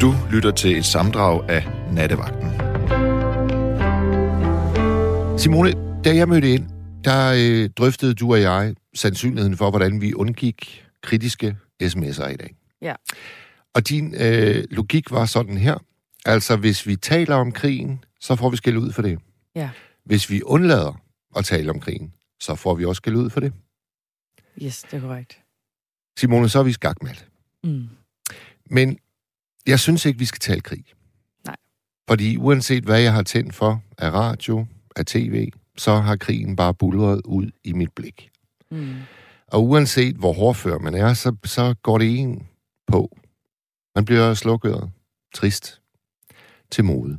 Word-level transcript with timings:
Du 0.00 0.14
lytter 0.30 0.50
til 0.50 0.76
et 0.76 0.84
samdrag 0.84 1.50
af 1.50 1.66
Nattevagten. 1.92 2.50
Simone, 5.38 5.72
da 6.04 6.14
jeg 6.14 6.28
mødte 6.28 6.52
ind, 6.52 6.68
der 7.04 7.34
øh, 7.38 7.70
drøftede 7.70 8.14
du 8.14 8.32
og 8.32 8.40
jeg 8.40 8.74
sandsynligheden 8.94 9.56
for, 9.56 9.70
hvordan 9.70 10.00
vi 10.00 10.14
undgik 10.14 10.86
kritiske 11.02 11.56
sms'er 11.82 12.28
i 12.28 12.36
dag. 12.36 12.54
Ja. 12.82 12.94
Og 13.74 13.88
din 13.88 14.14
øh, 14.14 14.64
logik 14.70 15.10
var 15.10 15.26
sådan 15.26 15.56
her. 15.56 15.78
Altså, 16.26 16.56
hvis 16.56 16.86
vi 16.86 16.96
taler 16.96 17.34
om 17.36 17.52
krigen, 17.52 18.04
så 18.20 18.36
får 18.36 18.50
vi 18.50 18.56
skæld 18.56 18.76
ud 18.76 18.92
for 18.92 19.02
det. 19.02 19.18
Ja. 19.54 19.70
Hvis 20.04 20.30
vi 20.30 20.42
undlader 20.42 21.00
at 21.36 21.44
tale 21.44 21.70
om 21.70 21.80
krigen, 21.80 22.12
så 22.40 22.54
får 22.54 22.74
vi 22.74 22.84
også 22.84 23.00
skæld 23.00 23.16
ud 23.16 23.30
for 23.30 23.40
det. 23.40 23.52
Yes, 24.62 24.82
det 24.82 24.96
er 24.96 25.00
korrekt. 25.00 25.38
Simone, 26.18 26.48
så 26.48 26.58
er 26.58 26.62
vi 26.62 26.72
skakmat. 26.72 27.26
Mm. 27.64 27.88
Men 28.70 28.98
jeg 29.66 29.80
synes 29.80 30.04
ikke, 30.04 30.18
vi 30.18 30.24
skal 30.24 30.40
tale 30.40 30.60
krig. 30.60 30.84
Nej. 31.44 31.56
Fordi 32.08 32.36
uanset 32.36 32.84
hvad 32.84 33.00
jeg 33.00 33.12
har 33.12 33.22
tændt 33.22 33.54
for 33.54 33.82
af 33.98 34.10
radio, 34.10 34.66
af 34.96 35.06
tv, 35.06 35.50
så 35.76 35.94
har 35.94 36.16
krigen 36.16 36.56
bare 36.56 36.74
bulret 36.74 37.22
ud 37.24 37.50
i 37.64 37.72
mit 37.72 37.92
blik. 37.92 38.30
Mm. 38.70 38.96
Og 39.46 39.64
uanset 39.64 40.16
hvor 40.16 40.32
hårdfør 40.32 40.78
man 40.78 40.94
er, 40.94 41.14
så, 41.14 41.36
så 41.44 41.74
går 41.82 41.98
det 41.98 42.18
en 42.18 42.48
på. 42.86 43.18
Man 43.94 44.04
bliver 44.04 44.34
slukket, 44.34 44.90
trist, 45.34 45.80
til 46.70 46.84
mode. 46.84 47.18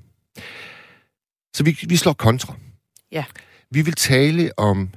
Så 1.53 1.63
vi, 1.63 1.79
vi 1.87 1.95
slår 1.97 2.13
kontra. 2.13 2.55
Ja. 3.11 3.25
Vi 3.69 3.81
vil 3.81 3.93
tale 3.93 4.59
om 4.59 4.89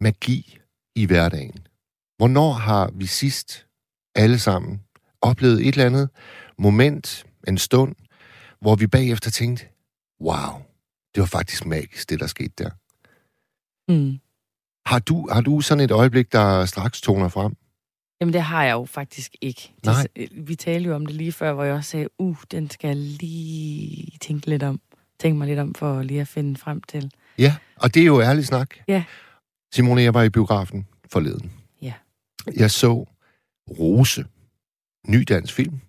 magi 0.00 0.58
i 0.94 1.06
hverdagen. 1.06 1.66
Hvornår 2.16 2.52
har 2.52 2.90
vi 2.94 3.06
sidst 3.06 3.66
alle 4.14 4.38
sammen 4.38 4.82
oplevet 5.20 5.60
et 5.60 5.68
eller 5.68 5.86
andet 5.86 6.08
moment, 6.58 7.26
en 7.48 7.58
stund, 7.58 7.94
hvor 8.60 8.74
vi 8.74 8.86
bagefter 8.86 9.30
tænkte, 9.30 9.66
wow, 10.20 10.62
det 11.14 11.20
var 11.20 11.26
faktisk 11.26 11.66
magisk, 11.66 12.10
det 12.10 12.20
der 12.20 12.26
skete 12.26 12.52
der. 12.58 12.70
Mm. 13.88 14.18
Har 14.86 14.98
du, 14.98 15.28
har 15.32 15.40
du 15.40 15.60
sådan 15.60 15.84
et 15.84 15.90
øjeblik, 15.90 16.32
der 16.32 16.64
straks 16.64 17.00
toner 17.00 17.28
frem? 17.28 17.56
Jamen, 18.20 18.32
det 18.32 18.42
har 18.42 18.64
jeg 18.64 18.72
jo 18.72 18.84
faktisk 18.84 19.36
ikke. 19.40 19.72
Nej. 19.84 20.06
Det, 20.16 20.28
vi 20.48 20.54
talte 20.54 20.88
jo 20.88 20.94
om 20.94 21.06
det 21.06 21.14
lige 21.14 21.32
før, 21.32 21.52
hvor 21.52 21.64
jeg 21.64 21.74
også 21.74 21.90
sagde, 21.90 22.08
uh, 22.18 22.36
den 22.50 22.70
skal 22.70 22.88
jeg 22.88 22.96
lige 22.96 24.18
tænke 24.20 24.46
lidt 24.46 24.62
om. 24.62 24.80
Tænke 25.20 25.38
mig 25.38 25.48
lidt 25.48 25.58
om, 25.58 25.74
for 25.74 26.02
lige 26.02 26.20
at 26.20 26.28
finde 26.28 26.56
frem 26.56 26.82
til. 26.82 27.10
Ja, 27.38 27.56
og 27.76 27.94
det 27.94 28.02
er 28.02 28.06
jo 28.06 28.20
ærlig 28.20 28.46
snak. 28.46 28.74
Ja. 28.88 29.04
Simone, 29.72 30.02
jeg 30.02 30.14
var 30.14 30.22
i 30.22 30.30
biografen 30.30 30.86
forleden. 31.12 31.52
Ja. 31.82 31.92
Jeg 32.56 32.70
så 32.70 33.06
Rose, 33.78 34.24
ny 35.08 35.24
dansk 35.28 35.54
film. 35.54 35.80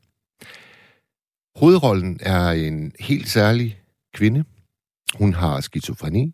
Hovedrollen 1.55 2.19
er 2.21 2.49
en 2.49 2.91
helt 2.99 3.29
særlig 3.29 3.81
kvinde. 4.13 4.43
Hun 5.15 5.33
har 5.33 5.61
skizofreni. 5.61 6.33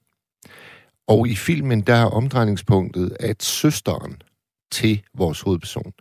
Og 1.08 1.28
i 1.28 1.36
filmen, 1.36 1.81
der 1.81 1.95
er 1.95 2.06
omdrejningspunktet, 2.06 3.17
at 3.20 3.44
søsteren 3.44 4.22
til 4.72 5.04
vores 5.14 5.42
hovedperson, 5.42 5.94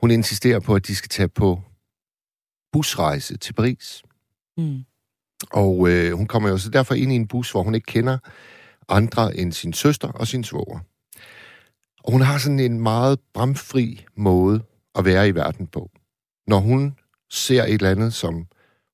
hun 0.00 0.10
insisterer 0.10 0.60
på, 0.60 0.74
at 0.74 0.86
de 0.86 0.94
skal 0.94 1.08
tage 1.08 1.28
på 1.28 1.62
busrejse 2.72 3.36
til 3.36 3.52
Paris. 3.52 4.02
Mm. 4.56 4.84
Og 5.52 5.88
øh, 5.88 6.12
hun 6.12 6.26
kommer 6.26 6.48
jo 6.48 6.58
så 6.58 6.70
derfor 6.70 6.94
ind 6.94 7.12
i 7.12 7.16
en 7.16 7.28
bus, 7.28 7.50
hvor 7.50 7.62
hun 7.62 7.74
ikke 7.74 7.86
kender 7.86 8.18
andre 8.88 9.36
end 9.36 9.52
sin 9.52 9.72
søster 9.72 10.08
og 10.08 10.26
sin 10.26 10.44
svoger. 10.44 10.78
Og 12.04 12.12
hun 12.12 12.20
har 12.20 12.38
sådan 12.38 12.60
en 12.60 12.80
meget 12.80 13.20
bramfri 13.34 14.04
måde 14.16 14.62
at 14.94 15.04
være 15.04 15.28
i 15.28 15.34
verden 15.34 15.66
på. 15.66 15.90
Når 16.46 16.58
hun 16.58 16.98
ser 17.30 17.62
et 17.62 17.72
eller 17.72 17.90
andet, 17.90 18.14
som 18.14 18.46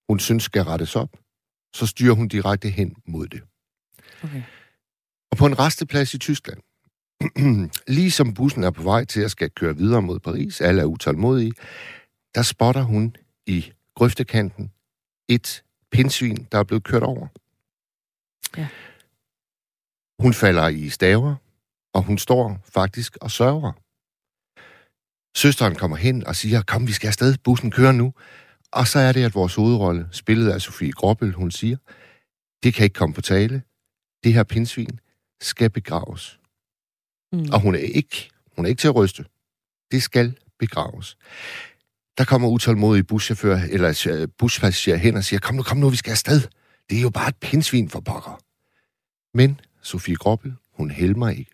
hun 0.08 0.18
synes 0.18 0.42
skal 0.42 0.62
rettes 0.62 0.96
op, 0.96 1.16
så 1.74 1.86
styrer 1.86 2.14
hun 2.14 2.28
direkte 2.28 2.68
hen 2.68 2.96
mod 3.06 3.28
det. 3.28 3.42
Okay. 4.24 4.42
Og 5.30 5.36
på 5.36 5.46
en 5.46 5.58
resteplads 5.58 6.14
i 6.14 6.18
Tyskland, 6.18 6.60
lige 7.96 8.10
som 8.10 8.34
bussen 8.34 8.64
er 8.64 8.70
på 8.70 8.82
vej 8.82 9.04
til 9.04 9.20
at 9.20 9.30
skal 9.30 9.50
køre 9.50 9.76
videre 9.76 10.02
mod 10.02 10.20
Paris, 10.20 10.60
alle 10.60 10.82
er 10.82 10.86
utålmodige, 10.86 11.52
der 12.34 12.42
spotter 12.42 12.82
hun 12.82 13.16
i 13.46 13.72
grøftekanten 13.94 14.72
et 15.28 15.64
pindsvin, 15.90 16.46
der 16.52 16.58
er 16.58 16.64
blevet 16.64 16.84
kørt 16.84 17.02
over. 17.02 17.28
Ja. 18.56 18.68
Hun 20.18 20.34
falder 20.34 20.68
i 20.68 20.88
staver, 20.88 21.34
og 21.92 22.02
hun 22.02 22.18
står 22.18 22.60
faktisk 22.64 23.16
og 23.20 23.30
sørger. 23.30 23.72
Søsteren 25.36 25.74
kommer 25.74 25.96
hen 25.96 26.26
og 26.26 26.36
siger, 26.36 26.62
kom, 26.62 26.86
vi 26.86 26.92
skal 26.92 27.08
afsted, 27.08 27.36
bussen 27.44 27.70
kører 27.70 27.92
nu. 27.92 28.14
Og 28.72 28.88
så 28.88 28.98
er 28.98 29.12
det, 29.12 29.24
at 29.24 29.34
vores 29.34 29.54
hovedrolle, 29.54 30.08
spillet 30.10 30.50
af 30.50 30.60
Sofie 30.60 30.92
Gråbøl, 30.92 31.32
hun 31.32 31.50
siger, 31.50 31.76
det 32.62 32.74
kan 32.74 32.84
ikke 32.84 32.94
komme 32.94 33.14
på 33.14 33.20
tale. 33.20 33.62
Det 34.24 34.32
her 34.32 34.42
pindsvin 34.42 35.00
skal 35.40 35.70
begraves. 35.70 36.38
Mm. 37.32 37.48
Og 37.52 37.60
hun 37.60 37.74
er 37.74 37.78
ikke, 37.78 38.30
hun 38.56 38.64
er 38.64 38.68
ikke 38.68 38.80
til 38.80 38.88
at 38.88 38.96
ryste. 38.96 39.24
Det 39.90 40.02
skal 40.02 40.38
begraves. 40.58 41.16
Der 42.18 42.24
kommer 42.24 42.48
utålmodige 42.48 43.04
buschauffør, 43.04 43.56
eller 43.56 44.06
øh, 44.10 44.28
buspassager 44.38 44.96
hen 44.96 45.16
og 45.16 45.24
siger, 45.24 45.40
kom 45.40 45.54
nu, 45.54 45.62
kom 45.62 45.76
nu, 45.76 45.88
vi 45.88 45.96
skal 45.96 46.10
afsted. 46.10 46.40
Det 46.90 46.98
er 46.98 47.02
jo 47.02 47.10
bare 47.10 47.28
et 47.28 47.36
pindsvin 47.36 47.88
for 47.88 48.00
pokker. 48.00 48.42
Men 49.36 49.60
Sofie 49.82 50.16
Groppel, 50.16 50.54
hun 50.72 50.90
helmer 50.90 51.28
ikke. 51.28 51.50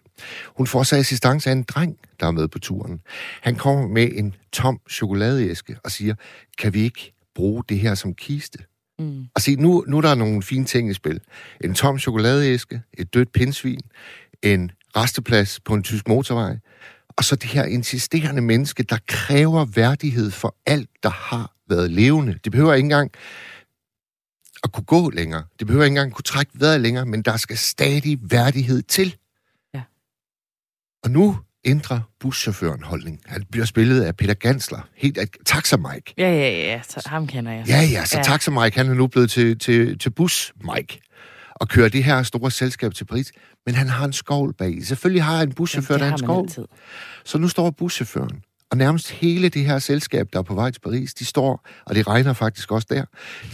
Hun 0.57 0.67
får 0.67 0.83
sig 0.83 0.99
assistance 0.99 1.51
af 1.51 1.53
en 1.53 1.63
dreng, 1.63 1.99
der 2.21 2.27
er 2.27 2.31
med 2.31 2.49
på 2.49 2.59
turen. 2.59 3.01
Han 3.41 3.57
kommer 3.57 3.89
med 3.89 4.09
en 4.15 4.35
tom 4.53 4.81
chokoladeæske 4.91 5.77
og 5.85 5.91
siger, 5.91 6.15
kan 6.59 6.75
vi 6.75 6.81
ikke 6.83 7.15
bruge 7.35 7.63
det 7.69 7.79
her 7.79 7.95
som 7.95 8.15
kiste? 8.15 8.59
Mm. 8.99 9.27
Og 9.35 9.41
se, 9.41 9.57
nu, 9.57 9.85
nu 9.89 9.97
er 9.97 10.01
der 10.01 10.15
nogle 10.15 10.43
fine 10.43 10.65
ting 10.65 10.91
i 10.91 10.95
spil. 10.95 11.21
En 11.65 11.75
tom 11.75 11.99
chokoladeæske, 11.99 12.83
et 12.99 13.15
dødt 13.15 13.33
pindsvin, 13.33 13.81
en 14.43 14.71
resteplads 14.97 15.61
på 15.61 15.75
en 15.75 15.83
tysk 15.83 16.09
motorvej, 16.09 16.57
og 17.19 17.25
så 17.25 17.37
det 17.37 17.51
her 17.51 17.65
insisterende 17.65 18.43
menneske, 18.43 18.83
der 18.83 18.99
kræver 19.07 19.65
værdighed 19.65 20.31
for 20.31 20.57
alt, 20.67 20.91
der 21.03 21.11
har 21.11 21.53
været 21.69 21.91
levende. 21.91 22.39
Det 22.45 22.53
behøver 22.53 22.75
ikke 22.75 22.87
engang 22.87 23.11
at 24.65 24.73
kunne 24.73 24.85
gå 24.85 25.11
længere. 25.11 25.45
Det 25.59 25.67
behøver 25.67 25.85
ikke 25.85 25.93
engang 25.93 26.11
at 26.11 26.15
kunne 26.15 26.23
trække 26.23 26.53
vejret 26.55 26.81
længere, 26.81 27.07
men 27.07 27.23
der 27.23 27.37
skal 27.37 27.59
stadig 27.59 28.19
værdighed 28.23 28.83
til. 28.83 29.17
Ja. 31.05 31.09
Og 31.09 31.11
nu 31.11 31.37
ændrer 31.65 32.01
buschaufføren 32.21 32.83
holdning. 32.83 33.21
Han 33.27 33.45
bliver 33.51 33.67
spillet 33.67 34.03
af 34.03 34.17
Peter 34.17 34.35
Gansler. 34.35 34.89
Helt 34.97 35.19
af 35.19 35.27
Taxa 35.47 35.77
Mike. 35.77 36.15
Ja, 36.19 36.31
ja, 36.31 36.51
ja. 36.51 36.81
Så 36.89 37.03
ham 37.07 37.27
kender 37.27 37.53
jeg. 37.53 37.65
Ja, 37.69 37.81
ja, 37.93 38.05
så 38.05 38.17
ja. 38.19 38.23
Taxa 38.23 38.51
Mike, 38.51 38.77
han 38.77 38.89
er 38.89 38.95
nu 38.95 39.07
blevet 39.07 39.31
til, 39.31 39.59
til, 39.59 39.99
til 39.99 40.11
bus 40.11 40.53
Mike 40.77 41.01
og 41.55 41.69
kører 41.69 41.89
det 41.89 42.05
her 42.05 42.23
store 42.23 42.51
selskab 42.51 42.95
til 42.95 43.05
Paris. 43.05 43.33
Men 43.67 43.75
han 43.75 43.89
har 43.89 44.05
en 44.05 44.13
skovl 44.13 44.55
bag. 44.55 44.85
Selvfølgelig 44.85 45.23
har 45.23 45.43
en 45.43 45.53
buschauffør, 45.53 45.95
Jamen, 45.95 46.01
der 46.03 46.09
har 46.09 46.17
en 46.17 46.19
skovl. 46.19 46.45
altid. 46.45 46.65
Så 47.25 47.39
nu 47.39 47.49
står 47.49 47.71
buschaufføren, 47.71 48.43
og 48.71 48.77
nærmest 48.77 49.11
hele 49.11 49.49
det 49.49 49.65
her 49.65 49.79
selskab, 49.79 50.29
der 50.33 50.39
er 50.39 50.43
på 50.43 50.55
vej 50.55 50.71
til 50.71 50.81
Paris, 50.81 51.15
de 51.15 51.25
står, 51.25 51.67
og 51.87 51.95
det 51.95 52.07
regner 52.07 52.33
faktisk 52.33 52.73
også 52.73 52.87
der, 52.91 53.05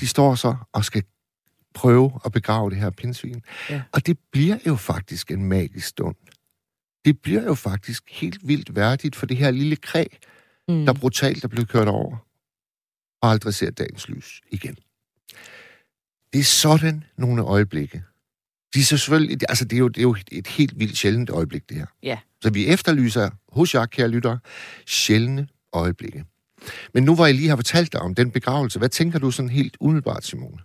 de 0.00 0.06
står 0.06 0.34
så 0.34 0.54
og 0.72 0.84
skal 0.84 1.02
prøve 1.74 2.12
at 2.24 2.32
begrave 2.32 2.70
det 2.70 2.78
her 2.78 2.90
pindsvin. 2.90 3.42
Ja. 3.70 3.82
Og 3.92 4.06
det 4.06 4.18
bliver 4.32 4.56
jo 4.66 4.76
faktisk 4.76 5.30
en 5.30 5.44
magisk 5.44 5.86
stund. 5.86 6.14
Det 7.04 7.20
bliver 7.22 7.42
jo 7.42 7.54
faktisk 7.54 8.02
helt 8.10 8.48
vildt 8.48 8.74
værdigt 8.76 9.16
for 9.16 9.26
det 9.26 9.36
her 9.36 9.50
lille 9.50 9.76
kræ, 9.76 10.04
Mm. 10.68 10.86
der 10.86 10.92
brutalt 10.92 11.44
er 11.44 11.48
blevet 11.48 11.68
kørt 11.68 11.88
over, 11.88 12.16
og 13.22 13.30
aldrig 13.30 13.54
ser 13.54 13.70
dagens 13.70 14.08
lys 14.08 14.40
igen. 14.50 14.76
Det 16.32 16.38
er 16.38 16.44
sådan 16.44 17.04
nogle 17.16 17.42
øjeblikke. 17.42 18.02
De 18.74 18.78
er 18.80 18.84
selvfølgelig, 18.84 19.38
altså 19.48 19.64
det 19.64 19.72
er, 19.76 19.78
jo, 19.78 19.88
det 19.88 19.98
er 19.98 20.02
jo 20.02 20.16
et 20.32 20.46
helt 20.46 20.78
vildt 20.78 20.96
sjældent 20.96 21.30
øjeblik, 21.30 21.68
det 21.68 21.76
her. 21.76 21.86
Ja. 22.02 22.18
Så 22.42 22.50
vi 22.50 22.66
efterlyser 22.66 23.30
hos 23.48 23.74
jer, 23.74 23.86
kære 23.86 24.08
lyttere, 24.08 24.38
sjældne 24.86 25.48
øjeblikke. 25.72 26.24
Men 26.94 27.02
nu 27.04 27.14
hvor 27.14 27.26
jeg 27.26 27.34
lige 27.34 27.48
har 27.48 27.56
fortalt 27.56 27.92
dig 27.92 28.00
om 28.00 28.14
den 28.14 28.30
begravelse, 28.30 28.78
hvad 28.78 28.88
tænker 28.88 29.18
du 29.18 29.30
sådan 29.30 29.48
helt 29.48 29.76
umiddelbart, 29.80 30.24
Simone? 30.24 30.58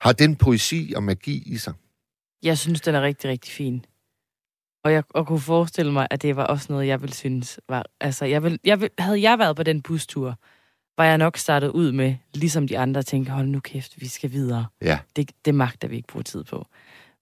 Har 0.00 0.12
den 0.12 0.36
poesi 0.36 0.92
og 0.96 1.02
magi 1.02 1.42
i 1.46 1.56
sig? 1.56 1.74
Jeg 2.42 2.58
synes, 2.58 2.80
den 2.80 2.94
er 2.94 3.02
rigtig, 3.02 3.30
rigtig 3.30 3.52
fin. 3.52 3.84
Og 4.84 4.92
jeg 4.92 5.02
og 5.10 5.26
kunne 5.26 5.40
forestille 5.40 5.92
mig, 5.92 6.06
at 6.10 6.22
det 6.22 6.36
var 6.36 6.44
også 6.44 6.66
noget, 6.72 6.86
jeg 6.86 7.02
ville 7.02 7.14
synes 7.14 7.60
var... 7.68 7.86
Altså, 8.00 8.24
jeg 8.24 8.42
vil, 8.42 8.60
jeg 8.64 8.80
vil, 8.80 8.90
havde 8.98 9.22
jeg 9.22 9.38
været 9.38 9.56
på 9.56 9.62
den 9.62 9.82
bustur, 9.82 10.38
var 10.98 11.04
jeg 11.04 11.18
nok 11.18 11.36
startet 11.36 11.68
ud 11.68 11.92
med, 11.92 12.14
ligesom 12.34 12.68
de 12.68 12.78
andre, 12.78 13.02
tænke, 13.02 13.30
hold 13.30 13.46
nu 13.46 13.60
kæft, 13.60 14.00
vi 14.00 14.08
skal 14.08 14.32
videre. 14.32 14.66
Ja. 14.82 14.98
Det, 15.16 15.30
det 15.44 15.54
magter 15.54 15.88
vi 15.88 15.96
ikke 15.96 16.08
bruge 16.08 16.22
tid 16.22 16.44
på. 16.44 16.66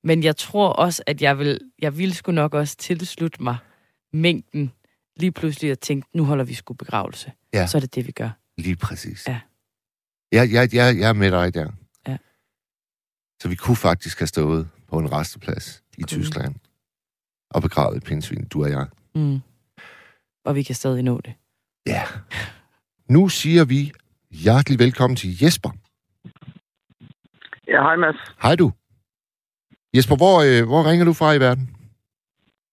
Men 0.04 0.22
jeg 0.22 0.36
tror 0.36 0.68
også, 0.68 1.02
at 1.06 1.22
jeg 1.22 1.38
vil, 1.38 1.60
jeg 1.78 1.98
vil 1.98 2.14
sgu 2.14 2.32
nok 2.32 2.54
også 2.54 2.76
tilslutte 2.76 3.42
mig 3.42 3.56
mængden 4.12 4.72
lige 5.16 5.32
pludselig 5.32 5.70
at 5.70 5.78
tænke, 5.78 6.08
nu 6.14 6.24
holder 6.24 6.44
vi 6.44 6.54
sgu 6.54 6.74
begravelse. 6.74 7.32
Ja. 7.52 7.66
Så 7.66 7.78
er 7.78 7.80
det 7.80 7.94
det, 7.94 8.06
vi 8.06 8.12
gør. 8.12 8.30
Lige 8.58 8.76
præcis. 8.76 9.28
Ja. 9.28 9.40
Jeg, 10.32 10.52
jeg, 10.52 10.74
jeg, 10.74 10.98
jeg 10.98 11.08
er 11.08 11.12
med 11.12 11.30
dig 11.30 11.54
der. 11.54 11.70
Ja. 12.08 12.16
Så 13.42 13.48
vi 13.48 13.54
kunne 13.54 13.76
faktisk 13.76 14.18
have 14.18 14.26
stået 14.26 14.68
på 14.88 14.98
en 14.98 15.12
resteplads 15.12 15.82
i 15.98 16.02
Kunne 16.02 16.18
vi. 16.18 16.22
Tyskland 16.22 16.54
og 17.56 17.62
begravet 17.62 17.96
et 17.96 18.04
pindsvin, 18.08 18.48
du 18.52 18.64
og 18.64 18.70
jeg. 18.70 18.86
Mm. 19.14 19.38
Og 20.44 20.54
vi 20.54 20.62
kan 20.62 20.74
stadig 20.74 21.02
nå 21.02 21.20
det. 21.26 21.34
Ja. 21.86 22.02
Nu 23.08 23.28
siger 23.28 23.64
vi 23.64 23.80
hjertelig 24.44 24.78
velkommen 24.78 25.16
til 25.16 25.30
Jesper. 25.42 25.70
Ja, 27.68 27.78
hej 27.86 27.96
Mads. 27.96 28.20
Hej 28.42 28.54
du. 28.56 28.72
Jesper, 29.96 30.16
hvor, 30.16 30.36
øh, 30.48 30.62
hvor 30.70 30.90
ringer 30.90 31.04
du 31.04 31.12
fra 31.12 31.32
i 31.32 31.40
verden? 31.40 31.76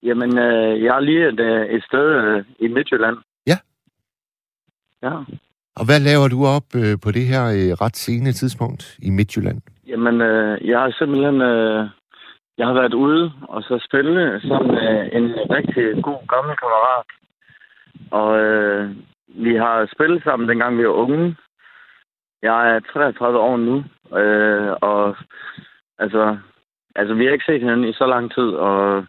Jamen, 0.04 0.38
øh, 0.38 0.84
jeg 0.84 0.96
er 0.96 1.00
lige 1.00 1.28
et, 1.28 1.40
øh, 1.40 1.76
et 1.76 1.84
sted 1.84 2.06
øh, 2.22 2.46
i 2.60 2.68
Midtjylland. 2.68 3.18
Ja. 3.48 3.58
Ja. 5.04 5.14
Og 5.76 5.86
hvad 5.86 6.00
laver 6.00 6.28
du 6.28 6.46
op 6.46 6.76
øh, 6.76 6.98
på 7.04 7.12
det 7.12 7.26
her 7.26 7.44
øh, 7.46 7.72
ret 7.84 7.96
sene 7.96 8.32
tidspunkt 8.32 8.98
i 9.00 9.10
Midtjylland? 9.10 9.62
Jamen, 9.88 10.22
øh, 10.22 10.68
jeg 10.70 10.80
har 10.80 10.96
simpelthen... 11.00 11.42
Øh, 11.42 11.90
jeg 12.58 12.68
har 12.68 12.74
været 12.74 12.94
ude 12.94 13.32
og 13.42 13.64
så 13.64 13.86
spille 13.88 14.42
sammen 14.42 14.72
med 14.72 15.10
en 15.14 15.26
rigtig 15.56 16.04
god 16.04 16.28
gammel 16.28 16.56
kammerat. 16.58 17.06
Og 18.12 18.40
øh, 18.40 18.90
vi 19.28 19.56
har 19.56 19.90
spillet 19.96 20.24
sammen, 20.24 20.50
dengang 20.50 20.78
vi 20.78 20.88
var 20.88 20.94
unge. 20.94 21.36
Jeg 22.42 22.76
er 22.76 22.80
33 22.80 23.40
år 23.40 23.58
nu, 23.58 23.84
øh, 24.20 24.72
og 24.82 25.18
altså, 26.00 26.38
altså, 26.96 27.14
vi 27.14 27.26
har 27.26 27.32
ikke 27.32 27.46
set 27.46 27.60
hinanden 27.60 27.90
i 27.90 27.94
så 27.94 28.06
lang 28.06 28.34
tid, 28.34 28.50
og 28.68 29.06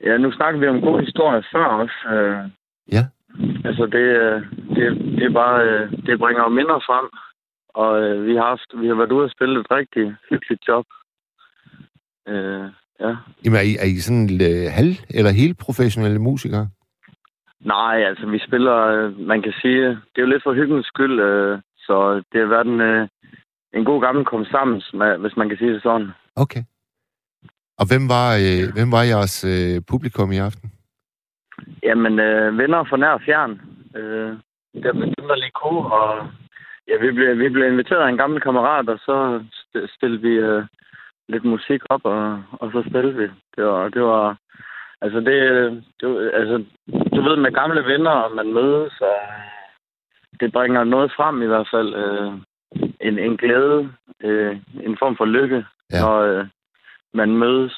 ja, 0.00 0.16
nu 0.16 0.32
snakker 0.32 0.60
vi 0.60 0.68
om 0.68 0.80
god 0.80 1.00
historie 1.00 1.42
før 1.52 1.64
også. 1.64 2.08
Øh, 2.14 2.50
Ja. 2.92 3.02
Altså, 3.64 3.86
det, 3.86 4.06
øh, 4.22 4.42
det, 4.76 4.84
det 5.16 5.24
er 5.24 5.32
bare, 5.42 5.64
øh, 5.68 5.90
det 6.06 6.18
bringer 6.18 6.48
minder 6.48 6.78
frem, 6.88 7.06
og 7.74 8.02
øh, 8.02 8.26
vi 8.26 8.34
har 8.36 8.46
haft, 8.46 8.70
vi 8.80 8.86
har 8.88 8.94
været 8.94 9.12
ude 9.12 9.24
og 9.24 9.30
spille 9.30 9.60
et 9.60 9.70
rigtig 9.70 10.16
hyggeligt 10.30 10.68
job. 10.68 10.86
Øh, 12.28 12.64
ja. 13.00 13.16
Jamen, 13.44 13.58
er 13.58 13.66
I, 13.70 13.74
er 13.82 13.88
I 13.94 13.96
sådan 13.98 14.28
øh, 14.48 14.66
halv- 14.78 15.04
eller 15.10 15.30
helt 15.30 15.58
professionelle 15.58 16.18
musikere? 16.18 16.68
Nej, 17.60 17.96
altså 18.10 18.26
vi 18.26 18.38
spiller, 18.38 18.76
øh, 18.76 19.18
man 19.18 19.42
kan 19.42 19.52
sige, 19.62 19.88
det 19.88 20.16
er 20.16 20.22
jo 20.26 20.32
lidt 20.32 20.42
for 20.42 20.54
hyggens 20.54 20.86
skyld, 20.86 21.20
øh, 21.20 21.58
så 21.78 22.22
det 22.32 22.40
har 22.40 22.48
været 22.54 22.66
en, 22.66 22.80
øh, 22.80 23.08
en 23.74 23.84
god 23.84 24.00
gammel 24.02 24.24
kom 24.24 24.44
sammen, 24.44 24.82
hvis 25.20 25.36
man 25.36 25.48
kan 25.48 25.58
sige 25.58 25.72
det 25.74 25.82
sådan. 25.82 26.08
Okay. 26.36 26.62
Og 27.78 27.84
hvem 27.90 28.08
var, 28.08 28.28
øh, 28.44 28.64
hvem 28.76 28.92
var 28.92 29.02
jeres 29.02 29.44
øh, 29.44 29.82
publikum 29.90 30.32
i 30.32 30.38
aften? 30.38 30.70
Jamen, 31.82 32.18
øh, 32.18 32.58
venner 32.58 32.84
fra 32.84 32.96
nær 32.96 33.08
og 33.18 33.22
fjern. 33.26 33.60
Øh, 33.96 34.30
det 34.74 34.86
er 34.86 34.92
dem, 34.92 35.28
der 35.30 35.36
lige 35.42 35.58
kunne, 35.62 35.84
og 35.98 36.28
ja, 36.88 36.94
vi 37.04 37.12
blev, 37.12 37.38
vi 37.38 37.48
blev 37.48 37.66
inviteret 37.72 38.02
af 38.04 38.08
en 38.08 38.16
gammel 38.22 38.40
kammerat, 38.40 38.88
og 38.88 38.98
så 38.98 39.44
st- 39.60 39.86
stillede 39.96 40.22
vi 40.22 40.28
øh, 40.28 40.62
lidt 41.28 41.44
musik 41.44 41.80
op, 41.90 42.04
og, 42.04 42.42
og 42.52 42.70
så 42.72 42.84
spillede 42.88 43.14
vi. 43.16 43.26
Det 43.56 43.64
var, 43.64 43.88
det 43.88 44.02
var 44.02 44.36
altså 45.02 45.18
det, 45.20 45.36
det 46.00 46.30
altså, 46.40 46.64
du 47.14 47.20
ved, 47.22 47.36
med 47.36 47.52
gamle 47.60 47.82
venner, 47.92 48.10
og 48.10 48.36
man 48.36 48.52
mødes, 48.52 48.94
og 49.00 49.16
det 50.40 50.52
bringer 50.52 50.84
noget 50.84 51.12
frem 51.16 51.42
i 51.42 51.46
hvert 51.46 51.68
fald. 51.74 51.94
Øh, 51.94 52.32
en, 53.00 53.18
en 53.18 53.36
glæde, 53.36 53.92
øh, 54.24 54.56
en 54.86 54.96
form 54.98 55.16
for 55.16 55.24
lykke, 55.24 55.64
Ja. 55.92 56.00
når 56.00 56.18
øh, 56.20 56.46
man 57.14 57.30
mødes. 57.36 57.76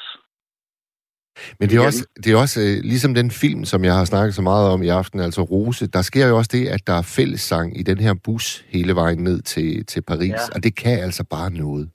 Men 1.59 1.69
det 1.69 1.77
er 1.77 1.85
også, 1.85 2.07
det 2.23 2.33
er 2.33 2.37
også 2.37 2.59
øh, 2.61 2.83
ligesom 2.83 3.13
den 3.13 3.31
film, 3.31 3.65
som 3.65 3.83
jeg 3.83 3.93
har 3.95 4.05
snakket 4.05 4.35
så 4.35 4.41
meget 4.41 4.69
om 4.69 4.83
i 4.83 4.87
aften, 4.87 5.19
altså 5.19 5.41
Rose. 5.41 5.87
Der 5.87 6.01
sker 6.01 6.27
jo 6.27 6.37
også 6.37 6.49
det, 6.53 6.67
at 6.67 6.87
der 6.87 6.93
er 6.93 7.01
fællessang 7.17 7.79
i 7.79 7.83
den 7.83 7.97
her 7.97 8.13
bus 8.25 8.65
hele 8.69 8.95
vejen 8.95 9.23
ned 9.23 9.41
til, 9.41 9.85
til 9.85 10.01
Paris, 10.01 10.29
Ja. 10.29 10.55
og 10.55 10.63
det 10.63 10.75
kan 10.75 10.99
altså 10.99 11.23
bare 11.29 11.49
noget. 11.51 11.89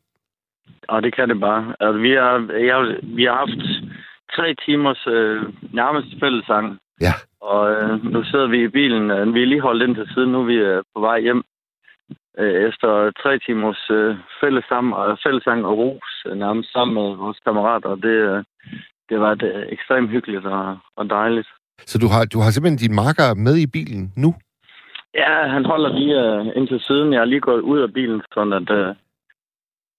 Og 0.88 1.02
det 1.02 1.14
kan 1.16 1.28
det 1.28 1.40
bare. 1.40 1.74
Altså, 1.80 1.98
vi, 1.98 2.10
har, 2.10 2.36
jeg, 2.70 2.96
vi 3.02 3.24
har 3.24 3.36
haft 3.36 3.62
tre 4.36 4.54
timers 4.66 5.06
øh, 5.06 5.42
nærmest 5.72 6.08
fællesang. 6.20 6.78
Ja. 7.00 7.14
Og 7.40 7.70
øh, 7.72 8.04
nu 8.04 8.24
sidder 8.24 8.48
vi 8.48 8.64
i 8.64 8.68
bilen. 8.68 9.10
Øh, 9.10 9.34
vi 9.34 9.42
er 9.42 9.46
lige 9.46 9.60
holdt 9.60 9.82
ind 9.82 9.94
til 9.94 10.08
siden. 10.14 10.32
Nu 10.32 10.40
er 10.40 10.44
vi 10.44 10.54
øh, 10.54 10.82
på 10.94 11.00
vej 11.00 11.20
hjem. 11.20 11.42
Øh, 12.38 12.68
efter 12.68 13.10
tre 13.22 13.38
timers 13.38 13.90
øh, 13.90 14.16
fællesang, 14.40 14.94
og, 14.94 15.18
fællesang 15.26 15.66
og 15.66 15.78
ros 15.78 16.12
øh, 16.26 16.36
nærmest 16.38 16.72
sammen 16.72 16.94
med 16.94 17.16
vores 17.16 17.38
kammerater. 17.44 17.88
Og 17.88 17.96
det, 17.96 18.16
øh, 18.30 18.44
det 19.08 19.20
var 19.20 19.34
det, 19.34 19.52
øh, 19.54 19.64
ekstremt 19.68 20.10
hyggeligt 20.10 20.46
og, 20.46 20.78
og 20.96 21.10
dejligt. 21.10 21.48
Så 21.86 21.98
du 21.98 22.08
har, 22.08 22.24
du 22.24 22.38
har 22.40 22.50
simpelthen 22.50 22.84
din 22.84 22.94
makker 22.94 23.34
med 23.34 23.56
i 23.56 23.66
bilen 23.66 24.12
nu? 24.16 24.34
Ja, 25.14 25.48
han 25.48 25.64
holder 25.64 25.90
lige 25.98 26.16
øh, 26.26 26.56
ind 26.56 26.68
til 26.68 26.80
siden. 26.80 27.12
Jeg 27.12 27.20
er 27.20 27.24
lige 27.24 27.40
gået 27.40 27.60
ud 27.60 27.78
af 27.80 27.92
bilen, 27.92 28.22
sådan 28.34 28.52
at, 28.52 28.70
øh, 28.70 28.94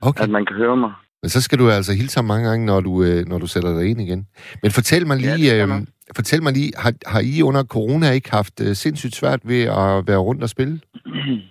Okay. 0.09 0.23
at 0.23 0.29
man 0.29 0.45
kan 0.45 0.55
høre 0.55 0.77
mig. 0.77 0.93
Men 1.21 1.29
så 1.29 1.41
skal 1.41 1.59
du 1.59 1.69
altså 1.69 1.93
hilse 1.93 2.17
ham 2.17 2.25
mange 2.25 2.49
gange, 2.49 2.65
når 2.65 2.79
du, 2.81 3.03
øh, 3.03 3.25
når 3.31 3.37
du 3.43 3.47
sætter 3.47 3.71
dig 3.77 3.85
ind 3.91 4.01
igen. 4.01 4.27
Men 4.63 4.71
fortæl 4.71 5.07
mig 5.07 5.17
lige, 5.17 5.55
ja, 5.55 5.65
øh, 5.65 5.69
fortæl 6.15 6.43
mig 6.43 6.53
lige 6.53 6.71
har, 6.83 6.93
har 7.13 7.21
I 7.33 7.41
under 7.49 7.63
corona 7.63 8.11
ikke 8.11 8.31
haft 8.31 8.55
øh, 8.65 8.73
sindssygt 8.83 9.15
svært 9.15 9.39
ved 9.43 9.61
at 9.63 10.07
være 10.09 10.17
rundt 10.27 10.43
og 10.43 10.49
spille? 10.49 10.75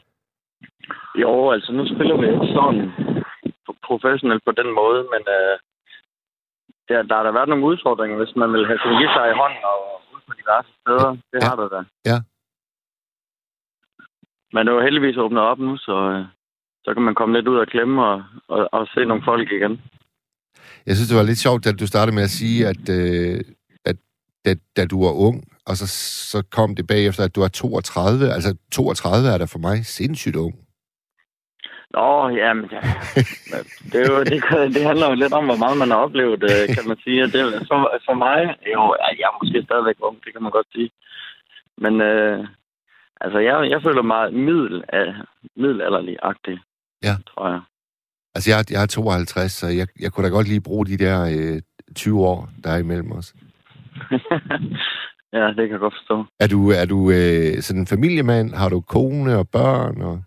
Jo, 1.22 1.50
altså 1.54 1.70
nu 1.72 1.82
spiller 1.94 2.16
vi 2.20 2.26
ikke 2.34 2.48
sådan 2.58 2.80
professionelt 3.88 4.42
på 4.48 4.52
den 4.60 4.68
måde, 4.80 5.00
men 5.12 5.22
øh, 5.38 5.54
der, 6.88 6.98
der 7.08 7.14
har 7.18 7.22
der 7.26 7.32
været 7.38 7.48
nogle 7.52 7.64
udfordringer, 7.70 8.16
hvis 8.20 8.36
man 8.42 8.52
vil 8.54 8.66
have 8.70 8.80
sin 8.84 8.94
guitar 9.00 9.26
i 9.32 9.38
hånden 9.40 9.62
og 9.72 9.78
ud 10.14 10.20
på 10.28 10.32
diverse 10.40 10.70
steder. 10.80 11.10
Det 11.32 11.38
Ja. 11.42 11.46
har 11.48 11.56
der 11.60 11.68
da. 11.76 11.80
Ja. 12.10 12.18
Men 14.52 14.60
det 14.66 14.70
er 14.72 14.76
jo 14.78 14.86
heldigvis 14.88 15.16
åbnet 15.24 15.42
op 15.50 15.58
nu, 15.58 15.76
så, 15.76 15.94
øh, 16.14 16.24
så 16.84 16.94
kan 16.94 17.02
man 17.02 17.14
komme 17.14 17.36
lidt 17.36 17.48
ud 17.48 17.56
og 17.56 17.66
klemme 17.66 18.04
og, 18.04 18.22
og, 18.48 18.68
og 18.72 18.86
se 18.94 19.04
nogle 19.04 19.22
folk 19.24 19.52
igen. 19.52 19.80
Jeg 20.86 20.94
synes, 20.94 21.08
det 21.08 21.16
var 21.16 21.22
lidt 21.22 21.38
sjovt, 21.38 21.66
at 21.66 21.80
du 21.80 21.86
startede 21.86 22.14
med 22.14 22.22
at 22.22 22.30
sige, 22.30 22.66
at, 22.66 22.84
øh, 22.98 23.40
at 23.84 23.96
da, 24.44 24.54
da 24.76 24.86
du 24.86 25.04
var 25.04 25.12
ung, 25.12 25.44
og 25.66 25.76
så, 25.76 25.86
så 26.32 26.42
kom 26.50 26.74
det 26.74 26.86
bagefter, 26.86 27.24
at 27.24 27.36
du 27.36 27.42
er 27.42 27.48
32. 27.48 28.32
Altså, 28.32 28.56
32 28.72 29.28
er 29.28 29.38
da 29.38 29.44
for 29.44 29.58
mig 29.58 29.86
sindssygt 29.86 30.36
ung. 30.36 30.54
Nå, 31.96 32.28
jamen, 32.28 32.68
ja. 32.72 32.80
det, 33.92 33.98
er 34.02 34.08
jo, 34.12 34.18
det, 34.30 34.42
det 34.74 34.82
handler 34.84 35.08
jo 35.08 35.14
lidt 35.14 35.32
om, 35.32 35.44
hvor 35.44 35.56
meget 35.56 35.78
man 35.78 35.90
har 35.90 35.96
oplevet, 35.96 36.42
øh, 36.42 36.74
kan 36.76 36.88
man 36.88 36.98
sige. 37.04 37.22
Det, 37.22 37.42
for, 37.68 37.78
for 38.06 38.14
mig, 38.14 38.38
jo, 38.74 38.82
jeg 39.18 39.26
er 39.28 39.38
måske 39.42 39.62
stadigvæk 39.64 39.96
ung, 40.00 40.16
det 40.24 40.32
kan 40.32 40.42
man 40.42 40.52
godt 40.52 40.66
sige. 40.72 40.90
Men 41.78 42.00
øh, 42.00 42.46
altså, 43.20 43.38
jeg, 43.38 43.70
jeg 43.70 43.82
føler 43.82 44.02
mig 44.02 44.34
middel, 44.34 44.84
øh, 44.94 45.14
middelalderlig-agtig, 45.56 46.58
Ja. 47.02 47.14
tror 47.26 47.48
jeg. 47.48 47.60
Altså, 48.34 48.50
jeg, 48.50 48.64
jeg 48.70 48.82
er 48.82 48.86
52, 48.86 49.52
så 49.52 49.66
jeg, 49.66 49.86
jeg 50.00 50.12
kunne 50.12 50.26
da 50.26 50.30
godt 50.30 50.48
lige 50.48 50.60
bruge 50.60 50.86
de 50.86 50.96
der 50.96 51.16
øh, 51.36 51.62
20 51.96 52.20
år, 52.20 52.48
der 52.64 52.70
er 52.70 52.78
imellem 52.78 53.12
os. 53.12 53.34
ja, 55.38 55.46
det 55.48 55.62
kan 55.66 55.70
jeg 55.70 55.78
godt 55.86 55.94
forstå. 55.98 56.24
Er 56.40 56.48
du, 56.54 56.70
er 56.70 56.86
du 56.86 56.98
øh, 57.10 57.62
sådan 57.62 57.80
en 57.80 57.86
familiemand? 57.86 58.54
Har 58.54 58.68
du 58.68 58.80
kone 58.80 59.36
og 59.38 59.48
børn? 59.48 60.02
Og... 60.02 60.22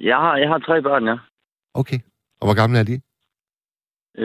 Jeg 0.00 0.16
har, 0.16 0.36
jeg 0.36 0.48
har 0.48 0.58
tre 0.58 0.82
børn, 0.82 1.04
ja. 1.06 1.16
Okay. 1.74 1.98
Og 2.40 2.46
hvor 2.46 2.54
gamle 2.60 2.78
er 2.78 2.84
de? 2.84 3.00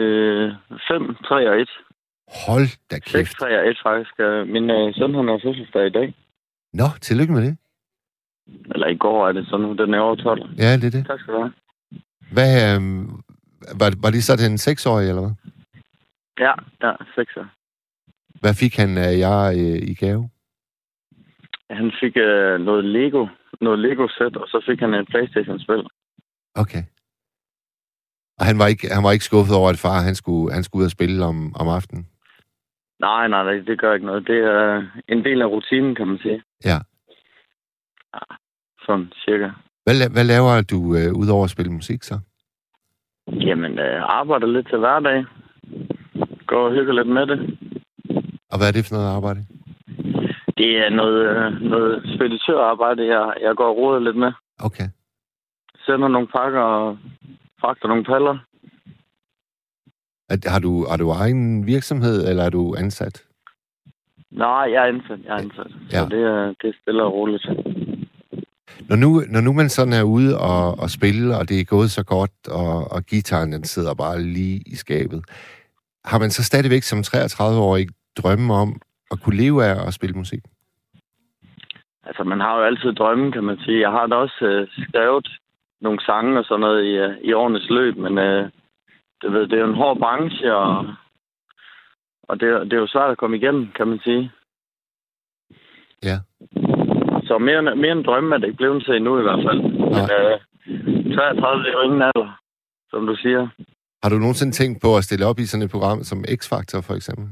Øh, 0.00 0.52
fem, 0.90 1.02
tre 1.28 1.50
og 1.50 1.60
et. 1.60 1.70
Hold 2.46 2.68
da 2.90 2.98
kæft. 2.98 3.32
tre 3.38 3.58
og 3.60 3.68
et, 3.70 3.78
faktisk. 3.82 4.14
Øh, 4.20 4.46
Min 4.48 4.70
øh, 4.70 4.94
søn, 4.94 5.14
han 5.14 5.28
har 5.28 5.40
fødselsdag 5.44 5.86
i 5.86 5.90
dag. 5.90 6.14
Nå, 6.72 6.84
tillykke 7.00 7.32
med 7.32 7.42
det. 7.46 7.56
Eller 8.74 8.86
i 8.86 8.96
går 8.96 9.28
er 9.28 9.32
det 9.32 9.46
så 9.46 9.56
nu, 9.56 9.72
den 9.72 9.94
er 9.94 10.00
over 10.00 10.14
12. 10.14 10.40
Ja, 10.58 10.76
det 10.76 10.84
er 10.84 10.90
det. 10.90 11.06
Tak 11.06 11.20
skal 11.20 11.34
du 11.34 11.38
have. 11.38 11.52
Hvad, 12.32 12.52
øh, 12.68 12.80
var, 13.80 13.88
var 14.02 14.10
det 14.10 14.24
så 14.24 14.36
til 14.36 14.50
en 14.50 14.58
seksårig, 14.58 15.08
eller 15.08 15.22
hvad? 15.22 15.34
Ja, 16.38 16.54
ja, 16.82 16.92
sekser. 17.14 17.44
Hvad 18.40 18.54
fik 18.54 18.76
han 18.76 18.98
af 18.98 19.18
jer 19.18 19.40
øh, 19.60 19.88
i 19.92 19.94
gave? 19.94 20.30
Han 21.70 21.92
fik 22.00 22.16
øh, 22.16 22.60
noget 22.60 22.84
Lego, 22.84 23.26
noget 23.60 23.78
Lego-sæt, 23.78 24.36
og 24.36 24.46
så 24.48 24.62
fik 24.66 24.80
han 24.80 24.94
et 24.94 25.08
Playstation-spil. 25.08 25.82
Okay. 26.54 26.82
Og 28.38 28.44
han 28.46 28.58
var 28.58 28.66
ikke, 28.66 28.88
han 28.94 29.04
var 29.04 29.12
ikke 29.12 29.24
skuffet 29.24 29.56
over, 29.56 29.70
at 29.70 29.78
far 29.78 30.00
han 30.08 30.14
skulle, 30.14 30.54
han 30.54 30.64
skulle 30.64 30.80
ud 30.80 30.84
og 30.90 30.90
spille 30.90 31.24
om, 31.24 31.56
om 31.60 31.68
aftenen? 31.68 32.06
Nej, 33.00 33.28
nej, 33.28 33.42
det, 33.42 33.66
det 33.66 33.80
gør 33.80 33.94
ikke 33.94 34.06
noget. 34.06 34.26
Det 34.26 34.38
er 34.38 34.86
en 35.08 35.24
del 35.24 35.42
af 35.42 35.46
rutinen, 35.46 35.94
kan 35.94 36.06
man 36.06 36.18
sige. 36.18 36.42
Ja. 36.64 36.78
Ja, 38.14 38.34
sådan 38.86 39.12
cirka. 39.24 39.50
Hvad, 39.88 40.10
hvad 40.14 40.26
laver 40.34 40.54
du 40.72 40.78
øh, 40.98 41.10
udover 41.22 41.44
at 41.44 41.50
spille 41.50 41.72
musik 41.72 42.02
så? 42.02 42.16
Jamen, 43.48 43.78
øh, 43.78 43.98
arbejder 44.18 44.46
lidt 44.46 44.68
til 44.68 44.78
hverdag. 44.78 45.24
Går 46.46 46.64
og 46.68 46.72
hygger 46.72 46.92
lidt 46.92 47.08
med 47.08 47.26
det. 47.26 47.38
Og 48.50 48.56
hvad 48.58 48.68
er 48.68 48.72
det 48.76 48.86
for 48.86 48.94
noget 48.94 49.14
arbejde? 49.16 49.40
Det 50.60 50.70
er 50.84 50.90
noget, 51.00 51.20
øh, 51.36 51.70
noget 51.72 51.92
speditørarbejde, 52.14 53.02
jeg, 53.14 53.34
jeg 53.40 53.56
går 53.56 53.68
og 53.68 53.76
roder 53.76 54.00
lidt 54.00 54.16
med. 54.16 54.32
Okay. 54.60 54.88
Sender 55.86 56.08
nogle 56.08 56.28
pakker 56.36 56.60
og 56.60 56.98
fragter 57.60 57.88
nogle 57.88 58.04
paller. 58.04 58.36
Er, 60.30 60.50
har, 60.50 60.60
du, 60.60 60.86
har 60.90 60.96
du 60.96 61.10
egen 61.10 61.66
virksomhed, 61.66 62.28
eller 62.28 62.42
er 62.44 62.50
du 62.50 62.74
ansat? 62.78 63.24
Nej, 64.30 64.64
jeg 64.72 64.82
er 64.84 64.88
ansat. 64.94 65.20
Jeg 65.24 65.32
er 65.36 65.42
ansat. 65.46 65.72
Ja. 65.92 65.98
Så 65.98 66.08
det 66.08 66.22
er, 66.22 66.54
det 66.60 66.68
er 66.68 66.78
stille 66.82 67.02
og 67.02 67.12
roligt. 67.12 67.46
Når 68.88 68.96
nu, 68.96 69.22
når 69.34 69.40
nu 69.40 69.52
man 69.52 69.68
sådan 69.68 69.92
er 69.92 70.02
ude 70.02 70.38
og, 70.38 70.78
og 70.82 70.90
spille, 70.90 71.36
og 71.38 71.48
det 71.48 71.60
er 71.60 71.64
gået 71.64 71.90
så 71.90 72.04
godt, 72.04 72.48
og, 72.50 72.92
og 72.92 73.02
gitaren 73.02 73.52
den 73.52 73.64
sidder 73.64 73.94
bare 73.94 74.22
lige 74.22 74.62
i 74.66 74.74
skabet, 74.74 75.24
har 76.04 76.18
man 76.18 76.30
så 76.30 76.44
stadigvæk 76.44 76.82
som 76.82 76.98
33-årig 76.98 77.86
drømme 78.22 78.54
om 78.54 78.80
at 79.10 79.20
kunne 79.22 79.36
leve 79.36 79.64
af 79.64 79.86
at 79.86 79.94
spille 79.94 80.16
musik? 80.16 80.42
Altså, 82.08 82.24
man 82.24 82.40
har 82.40 82.58
jo 82.58 82.64
altid 82.64 82.92
drømme, 82.92 83.32
kan 83.32 83.44
man 83.44 83.58
sige. 83.58 83.80
Jeg 83.80 83.90
har 83.90 84.06
da 84.06 84.14
også 84.14 84.44
øh, 84.44 84.68
skrevet 84.88 85.28
nogle 85.80 86.00
sange 86.00 86.38
og 86.38 86.44
sådan 86.44 86.60
noget 86.60 86.84
i, 86.84 86.92
øh, 87.04 87.16
i 87.24 87.32
årenes 87.32 87.70
løb, 87.70 87.96
men 87.96 88.18
øh, 88.18 88.50
det, 89.22 89.32
ved, 89.32 89.46
det 89.48 89.52
er 89.52 89.64
jo 89.64 89.70
en 89.70 89.82
hård 89.82 89.98
branche, 89.98 90.54
og, 90.54 90.86
og 92.22 92.40
det, 92.40 92.46
det 92.70 92.72
er 92.72 92.80
jo 92.80 92.86
svært 92.86 93.10
at 93.10 93.18
komme 93.18 93.36
igennem, 93.36 93.68
kan 93.76 93.88
man 93.88 93.98
sige. 93.98 94.32
Ja. 96.02 96.18
Så 97.28 97.38
mere, 97.38 97.76
mere 97.76 97.92
en 97.92 98.04
drømme 98.04 98.34
er 98.34 98.38
det 98.38 98.46
ikke 98.46 98.56
blevet 98.56 98.84
til 98.84 98.94
endnu 98.96 99.18
i 99.18 99.22
hvert 99.22 99.42
fald. 99.46 99.60
Men 99.94 100.04
øh, 100.18 101.14
33 101.14 101.62
det 101.62 101.68
er 101.68 101.78
jo 101.78 101.82
ingen 101.88 102.02
alder, 102.02 102.40
som 102.90 103.06
du 103.06 103.16
siger. 103.16 103.48
Har 104.02 104.10
du 104.10 104.18
nogensinde 104.18 104.52
tænkt 104.52 104.82
på 104.82 104.96
at 104.96 105.04
stille 105.04 105.26
op 105.26 105.38
i 105.38 105.46
sådan 105.46 105.64
et 105.64 105.70
program 105.70 106.02
som 106.02 106.24
X-Factor, 106.38 106.80
for 106.88 106.94
eksempel? 106.94 107.26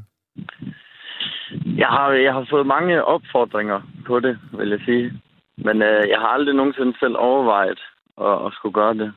Jeg 1.82 1.88
har, 1.88 2.10
jeg 2.10 2.32
har 2.32 2.46
fået 2.50 2.66
mange 2.66 3.04
opfordringer 3.04 3.80
på 4.06 4.20
det, 4.20 4.38
vil 4.52 4.68
jeg 4.68 4.80
sige. 4.84 5.12
Men 5.58 5.82
øh, 5.82 6.02
jeg 6.12 6.18
har 6.20 6.28
aldrig 6.36 6.54
nogensinde 6.54 6.94
selv 7.00 7.16
overvejet 7.18 7.80
at, 8.20 8.46
at 8.46 8.52
skulle 8.52 8.72
gøre 8.72 8.94
det. 8.94 9.12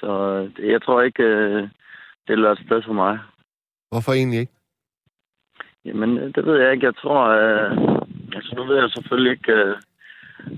Så 0.00 0.10
øh, 0.58 0.70
jeg 0.70 0.82
tror 0.82 1.02
ikke, 1.02 1.22
øh, 1.22 1.68
det 2.28 2.38
er 2.38 2.50
et 2.52 2.58
sted 2.66 2.82
for 2.86 2.92
mig. 2.92 3.18
Hvorfor 3.90 4.12
egentlig 4.12 4.40
ikke? 4.40 4.52
Jamen, 5.84 6.18
øh, 6.18 6.34
det 6.34 6.46
ved 6.46 6.56
jeg 6.62 6.72
ikke. 6.72 6.86
Jeg 6.86 6.96
tror... 6.96 7.20
Øh, 7.40 7.70
altså, 8.36 8.54
nu 8.56 8.64
ved 8.64 8.76
jeg 8.76 8.90
selvfølgelig 8.90 9.32
ikke, 9.32 9.52
øh, 9.52 9.76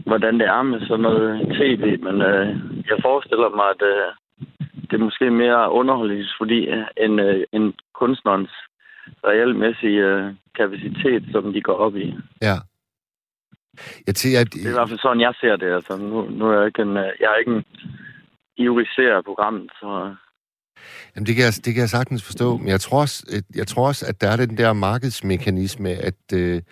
hvordan 0.06 0.34
det 0.40 0.46
er 0.46 0.62
med 0.62 0.80
sådan 0.80 1.00
noget 1.00 1.48
tv, 1.58 1.84
men 2.06 2.16
øh, 2.22 2.46
jeg 2.90 2.98
forestiller 3.02 3.48
mig, 3.58 3.68
at 3.74 3.82
øh, 3.92 4.08
det 4.88 4.94
er 5.00 5.04
måske 5.08 5.30
mere 5.30 5.72
underholdningsfordi 5.72 6.60
øh, 6.74 6.86
end, 7.04 7.20
øh, 7.20 7.44
end 7.52 7.72
kunstnerens 7.94 8.54
reelmæssige 9.24 10.02
øh, 10.12 10.34
kapacitet, 10.58 11.22
som 11.32 11.52
de 11.52 11.60
går 11.62 11.76
op 11.86 11.96
i. 11.96 12.14
Ja. 12.42 12.56
Jeg 14.06 14.14
tænker, 14.14 14.40
at... 14.40 14.52
Det 14.52 14.66
er 14.66 14.70
i 14.70 14.78
hvert 14.78 14.88
fald 14.88 14.98
sådan, 14.98 15.20
jeg 15.20 15.34
ser 15.40 15.56
det. 15.56 15.74
Altså, 15.74 15.96
nu, 15.96 16.30
nu 16.30 16.50
er 16.50 16.58
jeg 16.58 16.66
ikke 16.66 16.82
en, 16.82 16.96
øh, 16.96 17.12
jeg 17.20 17.28
er 17.32 17.36
ikke 17.36 17.54
en 17.56 17.64
ivrig 18.56 18.86
ser 18.96 19.16
af 19.16 19.24
programmet, 19.24 19.70
så... 19.80 20.14
Jamen, 21.16 21.26
det 21.26 21.34
kan, 21.36 21.44
jeg, 21.44 21.54
det 21.64 21.74
kan 21.74 21.80
jeg 21.80 21.88
sagtens 21.88 22.24
forstå, 22.24 22.56
men 22.56 22.68
jeg 22.68 22.80
tror, 22.80 23.00
også, 23.00 23.42
jeg 23.54 23.66
tror 23.66 23.86
også, 23.88 24.06
at 24.08 24.20
der 24.20 24.28
er 24.28 24.36
den 24.36 24.56
der 24.56 24.72
markedsmekanisme, 24.72 25.88
at, 25.90 26.22
øh, 26.34 26.62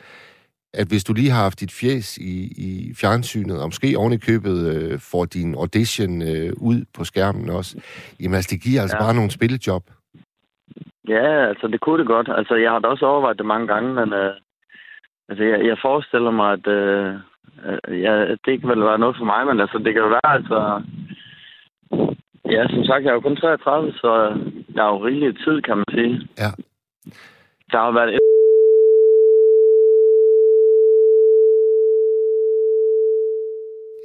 at 0.75 0.87
hvis 0.89 1.05
du 1.05 1.13
lige 1.13 1.31
har 1.31 1.43
haft 1.43 1.61
dit 1.61 1.73
fjes 1.81 2.19
i, 2.19 2.35
i 2.69 2.95
fjernsynet, 3.01 3.61
og 3.63 3.67
måske 3.69 3.99
oven 3.99 4.13
i 4.13 4.25
købet 4.29 4.59
øh, 4.75 4.99
får 5.11 5.25
din 5.25 5.55
audition 5.55 6.23
øh, 6.23 6.53
ud 6.57 6.85
på 6.97 7.05
skærmen 7.05 7.51
også, 7.51 7.73
jamen 8.21 8.35
altså, 8.35 8.51
det 8.55 8.63
giver 8.63 8.81
altså 8.81 8.97
ja. 8.97 9.03
bare 9.03 9.15
nogle 9.15 9.31
spillejob. 9.31 9.83
Ja, 11.09 11.49
altså 11.49 11.67
det 11.67 11.81
kunne 11.81 11.99
det 11.99 12.07
godt. 12.07 12.29
Altså 12.39 12.55
jeg 12.55 12.71
har 12.71 12.79
da 12.79 12.87
også 12.89 13.07
overvejet 13.07 13.39
det 13.39 13.47
mange 13.47 13.67
gange, 13.67 13.95
men 13.95 14.13
øh, 14.13 14.35
altså, 15.29 15.45
jeg, 15.45 15.67
jeg 15.67 15.77
forestiller 15.83 16.31
mig, 16.31 16.53
at 16.53 16.67
øh, 16.67 17.15
ja, 18.05 18.15
det 18.43 18.53
ikke 18.53 18.69
vil 18.69 18.85
være 18.91 18.99
noget 18.99 19.17
for 19.19 19.25
mig, 19.25 19.47
men 19.47 19.61
altså 19.61 19.79
det 19.79 19.93
kan 19.93 20.03
jo 20.03 20.09
være, 20.09 20.33
altså... 20.39 20.83
Ja, 22.55 22.63
som 22.69 22.85
sagt, 22.85 23.05
jeg 23.05 23.11
er 23.11 23.15
jo 23.15 23.21
kun 23.21 23.37
33, 23.37 23.93
så 23.93 24.11
der 24.75 24.83
er 24.83 24.89
jo 24.95 25.05
rigelig 25.07 25.39
tid, 25.45 25.63
kan 25.63 25.77
man 25.77 25.91
sige. 25.91 26.29
Ja. 26.39 26.51
Der 27.73 27.79
har 27.79 27.93
været 27.99 28.19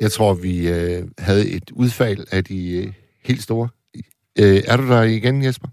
Jeg 0.01 0.11
tror, 0.11 0.33
vi 0.33 0.69
øh, 0.69 1.07
havde 1.17 1.49
et 1.49 1.71
udfald 1.71 2.25
af 2.31 2.43
de 2.43 2.71
øh, 2.71 2.93
helt 3.23 3.43
store. 3.43 3.69
Øh, 4.39 4.61
er 4.67 4.77
du 4.77 4.87
der 4.87 5.01
igen, 5.01 5.43
Jesper? 5.43 5.67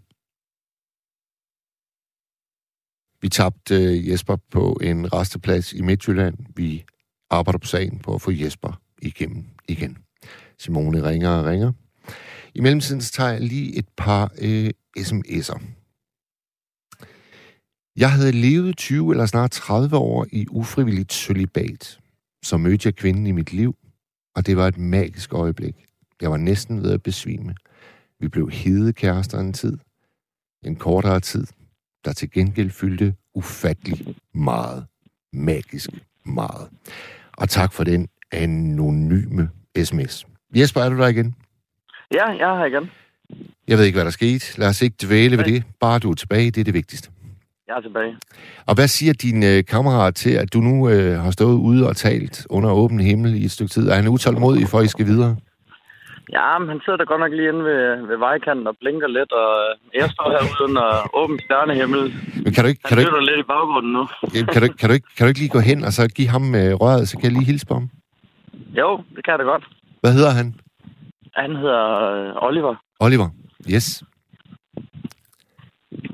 Vi 3.22 3.28
tabte 3.28 3.74
øh, 3.74 4.08
Jesper 4.08 4.36
på 4.50 4.78
en 4.82 5.12
resteplads 5.12 5.72
i 5.72 5.82
Midtjylland. 5.82 6.36
Vi 6.56 6.84
arbejder 7.30 7.58
på 7.58 7.66
sagen 7.66 7.98
på 7.98 8.14
at 8.14 8.22
få 8.22 8.30
Jesper 8.30 8.80
igennem 9.02 9.44
igen. 9.68 9.98
Simone 10.58 11.02
ringer 11.02 11.30
og 11.30 11.44
ringer. 11.44 11.72
I 12.54 12.60
mellemtiden 12.60 13.00
tager 13.00 13.30
jeg 13.30 13.40
lige 13.40 13.76
et 13.78 13.88
par 13.96 14.32
øh, 14.40 14.70
sms'er. 14.98 15.62
Jeg 17.96 18.12
havde 18.12 18.32
levet 18.32 18.76
20 18.76 19.10
eller 19.10 19.26
snart 19.26 19.50
30 19.50 19.96
år 19.96 20.26
i 20.32 20.46
ufrivilligt 20.50 21.12
sølibat. 21.12 21.98
Så 22.42 22.56
mødte 22.56 22.86
jeg 22.86 22.94
kvinden 22.94 23.26
i 23.26 23.32
mit 23.32 23.52
liv, 23.52 23.76
og 24.36 24.46
det 24.46 24.56
var 24.56 24.68
et 24.68 24.78
magisk 24.78 25.34
øjeblik. 25.34 25.74
Jeg 26.20 26.30
var 26.30 26.36
næsten 26.36 26.82
ved 26.82 26.92
at 26.92 27.02
besvime. 27.02 27.54
Vi 28.20 28.28
blev 28.28 28.50
hede 28.50 28.92
kærester 28.92 29.38
en 29.40 29.52
tid. 29.52 29.78
En 30.64 30.76
kortere 30.76 31.20
tid, 31.20 31.46
der 32.04 32.12
til 32.12 32.30
gengæld 32.30 32.70
fyldte 32.70 33.14
ufattelig 33.34 34.14
meget. 34.34 34.86
Magisk 35.32 35.90
meget. 36.24 36.68
Og 37.32 37.48
tak 37.48 37.72
for 37.72 37.84
den 37.84 38.08
anonyme 38.32 39.50
sms. 39.84 40.26
Jesper, 40.56 40.80
er 40.80 40.88
du 40.88 40.96
der 40.96 41.06
igen? 41.06 41.34
Ja, 42.14 42.26
jeg 42.26 42.50
er 42.50 42.58
her 42.58 42.64
igen. 42.64 42.90
Jeg 43.68 43.78
ved 43.78 43.84
ikke, 43.84 43.96
hvad 43.96 44.04
der 44.04 44.10
skete. 44.10 44.58
Lad 44.58 44.68
os 44.68 44.82
ikke 44.82 44.96
dvæle 45.02 45.38
ved 45.38 45.44
det. 45.44 45.64
Bare 45.80 45.98
du 45.98 46.10
er 46.10 46.14
tilbage, 46.14 46.50
det 46.50 46.60
er 46.60 46.64
det 46.64 46.74
vigtigste. 46.74 47.10
Jeg 47.68 47.76
er 47.76 47.80
tilbage. 47.80 48.16
Og 48.66 48.74
hvad 48.74 48.88
siger 48.88 49.12
din 49.12 49.42
øh, 49.42 49.64
kammerat 49.64 50.14
til, 50.14 50.30
at 50.42 50.52
du 50.54 50.58
nu 50.58 50.88
øh, 50.90 51.18
har 51.24 51.30
stået 51.30 51.54
ude 51.68 51.88
og 51.88 51.96
talt 51.96 52.46
under 52.50 52.70
åben 52.72 53.00
himmel 53.00 53.34
i 53.42 53.44
et 53.44 53.50
stykke 53.50 53.70
tid? 53.70 53.88
Er 53.88 53.94
han 53.94 54.08
utålmodig 54.08 54.68
for, 54.68 54.78
at 54.78 54.84
I 54.84 54.88
skal 54.88 55.06
videre? 55.06 55.36
Ja, 56.32 56.58
men 56.58 56.68
han 56.68 56.80
sidder 56.84 56.96
da 56.96 57.04
godt 57.04 57.20
nok 57.20 57.32
lige 57.32 57.48
inde 57.48 57.64
ved, 57.64 58.06
ved 58.08 58.16
vejkanten 58.18 58.66
og 58.66 58.74
blinker 58.80 59.08
lidt, 59.08 59.32
og 59.32 59.48
jeg 60.00 60.10
står 60.14 60.26
herude 60.34 60.62
under 60.68 60.86
åben 61.20 61.38
stjernehimmel. 61.44 62.02
Men 62.44 62.52
kan 62.54 62.64
du 62.64 62.68
ikke, 62.68 62.82
kan 62.82 62.98
Han 62.98 63.06
du 63.06 63.10
lytter 63.10 63.20
lidt 63.30 63.40
i 63.44 63.48
baggrunden 63.54 63.92
nu. 63.92 64.02
ikke, 64.34 64.46
kan 64.52 64.60
du, 64.62 64.64
ikke- 64.64 64.76
kan, 64.80 64.88
du 64.88 64.94
ikke, 64.94 65.08
kan 65.16 65.24
du 65.24 65.28
ikke 65.28 65.40
lige 65.40 65.54
gå 65.58 65.60
hen 65.70 65.84
og 65.84 65.92
så 65.92 66.08
give 66.08 66.28
ham 66.28 66.54
øh, 66.54 66.72
røret, 66.82 67.08
så 67.08 67.14
kan 67.16 67.24
jeg 67.24 67.32
lige 67.32 67.44
hilse 67.52 67.66
på 67.66 67.74
ham? 67.74 67.86
Jo, 68.80 68.88
det 69.14 69.24
kan 69.24 69.30
jeg 69.32 69.38
da 69.38 69.44
godt. 69.44 69.64
Hvad 70.00 70.12
hedder 70.12 70.30
han? 70.30 70.54
Han 71.34 71.50
hedder 71.56 71.84
øh, 72.12 72.46
Oliver. 72.48 72.74
Oliver. 73.00 73.28
Yes. 73.74 74.02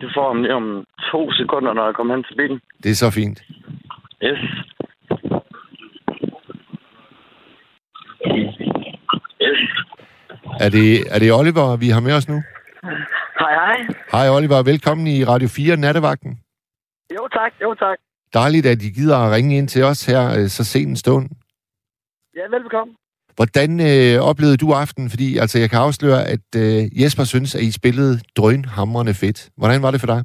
Du 0.02 0.06
får 0.16 0.26
ham 0.32 0.42
lige 0.42 0.54
om 0.54 0.84
to 1.12 1.20
sekunder, 1.32 1.72
når 1.74 1.84
jeg 1.84 1.94
kommer 1.94 2.14
hen 2.14 2.24
til 2.24 2.36
bilen. 2.36 2.60
Det 2.82 2.90
er 2.90 2.94
så 2.94 3.10
fint. 3.10 3.38
Yes. 4.26 4.40
Yes. 9.46 9.60
Er 10.60 10.68
det, 10.76 11.14
er 11.14 11.18
det 11.18 11.32
Oliver, 11.32 11.76
vi 11.76 11.88
har 11.88 12.00
med 12.00 12.12
os 12.12 12.28
nu? 12.28 12.42
Hej, 13.40 13.52
hej. 13.60 13.78
Hej 14.12 14.28
Oliver, 14.36 14.62
velkommen 14.62 15.06
i 15.06 15.24
Radio 15.24 15.48
4 15.48 15.76
Nattevagten. 15.76 16.38
Jo, 17.16 17.28
tak. 17.32 17.52
Jo, 17.62 17.74
tak. 17.74 17.98
Dejligt, 18.34 18.66
at 18.66 18.82
I 18.82 18.90
gider 18.90 19.18
at 19.18 19.32
ringe 19.32 19.58
ind 19.58 19.68
til 19.68 19.84
os 19.84 20.06
her 20.06 20.22
øh, 20.38 20.48
så 20.48 20.64
sent 20.64 20.88
en 20.88 20.96
stund. 20.96 21.28
Ja, 22.36 22.56
velbekomme. 22.56 22.94
Hvordan 23.36 23.80
øh, 23.80 24.22
oplevede 24.30 24.56
du 24.56 24.72
aften? 24.72 25.10
Fordi 25.10 25.38
altså, 25.38 25.58
jeg 25.58 25.70
kan 25.70 25.78
afsløre, 25.78 26.24
at 26.28 26.48
øh, 26.56 27.02
Jesper 27.02 27.24
synes, 27.24 27.54
at 27.54 27.62
I 27.62 27.72
spillede 27.72 28.20
drønhamrende 28.36 29.14
fedt. 29.14 29.48
Hvordan 29.56 29.82
var 29.82 29.90
det 29.90 30.00
for 30.00 30.06
dig? 30.06 30.24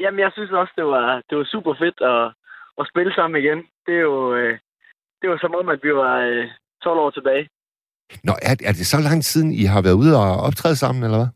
Jamen, 0.00 0.20
jeg 0.20 0.30
synes 0.34 0.50
også, 0.50 0.72
det 0.76 0.84
var, 0.84 1.22
det 1.30 1.38
var 1.38 1.44
super 1.44 1.74
fedt 1.82 1.98
at, 2.12 2.22
at 2.80 2.88
spille 2.90 3.12
sammen 3.14 3.42
igen. 3.42 3.58
Det 3.86 3.94
er 3.94 4.04
jo, 4.10 4.34
øh, 4.34 4.58
det 5.20 5.30
var 5.30 5.38
som 5.40 5.54
om, 5.54 5.68
at 5.68 5.80
vi 5.82 5.94
var 5.94 6.14
øh, 6.30 6.46
12 6.82 6.98
år 6.98 7.10
tilbage. 7.10 7.48
Nå, 8.24 8.32
er, 8.48 8.54
er 8.68 8.72
det 8.78 8.86
så 8.86 8.98
lang 9.08 9.24
siden, 9.24 9.52
I 9.52 9.64
har 9.64 9.82
været 9.82 10.00
ude 10.02 10.14
og 10.22 10.30
optræde 10.46 10.76
sammen, 10.76 11.04
eller 11.04 11.18
hvad? 11.18 11.30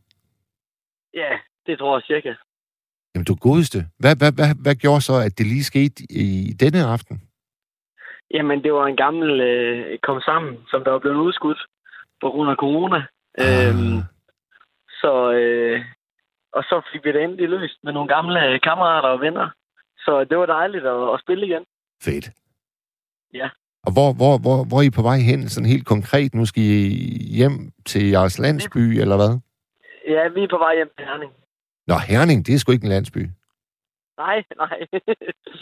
Ja, 1.15 1.33
det 1.67 1.79
tror 1.79 1.97
jeg 1.97 2.03
cirka. 2.03 2.35
Jamen, 3.15 3.25
du 3.25 3.35
godeste. 3.35 3.79
Hvad, 3.99 4.17
hvad, 4.21 4.33
hvad, 4.39 4.51
hvad 4.63 4.75
gjorde 4.75 5.01
så, 5.01 5.15
at 5.27 5.39
det 5.39 5.47
lige 5.47 5.65
skete 5.65 6.03
i 6.11 6.53
denne 6.63 6.85
aften? 6.95 7.17
Jamen, 8.35 8.63
det 8.65 8.73
var 8.73 8.87
en 8.87 8.97
gammel 8.97 9.41
øh, 9.41 9.99
kom 9.99 10.21
sammen, 10.21 10.59
som 10.71 10.85
der 10.85 10.91
var 10.91 10.99
blevet 10.99 11.17
udskudt 11.27 11.61
på 12.21 12.31
grund 12.31 12.51
af 12.51 12.57
corona. 12.57 13.07
Ah. 13.39 13.69
Øhm, 13.69 13.99
så, 15.01 15.33
øh, 15.33 15.81
og 16.57 16.63
så 16.69 16.77
fik 16.93 17.05
vi 17.05 17.13
det 17.13 17.23
endelig 17.23 17.49
løst 17.49 17.79
med 17.85 17.93
nogle 17.93 18.09
gamle 18.15 18.41
øh, 18.49 18.61
kammerater 18.61 19.09
og 19.09 19.21
venner. 19.21 19.49
Så 20.05 20.27
det 20.31 20.39
var 20.39 20.47
dejligt 20.47 20.87
at, 20.87 21.15
at 21.15 21.21
spille 21.25 21.47
igen. 21.47 21.65
Fedt. 22.03 22.27
Ja. 23.35 23.49
Og 23.87 23.93
hvor, 23.93 24.13
hvor, 24.19 24.39
hvor, 24.45 24.65
hvor 24.69 24.79
er 24.79 24.83
I 24.83 24.91
på 24.91 25.03
vej 25.03 25.19
hen, 25.19 25.49
sådan 25.49 25.69
helt 25.75 25.87
konkret? 25.87 26.35
Nu 26.35 26.45
skal 26.47 26.63
I 26.63 26.79
hjem 27.39 27.73
til 27.87 28.05
jeres 28.11 28.39
landsby, 28.39 28.79
eller 29.03 29.17
hvad? 29.17 29.33
Ja, 30.09 30.29
vi 30.29 30.41
er 30.43 30.49
på 30.51 30.59
vej 30.59 30.75
hjem 30.75 30.91
til 30.97 31.07
Herning. 31.07 31.33
Nå, 31.87 31.95
Herning, 32.09 32.47
det 32.47 32.55
er 32.55 32.59
sgu 32.59 32.73
ikke 32.73 32.85
en 32.85 32.95
landsby. 32.97 33.23
Nej, 34.19 34.43
nej. 34.57 34.79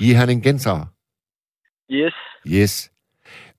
I 0.05 0.07
er 0.13 0.17
Herning 0.19 0.43
Gensere. 0.43 0.87
yes. 1.91 2.15
Yes. 2.47 2.93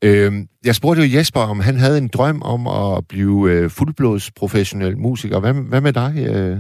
Øhm, 0.06 0.48
jeg 0.66 0.76
spurgte 0.76 1.02
jo 1.02 1.18
Jesper, 1.18 1.40
om 1.40 1.60
han 1.60 1.76
havde 1.78 1.98
en 1.98 2.08
drøm 2.08 2.42
om 2.42 2.62
at 2.68 3.08
blive 3.08 3.52
øh, 3.52 3.70
fuldblods 3.70 4.32
professionel 4.32 4.98
musiker. 4.98 5.40
Hvad, 5.40 5.54
hvad 5.70 5.82
med 5.82 5.94
dig, 5.94 6.14
øh, 6.30 6.58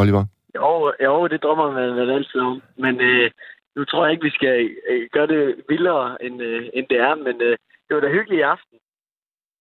Oliver? 0.00 0.24
Jo, 0.56 0.92
jo, 1.06 1.26
det 1.32 1.42
drømmer 1.42 1.70
man 1.78 1.96
vel 2.00 2.10
altid 2.10 2.40
om. 2.40 2.62
Men 2.84 3.00
øh, 3.00 3.30
nu 3.76 3.84
tror 3.84 4.04
jeg 4.04 4.12
ikke, 4.12 4.24
vi 4.24 4.30
skal 4.38 4.70
øh, 4.90 5.08
gøre 5.12 5.26
det 5.26 5.42
vildere, 5.68 6.24
end, 6.24 6.42
øh, 6.42 6.62
end 6.74 6.86
det 6.90 6.98
er. 7.08 7.14
Men 7.14 7.34
øh, 7.46 7.54
det 7.86 7.92
var 7.94 8.00
da 8.00 8.08
hyggeligt 8.08 8.40
i 8.40 8.50
aften. 8.54 8.76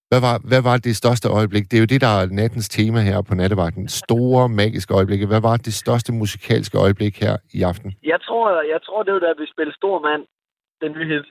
Hvad 0.09 0.21
var, 0.27 0.35
hvad 0.49 0.61
var 0.69 0.77
det 0.77 0.95
største 0.95 1.27
øjeblik? 1.29 1.63
Det 1.71 1.77
er 1.77 1.83
jo 1.85 1.91
det, 1.93 2.01
der 2.01 2.13
er 2.21 2.25
nattens 2.25 2.69
tema 2.69 2.99
her 2.99 3.21
på 3.21 3.35
nattevagten. 3.35 3.87
Store, 3.87 4.49
magiske 4.49 4.93
øjeblikke. 4.93 5.25
Hvad 5.27 5.41
var 5.41 5.57
det 5.57 5.73
største 5.73 6.11
musikalske 6.13 6.77
øjeblik 6.77 7.19
her 7.19 7.37
i 7.53 7.61
aften? 7.61 7.93
Jeg 8.03 8.19
tror, 8.21 8.61
jeg 8.73 8.79
tror 8.85 9.03
det 9.03 9.13
var 9.13 9.19
da 9.19 9.33
vi 9.37 9.47
spillede 9.53 9.75
Stor 9.75 9.99
Mand, 9.99 10.23
den 10.81 10.91
nye 10.91 11.07
hit. 11.13 11.25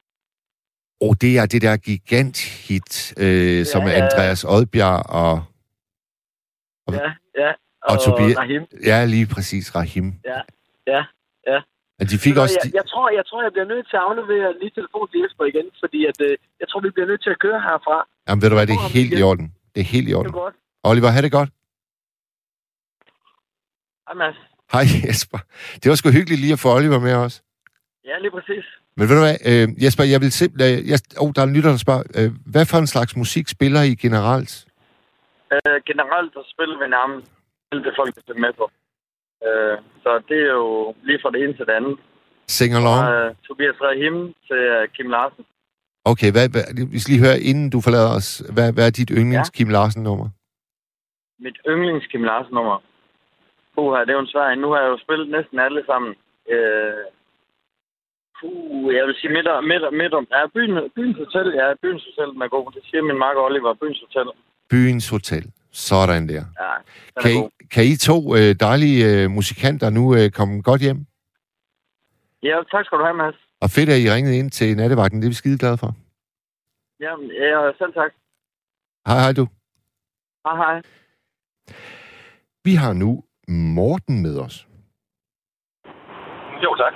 Og 1.01 1.21
det 1.21 1.39
er 1.39 1.47
det 1.47 1.63
der 1.63 1.77
giganthit, 1.77 3.15
øh, 3.25 3.65
som 3.65 3.83
Ja, 3.83 3.89
er 3.89 3.93
ja. 3.97 4.05
Andreas 4.05 4.45
Oddbjerg 4.45 5.03
og... 5.23 5.35
Ja, 6.93 7.11
ja. 7.43 7.53
Og 7.91 7.97
Tobias- 8.07 8.39
Rahim. 8.43 8.63
Ja, 8.91 8.99
lige 9.15 9.27
præcis, 9.35 9.65
Rahim. 9.79 10.07
Ja, 10.33 10.41
ja, 10.93 11.01
ja. 11.53 11.59
Men 11.99 12.07
de 12.13 12.17
fik 12.27 12.37
også... 12.43 12.57
jeg, 12.65 12.75
jeg, 12.81 12.87
tror, 12.93 13.07
jeg 13.19 13.25
tror, 13.29 13.41
jeg 13.47 13.53
bliver 13.53 13.69
nødt 13.73 13.87
til 13.91 13.97
at 14.01 14.05
aflevere 14.09 14.49
lige 14.61 14.73
telefon 14.79 15.05
til 15.11 15.19
Jesper 15.23 15.45
igen, 15.53 15.67
fordi 15.83 16.01
at, 16.11 16.19
øh, 16.29 16.33
jeg 16.61 16.67
tror, 16.69 16.81
vi 16.87 16.91
bliver 16.91 17.09
nødt 17.11 17.23
til 17.27 17.31
at 17.37 17.39
køre 17.45 17.59
herfra. 17.69 17.97
Jamen, 18.29 18.41
ved 18.43 18.49
du 18.51 18.57
hvad, 18.59 18.67
det 18.71 18.75
er 18.81 18.89
helt 18.99 19.13
i 19.19 19.23
orden. 19.31 19.47
Det 19.75 19.81
er 19.81 19.89
helt 19.97 20.09
i 20.09 20.11
Det 20.11 20.15
er 20.15 20.19
orden. 20.19 20.33
godt. 20.33 20.55
Oliver, 20.91 21.09
have 21.17 21.23
det 21.23 21.33
godt. 21.39 21.51
Hej, 24.09 24.15
Mads. 24.23 24.39
Hej 24.75 24.85
Jesper. 25.09 25.39
Det 25.81 25.87
var 25.91 25.95
sgu 25.97 26.09
hyggeligt 26.19 26.41
lige 26.41 26.53
at 26.53 26.59
få 26.65 26.69
Oliver 26.79 26.99
med 27.09 27.15
os. 27.15 27.35
Ja, 28.05 28.19
lige 28.25 28.31
præcis. 28.31 28.65
Men 28.97 29.09
ved 29.09 29.15
du 29.19 29.23
hvad, 29.27 29.37
øh, 29.51 29.85
Jesper, 29.85 30.05
jeg 30.05 30.21
vil 30.21 30.33
simpelthen... 30.33 30.87
Jeg, 30.93 30.99
oh, 31.23 31.31
der 31.35 31.41
er 31.43 31.47
en 31.47 31.57
lytter, 31.57 31.71
der 31.71 31.77
spørger. 31.87 32.03
Øh, 32.19 32.31
hvad 32.53 32.67
for 32.67 32.79
en 32.79 32.87
slags 32.95 33.17
musik 33.17 33.49
spiller 33.49 33.83
I 33.83 33.95
generelt? 34.05 34.53
Øh, 35.53 35.77
generelt 35.91 36.31
så 36.37 36.43
spiller 36.55 36.77
vi 36.83 36.87
nærmest 36.99 37.27
alt 37.75 37.85
det, 37.87 37.93
folk 38.01 38.15
er 38.17 38.45
med 38.47 38.53
på. 38.61 38.65
Øh, 39.47 39.77
så 40.03 40.11
det 40.29 40.39
er 40.49 40.55
jo 40.63 40.95
lige 41.09 41.19
fra 41.23 41.31
det 41.35 41.41
ene 41.45 41.55
til 41.57 41.67
det 41.69 41.75
andet. 41.81 41.97
Sing 42.57 42.71
along? 42.81 43.01
Fra 43.05 43.13
øh, 43.15 43.35
Tobias 43.47 43.79
Rahim 43.87 44.17
til 44.49 44.61
øh, 44.75 44.89
Kim 44.95 45.09
Larsen. 45.17 45.45
Okay, 46.13 46.31
hvad, 46.35 46.47
hvad, 46.55 46.65
vi 46.95 46.99
skal 46.99 47.13
lige 47.13 47.25
høre, 47.27 47.41
inden 47.51 47.69
du 47.75 47.79
forlader 47.87 48.13
os, 48.19 48.29
hvad, 48.55 48.69
hvad 48.75 48.85
er 48.87 48.95
dit 48.99 49.11
yndlings 49.19 49.51
Ja. 49.51 49.57
Kim 49.57 49.69
Larsen-nummer? 49.77 50.29
Mit 51.45 51.59
yndlings 51.71 52.07
Kim 52.11 52.25
Larsen 52.31 52.55
nummer. 52.59 52.79
Puha, 53.75 54.01
det 54.05 54.11
er 54.11 54.19
jo 54.19 54.27
en 54.27 54.33
svær. 54.35 54.55
Nu 54.55 54.69
har 54.73 54.81
jeg 54.83 54.91
jo 54.95 54.99
spillet 55.05 55.29
næsten 55.37 55.59
alle 55.67 55.83
sammen. 55.91 56.13
Øh, 56.55 57.05
puh, 58.39 58.95
jeg 58.99 59.05
vil 59.07 59.17
sige 59.21 59.33
midt, 59.37 59.49
midt, 59.71 59.85
midt 60.01 60.15
om... 60.19 60.27
Ja, 60.35 60.41
byen, 60.55 60.75
byens 60.97 61.19
hotel. 61.25 61.47
Ja, 61.61 61.67
byens 61.83 62.05
hotel 62.09 62.29
er 62.45 62.49
god. 62.57 62.67
Det 62.77 62.83
siger 62.89 63.03
min 63.03 63.19
makker 63.25 63.43
Oliver. 63.49 63.75
Byens 63.81 64.01
hotel. 64.07 64.29
Byens 64.71 65.09
Hotel. 65.15 65.45
Sådan 65.75 66.29
der. 66.29 66.45
Ja, 66.61 66.73
Kan 67.23 67.31
I, 67.31 67.67
kan 67.75 67.85
I 67.85 67.97
to 67.97 68.37
øh, 68.37 68.55
dejlige 68.61 69.23
øh, 69.23 69.31
musikanter 69.31 69.91
nu 69.91 70.15
øh, 70.17 70.31
komme 70.31 70.63
godt 70.63 70.81
hjem? 70.81 71.07
Ja, 72.43 72.57
tak 72.71 72.85
skal 72.85 72.99
du 72.99 73.05
have, 73.05 73.17
Mads. 73.17 73.35
Og 73.61 73.71
fedt, 73.71 73.89
at 73.91 73.99
I 73.99 74.11
ringede 74.11 74.39
ind 74.39 74.51
til 74.51 74.77
nattevagten. 74.77 75.21
Det 75.21 75.27
er 75.27 75.31
vi 75.31 75.35
skide 75.35 75.59
glade 75.59 75.79
for. 75.79 75.91
Ja, 77.01 77.13
ja 77.45 77.73
selv 77.79 77.93
tak. 77.95 78.13
Hej, 79.07 79.19
hej 79.19 79.33
du. 79.33 79.47
Hej, 80.47 80.57
hej. 80.57 80.83
Vi 82.65 82.75
har 82.75 82.93
nu 82.93 83.25
Morten 83.49 84.23
med 84.23 84.39
os. 84.39 84.67
Jo, 86.65 86.75
tak. 86.77 86.95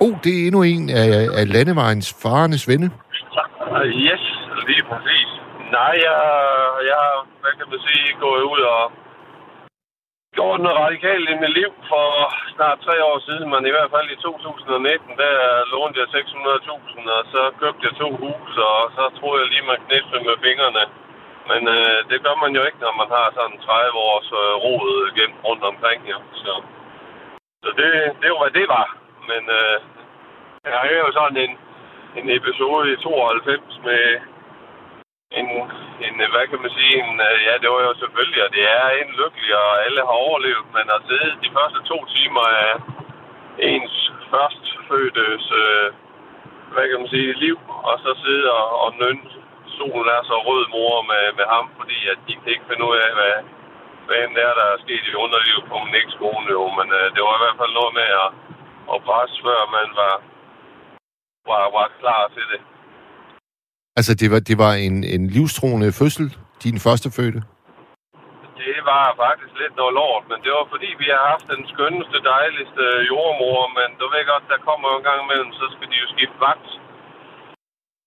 Oh, 0.00 0.14
det 0.24 0.32
er 0.42 0.46
endnu 0.46 0.62
en 0.62 0.90
af, 0.90 1.10
af 1.40 1.52
landevejens 1.52 2.14
farenes 2.22 2.68
venne. 2.68 2.86
Uh, 2.86 3.86
yes, 3.86 4.22
lige 4.68 4.84
præcis. 4.90 5.28
Nej, 5.78 5.94
jeg, 6.06 6.18
jeg 6.90 6.98
har, 7.04 7.16
hvad 7.40 7.52
kan 7.58 7.68
man 7.72 7.80
sige, 7.86 8.20
gået 8.24 8.44
ud 8.52 8.62
og 8.76 8.84
gjort 10.36 10.60
noget 10.60 10.82
radikalt 10.84 11.26
i 11.30 11.40
mit 11.42 11.54
liv 11.60 11.70
for 11.90 12.08
snart 12.54 12.78
tre 12.86 12.96
år 13.10 13.18
siden, 13.26 13.46
men 13.52 13.62
i 13.66 13.74
hvert 13.74 13.92
fald 13.94 14.08
i 14.10 14.22
2019, 14.22 15.16
der 15.22 15.34
lånte 15.72 16.00
jeg 16.00 16.08
600.000, 16.16 17.16
og 17.16 17.22
så 17.32 17.42
købte 17.60 17.86
jeg 17.86 17.94
to 18.02 18.08
hus, 18.24 18.52
og 18.70 18.78
så 18.96 19.04
troede 19.18 19.40
jeg 19.42 19.50
lige, 19.50 19.68
man 19.70 19.84
knipsede 19.86 20.26
med 20.28 20.36
fingrene. 20.46 20.84
Men 21.50 21.60
øh, 21.76 21.98
det 22.10 22.18
gør 22.24 22.36
man 22.44 22.52
jo 22.56 22.62
ikke, 22.68 22.80
når 22.84 22.94
man 23.02 23.08
har 23.16 23.26
sådan 23.38 23.58
30 23.60 23.98
års 24.10 24.30
øh, 24.42 24.54
rod 24.64 24.86
gemt 25.18 25.38
rundt 25.48 25.64
omkring, 25.70 26.00
Ja. 26.10 26.18
Så, 26.42 26.52
så 27.62 27.68
det, 27.78 27.90
det 28.20 28.28
var, 28.32 28.40
hvad 28.42 28.54
det 28.60 28.66
var. 28.76 28.86
Men 29.30 29.42
øh, 29.58 29.76
jeg 30.64 30.78
har 30.82 30.88
jo 31.04 31.12
sådan 31.12 31.38
en, 31.46 31.54
en 32.18 32.26
episode 32.38 32.92
i 32.92 32.96
92 32.96 33.80
med 33.88 34.02
en, 35.38 35.46
en, 36.06 36.14
hvad 36.32 36.46
kan 36.50 36.60
man 36.64 36.72
sige, 36.78 36.94
en, 37.02 37.10
øh, 37.28 37.38
ja, 37.46 37.52
det 37.62 37.68
var 37.74 37.82
jo 37.88 37.94
selvfølgelig, 38.02 38.40
og 38.46 38.50
det 38.56 38.64
er 38.80 38.86
en 38.90 39.10
lykkelig, 39.20 39.52
og 39.64 39.84
alle 39.84 40.00
har 40.08 40.16
overlevet, 40.26 40.66
men 40.76 40.86
at 40.96 41.04
sidde 41.08 41.42
de 41.44 41.54
første 41.56 41.80
to 41.90 41.98
timer 42.16 42.46
af 42.64 42.72
ens 43.58 43.94
førstfødtes, 44.30 45.44
øh, 45.62 45.88
hvad 46.72 46.84
kan 46.88 46.98
man 47.00 47.12
sige, 47.14 47.40
liv, 47.46 47.58
og 47.88 47.94
så 48.04 48.10
sidde 48.24 48.46
og, 48.60 48.66
og 48.84 48.90
nynne 49.00 49.42
solen 49.78 50.08
er 50.16 50.22
så 50.30 50.36
rød 50.48 50.64
mor 50.76 50.94
med, 51.10 51.24
med 51.38 51.46
ham, 51.54 51.66
fordi 51.78 51.98
at 52.12 52.18
de 52.26 52.32
kan 52.40 52.52
ikke 52.54 52.68
finde 52.70 52.84
ud 52.88 52.96
af, 53.06 53.10
hvad, 53.18 53.34
hvad 54.06 54.18
end 54.24 54.34
det 54.36 54.42
er, 54.48 54.54
der 54.60 54.66
er 54.68 54.82
sket 54.84 55.04
i 55.10 55.20
underlivet 55.24 55.64
på 55.70 55.76
min 55.84 56.00
ekskone, 56.02 56.46
jo. 56.56 56.64
Men 56.78 56.88
øh, 56.98 57.06
det 57.14 57.20
var 57.26 57.34
i 57.36 57.42
hvert 57.42 57.60
fald 57.60 57.72
noget 57.80 57.92
med 58.00 58.08
at, 58.24 58.30
at 58.92 58.98
presse, 59.06 59.36
før 59.46 59.60
man 59.76 59.88
var, 60.00 60.14
var, 61.50 61.64
var 61.76 61.86
klar 62.00 62.24
til 62.36 62.46
det. 62.52 62.60
Altså, 63.98 64.12
det 64.20 64.28
var, 64.32 64.40
det 64.50 64.56
var 64.64 64.72
en, 64.86 64.96
en 65.16 65.24
livstruende 65.36 65.90
fødsel, 66.00 66.26
din 66.64 66.78
første 66.86 67.08
fødte. 67.16 67.40
Det 68.62 68.76
var 68.92 69.04
faktisk 69.24 69.52
lidt 69.62 69.74
noget 69.80 69.94
lort, 70.00 70.24
men 70.30 70.38
det 70.44 70.50
var 70.58 70.66
fordi, 70.74 70.90
vi 71.02 71.08
har 71.14 71.22
haft 71.32 71.46
den 71.54 71.62
skønneste, 71.72 72.16
dejligste 72.34 72.84
jordmor, 73.10 73.60
men 73.78 73.88
du 74.00 74.04
ved 74.12 74.24
godt, 74.32 74.46
der 74.52 74.66
kommer 74.68 74.88
en 74.90 75.06
gang 75.08 75.18
imellem, 75.24 75.52
så 75.60 75.64
skal 75.74 75.86
de 75.92 75.96
jo 76.02 76.06
skifte 76.14 76.38
vagt. 76.48 76.68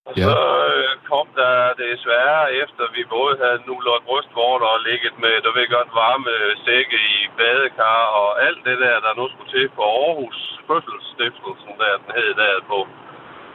Og 0.08 0.14
Ja. 0.22 0.28
så 0.30 0.38
øh, 0.74 0.92
kom 1.12 1.28
der 1.42 1.56
desværre, 1.84 2.42
efter 2.64 2.84
vi 2.98 3.04
både 3.18 3.34
havde 3.44 3.60
nullet 3.70 4.06
brystvorter 4.08 4.68
og 4.76 4.82
ligget 4.90 5.16
med, 5.24 5.34
du 5.46 5.50
ved 5.58 5.68
godt, 5.78 5.90
varme 6.04 6.34
sække 6.66 6.98
i 7.16 7.18
badekar 7.38 8.02
og 8.22 8.30
alt 8.48 8.62
det 8.68 8.78
der, 8.86 8.98
der 9.06 9.14
nu 9.20 9.26
skulle 9.32 9.52
til 9.56 9.68
på 9.78 9.82
Aarhus 10.00 10.38
Fødselsstiftelsen, 10.68 11.74
der 11.82 11.92
den 12.04 12.12
hed 12.18 12.32
der 12.42 12.54
på, 12.72 12.80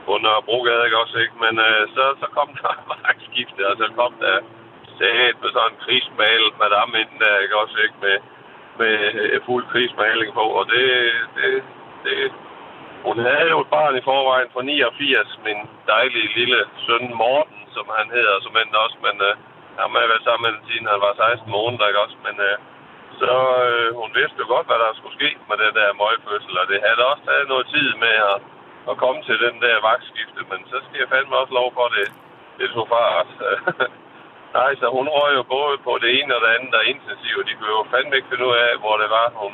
på 0.06 0.12
Nørrebrogade, 0.24 0.84
ikke 0.86 1.02
også, 1.04 1.16
ikke? 1.24 1.36
Men 1.44 1.54
øh, 1.66 1.82
så, 1.94 2.04
så 2.20 2.26
kom 2.36 2.48
der 2.62 2.74
vagtskiftet, 2.92 3.64
og 3.70 3.76
så 3.82 3.86
kom 3.98 4.12
der 4.24 4.36
sæt 4.98 5.36
med 5.42 5.50
sådan 5.52 5.70
en 5.72 5.82
krigsmalet 5.84 6.54
madame 6.62 6.94
inden 7.02 7.18
der, 7.24 7.42
ikke 7.44 7.56
også, 7.62 7.76
ikke? 7.86 7.98
Med, 8.04 8.16
med 8.80 8.94
øh, 9.22 9.40
fuld 9.46 9.64
krigsmaling 9.72 10.30
på, 10.34 10.44
og 10.60 10.64
det, 10.72 10.86
det, 11.36 11.50
det, 12.04 12.16
hun 13.06 13.18
havde 13.26 13.48
jo 13.54 13.58
et 13.60 13.72
barn 13.76 13.96
i 13.96 14.06
forvejen 14.10 14.50
fra 14.54 14.62
89, 14.62 15.38
min 15.46 15.60
dejlige 15.92 16.30
lille 16.38 16.60
søn 16.86 17.06
Morten, 17.22 17.60
som 17.76 17.86
han 17.98 18.06
hedder, 18.16 18.36
som 18.40 18.56
endte 18.56 18.84
også, 18.84 18.98
men 19.06 19.16
øh, 19.28 19.34
han 19.78 19.88
har 19.94 20.10
været 20.12 20.26
sammen 20.26 20.44
med 20.44 20.52
den 20.54 20.66
siden 20.68 20.92
han 20.92 21.00
var 21.06 21.14
16 21.16 21.50
måneder, 21.56 21.88
ikke 21.88 22.04
også, 22.06 22.18
men 22.26 22.36
øh, 22.48 22.56
så 23.20 23.34
øh, 23.68 23.88
hun 24.00 24.10
vidste 24.18 24.40
jo 24.42 24.46
godt, 24.54 24.66
hvad 24.68 24.80
der 24.84 24.98
skulle 24.98 25.18
ske 25.20 25.30
med 25.48 25.56
det 25.62 25.72
der 25.78 25.98
møgfødsel, 26.00 26.54
og 26.62 26.66
det 26.70 26.78
havde 26.86 27.10
også 27.10 27.24
taget 27.28 27.52
noget 27.52 27.66
tid 27.74 27.88
med 28.04 28.14
at, 28.32 28.36
at 28.90 28.96
komme 29.02 29.20
til 29.28 29.36
den 29.46 29.56
der 29.64 29.76
vagtskifte, 29.88 30.40
men 30.50 30.60
så 30.70 30.76
skal 30.84 30.98
jeg 31.00 31.08
fandme 31.12 31.36
også 31.42 31.54
lov 31.60 31.68
for 31.78 31.88
det, 31.96 32.06
det 32.58 32.68
tog 32.74 32.88
fart. 32.94 33.30
Nej, 34.58 34.70
så 34.80 34.86
hun 34.96 35.06
røg 35.16 35.32
jo 35.38 35.42
både 35.56 35.76
på 35.86 35.92
det 36.02 36.10
ene 36.18 36.34
og 36.36 36.40
det 36.44 36.50
andet, 36.54 36.72
der 36.72 36.80
er 36.80 36.92
intensivt. 36.94 37.48
De 37.48 37.54
kunne 37.56 37.74
jo 37.78 37.90
fandme 37.92 38.16
ikke 38.16 38.30
finde 38.30 38.46
ud 38.48 38.56
af, 38.66 38.72
hvor 38.82 38.94
det 39.02 39.08
var, 39.16 39.26
hun, 39.42 39.52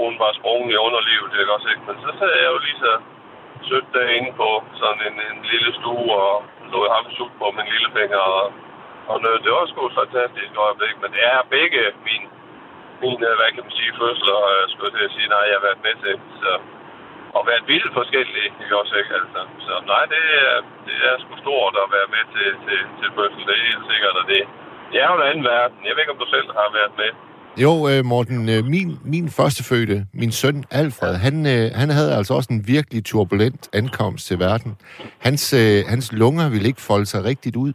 hun 0.00 0.12
var 0.22 0.32
sprunget 0.38 0.72
i 0.74 0.82
underlivet, 0.86 1.32
det 1.32 1.54
også 1.56 1.68
ikke. 1.72 1.84
Men 1.88 1.96
så 2.04 2.10
sad 2.18 2.32
jeg 2.40 2.50
jo 2.54 2.58
lige 2.66 2.80
så 2.86 2.92
sødt 3.68 3.88
derinde 3.96 4.32
på 4.42 4.48
sådan 4.80 5.02
en, 5.08 5.16
en 5.30 5.38
lille 5.52 5.70
stue 5.78 6.10
og 6.26 6.34
lå 6.72 6.80
ham 6.94 7.06
sutte 7.16 7.36
på 7.42 7.46
min 7.56 7.68
lille 7.74 7.90
finger. 7.98 8.22
Og, 8.38 8.44
og 9.10 9.16
nød. 9.22 9.38
det 9.44 9.52
var 9.52 9.66
sgu 9.66 9.80
et 9.86 9.98
fantastisk 10.02 10.52
øjeblik, 10.66 10.96
men 11.02 11.10
det 11.16 11.22
er 11.32 11.50
begge 11.56 11.82
min, 12.08 12.24
mine, 13.02 13.26
hvad 13.38 13.50
kan 13.54 13.64
man 13.66 13.78
sige, 13.78 13.98
fødsler, 14.00 14.38
øh, 14.52 14.62
skulle 14.70 14.90
jeg 14.90 14.96
til 14.96 15.08
at 15.08 15.16
sige, 15.16 15.28
nej, 15.34 15.44
jeg 15.50 15.56
har 15.58 15.66
været 15.68 15.84
med 15.86 15.94
til. 16.04 16.16
Så, 16.42 16.50
og 17.36 17.42
været 17.50 17.64
vildt 17.72 17.92
forskellige, 18.00 18.48
ikke 18.62 18.76
også 18.82 18.94
ikke? 19.00 19.12
Altså. 19.20 19.40
Så 19.66 19.72
nej, 19.92 20.04
det 20.14 20.24
er, 20.44 20.54
det 20.88 20.96
er 21.08 21.14
sgu 21.22 21.32
stort 21.44 21.74
at 21.84 21.88
være 21.96 22.08
med 22.16 22.24
til, 22.34 22.48
til, 22.64 22.80
til 22.98 23.08
fødsel, 23.16 23.42
det 23.48 23.54
er 23.58 23.64
helt 23.68 23.84
sikkert, 23.90 24.14
og 24.20 24.24
det, 24.30 24.40
det 24.90 24.96
er 25.02 25.08
jo 25.10 25.16
en 25.20 25.28
anden 25.30 25.44
verden. 25.54 25.78
Jeg 25.86 25.92
ved 25.94 26.02
ikke, 26.02 26.14
om 26.16 26.22
du 26.24 26.28
selv 26.36 26.48
har 26.60 26.68
været 26.78 26.94
med. 27.02 27.10
Jo, 27.64 27.72
øh, 27.90 28.00
Morten, 28.12 28.40
øh, 28.54 28.60
min, 28.74 28.88
min 29.14 29.26
førstefødte, 29.38 29.96
min 30.20 30.32
søn 30.40 30.58
Alfred, 30.80 31.14
han, 31.26 31.36
øh, 31.54 31.64
han 31.80 31.88
havde 31.96 32.12
altså 32.18 32.32
også 32.38 32.50
en 32.56 32.62
virkelig 32.74 33.00
turbulent 33.04 33.62
ankomst 33.80 34.22
til 34.28 34.38
verden. 34.38 34.70
Hans, 35.26 35.42
hans 35.92 36.06
lunger 36.12 36.46
ville 36.50 36.68
ikke 36.70 36.80
folde 36.90 37.06
sig 37.06 37.20
rigtigt 37.24 37.56
ud. 37.56 37.72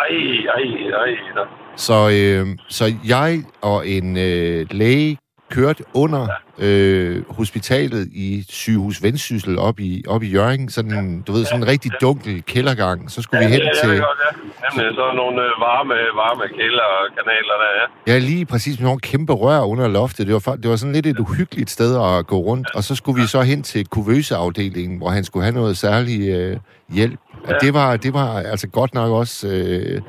Ej, 0.00 0.12
ej, 0.56 0.64
ej. 1.02 1.12
Da. 1.36 1.44
Så, 1.76 1.98
øh, 2.18 2.46
så 2.68 2.84
jeg 3.08 3.32
og 3.62 3.88
en 3.88 4.16
øh, 4.16 4.66
læge 4.70 5.18
kørte 5.56 5.84
under 5.94 6.22
øh, 6.58 7.22
hospitalet 7.38 8.08
i 8.12 8.44
sygehus 8.48 9.02
Vendsyssel 9.02 9.58
op 9.58 9.80
i, 9.80 10.04
op 10.08 10.22
i 10.22 10.28
Jørgen. 10.36 10.68
Sådan, 10.68 11.22
du 11.26 11.32
ved, 11.32 11.44
sådan 11.44 11.62
en 11.62 11.68
rigtig 11.68 11.90
dunkel 12.00 12.42
kældergang. 12.42 13.10
Så 13.10 13.22
skulle 13.22 13.46
vi 13.46 13.52
hen 13.52 13.60
ja, 13.60 13.70
til... 13.82 13.90
Ja, 13.90 13.96
godt, 13.96 14.18
ja. 14.26 14.30
Jamen, 14.64 14.94
så 14.94 15.04
nogle 15.16 15.42
øh, 15.42 15.50
varme, 15.68 15.94
varme 15.94 16.44
kælder 16.58 16.86
og 16.98 17.04
kanaler 17.16 17.56
der, 17.62 17.70
ja. 17.80 18.12
Ja, 18.12 18.18
lige 18.18 18.46
præcis 18.46 18.78
med 18.78 18.84
nogle 18.84 19.00
kæmpe 19.00 19.32
rør 19.32 19.60
under 19.60 19.88
loftet. 19.88 20.26
Det 20.26 20.34
var, 20.34 20.54
det 20.56 20.70
var 20.70 20.76
sådan 20.76 20.92
lidt 20.92 21.06
et 21.06 21.18
uhyggeligt 21.18 21.70
sted 21.70 21.92
at 22.04 22.26
gå 22.26 22.36
rundt. 22.36 22.68
Og 22.74 22.84
så 22.84 22.94
skulle 22.94 23.20
vi 23.22 23.26
så 23.26 23.40
hen 23.40 23.62
til 23.62 23.86
kuvøseafdelingen, 23.86 24.98
hvor 24.98 25.08
han 25.08 25.24
skulle 25.24 25.44
have 25.44 25.54
noget 25.54 25.76
særlig 25.76 26.28
øh, 26.28 26.56
hjælp. 26.88 27.20
Og 27.48 27.54
det 27.60 27.74
var, 27.74 27.96
det 27.96 28.14
var 28.14 28.38
altså 28.38 28.68
godt 28.68 28.94
nok 28.94 29.10
også... 29.10 29.48
Øh, 29.48 30.00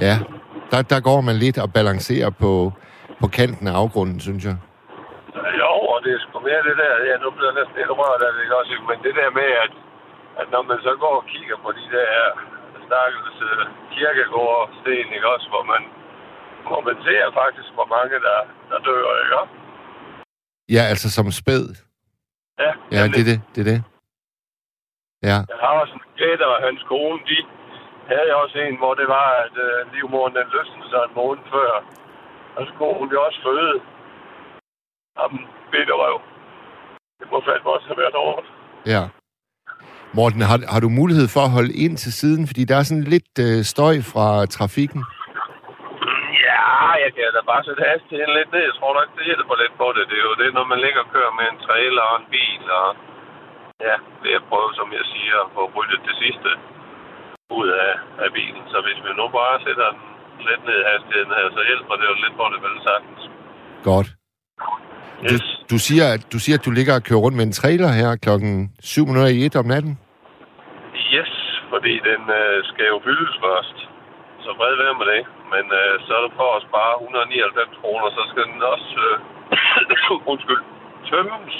ja, 0.00 0.18
der, 0.70 0.82
der 0.82 1.00
går 1.00 1.20
man 1.20 1.36
lidt 1.36 1.58
og 1.58 1.72
balancerer 1.72 2.30
på, 2.30 2.72
på 3.22 3.26
kanten 3.38 3.66
af 3.70 3.74
afgrunden, 3.82 4.18
synes 4.28 4.44
jeg. 4.48 4.56
Jo, 5.60 5.72
og 5.92 5.98
det 6.04 6.10
er 6.16 6.20
sgu 6.24 6.34
mere 6.48 6.62
det 6.68 6.76
der, 6.82 6.92
ja, 7.08 7.14
nu 7.24 7.28
bliver 7.34 7.50
jeg 7.50 7.58
næsten 7.60 7.76
lidt 7.80 7.92
rørt 8.00 8.22
af 8.26 8.30
det, 8.34 8.40
ikke 8.44 8.56
også, 8.60 8.72
men 8.90 8.98
det 9.06 9.14
der 9.20 9.30
med, 9.40 9.50
at, 9.64 9.72
at 10.40 10.46
når 10.54 10.62
man 10.70 10.78
så 10.86 10.92
går 11.04 11.14
og 11.20 11.26
kigger 11.32 11.56
på 11.64 11.70
de 11.78 11.86
der 11.96 12.10
stakkels 12.86 13.36
øh, 13.48 13.62
kirkegårde 13.94 14.64
sten, 14.80 15.08
ikke 15.16 15.28
også, 15.34 15.48
hvor 15.54 15.64
man, 15.72 15.82
hvor 16.68 16.80
man 16.88 16.96
ser 17.06 17.22
faktisk, 17.42 17.68
hvor 17.78 17.88
mange 17.96 18.14
der, 18.26 18.38
der 18.70 18.78
dør, 18.88 19.06
ikke 19.24 19.36
også? 19.42 19.54
Ja, 20.76 20.82
altså 20.92 21.06
som 21.16 21.26
spæd. 21.42 21.64
Ja, 22.64 22.70
Ja, 22.94 23.00
det 23.14 23.20
er 23.24 23.28
det. 23.32 23.38
Det 23.54 23.60
er 23.64 23.68
det. 23.72 23.80
Ja. 25.28 25.38
Jeg 25.52 25.58
har 25.64 25.72
også 25.82 25.94
en 26.00 26.06
gætter, 26.20 26.48
og 26.54 26.58
hans 26.66 26.82
kone, 26.92 27.18
de 27.30 27.38
havde 28.12 28.30
også 28.42 28.56
en, 28.66 28.76
hvor 28.82 28.94
det 29.00 29.08
var, 29.18 29.28
at 29.44 29.54
øh, 29.66 29.92
livmoderen 29.92 30.34
den 30.38 30.48
løsnede 30.54 30.88
sig 30.92 31.00
en 31.08 31.14
måned 31.20 31.44
før. 31.54 31.70
Og 32.56 32.60
så 32.66 32.72
kunne 32.78 32.98
hun 33.02 33.08
jo 33.14 33.18
også 33.26 33.40
føde. 33.46 33.74
Jamen, 35.18 35.40
bitterrøv. 35.72 36.16
Det 37.20 37.26
må 37.32 37.38
fandme 37.46 37.70
også 37.76 37.86
have 37.90 38.00
været 38.02 38.16
hårdt. 38.24 38.46
Ja. 38.94 39.02
Morten, 40.18 40.40
har, 40.50 40.58
har 40.74 40.80
du 40.84 40.88
mulighed 41.00 41.26
for 41.34 41.42
at 41.44 41.54
holde 41.56 41.74
ind 41.84 41.94
til 42.04 42.12
siden? 42.20 42.42
Fordi 42.50 42.62
der 42.70 42.76
er 42.78 42.84
sådan 42.88 43.08
lidt 43.14 43.34
øh, 43.46 43.58
støj 43.72 43.94
fra 44.12 44.28
trafikken. 44.56 45.00
Ja, 46.48 46.66
jeg 47.04 47.10
kan 47.16 47.28
da 47.36 47.40
bare 47.52 47.62
sætte 47.68 47.82
hastigheden 47.90 48.34
lidt 48.38 48.50
ned. 48.52 48.62
Jeg 48.70 48.76
tror 48.78 48.92
nok, 48.98 49.08
det 49.16 49.24
hjælper 49.30 49.56
lidt 49.62 49.74
på 49.82 49.88
det. 49.96 50.04
Det 50.10 50.18
er 50.18 50.26
jo 50.30 50.36
det, 50.42 50.50
når 50.58 50.64
man 50.72 50.80
ligger 50.84 51.00
og 51.04 51.10
kører 51.14 51.32
med 51.38 51.46
en 51.52 51.60
trailer 51.66 52.04
og 52.10 52.16
en 52.20 52.28
bil. 52.36 52.62
Og 52.80 52.88
ja, 53.86 53.96
det 54.22 54.30
er 54.32 54.48
prøve, 54.50 54.70
som 54.80 54.88
jeg 54.98 55.04
siger, 55.14 55.36
at 55.44 55.50
få 55.56 55.62
ryddet 55.76 56.00
det 56.08 56.16
sidste 56.22 56.50
ud 57.60 57.68
af, 57.86 57.92
af 58.24 58.28
bilen. 58.36 58.64
Så 58.72 58.78
hvis 58.86 59.00
vi 59.04 59.10
nu 59.20 59.26
bare 59.38 59.56
sætter 59.66 59.88
den 59.96 60.06
lidt 60.50 60.62
ned 60.68 60.76
i 60.82 60.86
hastigheden 60.90 61.32
her, 61.38 61.46
så 61.56 61.62
hjælper 61.70 61.94
det 62.00 62.06
jo 62.10 62.14
lidt 62.24 62.36
på 62.40 62.44
det 62.52 62.58
vel 62.66 62.76
sagtens. 62.88 63.22
Godt. 63.90 64.08
Du, 65.28 65.34
Yes. 65.34 65.44
du, 65.72 65.78
siger, 65.86 66.06
at, 66.14 66.22
du 66.32 66.38
siger, 66.44 66.56
at 66.58 66.64
du 66.66 66.70
ligger 66.78 66.94
og 66.98 67.02
kører 67.08 67.22
rundt 67.24 67.36
med 67.38 67.46
en 67.48 67.58
trailer 67.60 67.90
her 68.00 68.10
klokken 68.24 68.52
7.01 68.84 69.60
om 69.62 69.66
natten. 69.74 69.92
Yes, 71.16 71.32
fordi 71.72 71.92
den 72.10 72.22
øh, 72.40 72.56
skal 72.70 72.86
jo 72.92 72.98
fyldes 73.06 73.34
først. 73.46 73.76
Så 74.44 74.50
fred 74.58 74.74
være 74.84 74.96
med 75.00 75.06
det. 75.14 75.22
Men 75.52 75.64
øh, 75.80 75.92
så 76.04 76.10
er 76.18 76.22
det 76.26 76.32
for 76.40 76.50
at 76.58 76.62
spare 76.68 76.92
199 77.02 77.80
kroner, 77.80 78.08
så 78.16 78.22
skal 78.30 78.44
den 78.50 78.60
også 78.74 78.90
øh, 79.06 80.22
undskyld, 80.32 80.62
tømmes. 81.08 81.56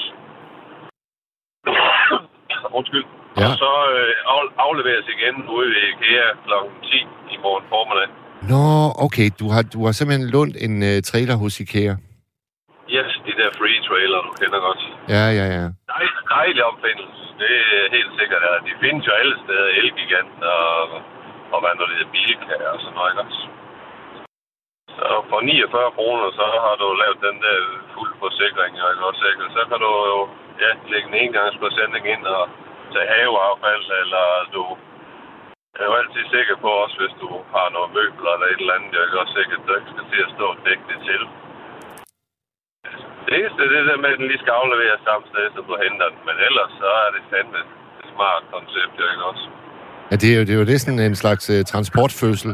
undskyld. 2.78 3.06
Ja. 3.40 3.46
Og 3.46 3.52
så 3.62 3.72
øh, 3.96 4.12
af, 4.32 4.40
afleveres 4.66 5.06
igen 5.16 5.36
ude 5.56 5.68
i 5.76 5.80
IKEA 5.92 6.28
kl. 6.46 6.52
10 6.84 7.06
i 7.34 7.36
morgen 7.44 7.64
formiddag. 7.74 8.08
Nå, 8.53 8.64
okay. 9.07 9.29
Du 9.40 9.46
har, 9.55 9.62
du 9.74 9.79
har 9.87 9.92
simpelthen 9.92 10.27
lånt 10.35 10.57
en 10.66 10.74
øh, 10.90 10.96
trailer 11.11 11.37
hos 11.42 11.55
IKEA. 11.64 11.94
Yes, 12.96 13.11
de 13.27 13.33
der 13.40 13.51
free 13.61 13.79
trailer, 13.88 14.20
du 14.27 14.33
kender 14.40 14.61
godt. 14.68 14.83
Ja, 15.14 15.24
ja, 15.38 15.46
ja. 15.57 15.64
Dejlig, 15.94 16.14
dejlig 16.37 16.62
opfindelse. 16.70 17.22
Det 17.42 17.55
er 17.81 17.87
helt 17.96 18.12
sikkert. 18.18 18.42
Ja. 18.48 18.53
De 18.68 18.72
findes 18.83 19.03
jo 19.09 19.12
alle 19.20 19.37
steder. 19.44 19.68
Elgigant 19.81 20.37
og, 20.57 20.68
og 21.53 21.59
hvad 21.62 21.72
nu 21.79 21.85
det 21.88 21.96
hedder, 21.98 22.14
bilkager 22.14 22.70
og 22.77 22.81
sådan 22.83 22.96
noget. 22.98 23.11
Ikke 23.12 23.22
også? 23.27 23.42
Så 24.96 25.07
for 25.31 25.40
49 25.40 25.96
kroner, 25.96 26.27
så 26.38 26.44
har 26.64 26.74
du 26.83 26.87
lavet 27.03 27.18
den 27.29 27.37
der 27.44 27.59
fuld 27.94 28.12
forsikring. 28.22 28.72
Ikke 28.92 29.05
også? 29.11 29.22
Ikke? 29.31 29.44
Så 29.57 29.62
kan 29.70 29.79
du 29.85 29.90
jo 30.12 30.18
ja, 30.64 30.70
lægge 30.92 31.09
en 31.11 31.20
engangsforsending 31.24 32.05
ind 32.14 32.24
og 32.37 32.42
tage 32.92 33.11
haveaffald, 33.12 33.87
eller 34.03 34.24
du 34.55 34.62
er 35.81 35.85
jo 35.88 35.94
altid 36.00 36.24
sikker 36.37 36.57
på 36.64 36.70
også, 36.85 36.96
hvis 37.02 37.14
du 37.22 37.31
har 37.54 37.66
noget 37.76 37.90
møbler 37.96 38.33
eller 38.35 38.48
et 38.48 38.61
eller 38.62 38.76
andet, 38.76 38.90
jeg 38.94 39.02
er 39.02 39.22
også 39.22 39.35
sikker, 39.38 39.54
at 39.59 39.64
du 39.66 39.72
ikke 39.78 39.92
skal 39.94 40.07
til 40.12 40.20
at 40.26 40.35
stå 40.37 40.46
og 40.54 40.59
dække 40.66 40.85
det 40.90 41.00
til. 41.09 41.22
Det 43.24 43.33
eneste 43.38 43.61
det 43.61 43.66
er 43.66 43.74
det 43.78 43.90
der 43.90 44.02
med, 44.02 44.11
at 44.12 44.18
den 44.20 44.28
lige 44.31 44.42
skal 44.44 44.54
afleveres 44.61 45.02
samme 45.09 45.24
sted, 45.31 45.44
som 45.54 45.64
du 45.68 45.74
henter 45.85 46.09
den. 46.12 46.20
Men 46.28 46.37
ellers 46.48 46.72
så 46.81 46.88
er 47.04 47.11
det 47.14 47.22
fandme 47.33 47.61
et 48.00 48.09
smart 48.14 48.42
koncept, 48.54 48.92
jeg 49.00 49.09
ikke 49.14 49.26
også? 49.31 49.44
Ja, 50.11 50.14
det 50.22 50.28
er 50.33 50.37
jo, 50.38 50.42
det 50.46 50.52
er 50.52 50.59
jo 50.61 50.78
sådan 50.85 51.00
en 51.11 51.18
slags 51.24 51.44
øh, 51.54 51.61
transportfødsel. 51.72 52.52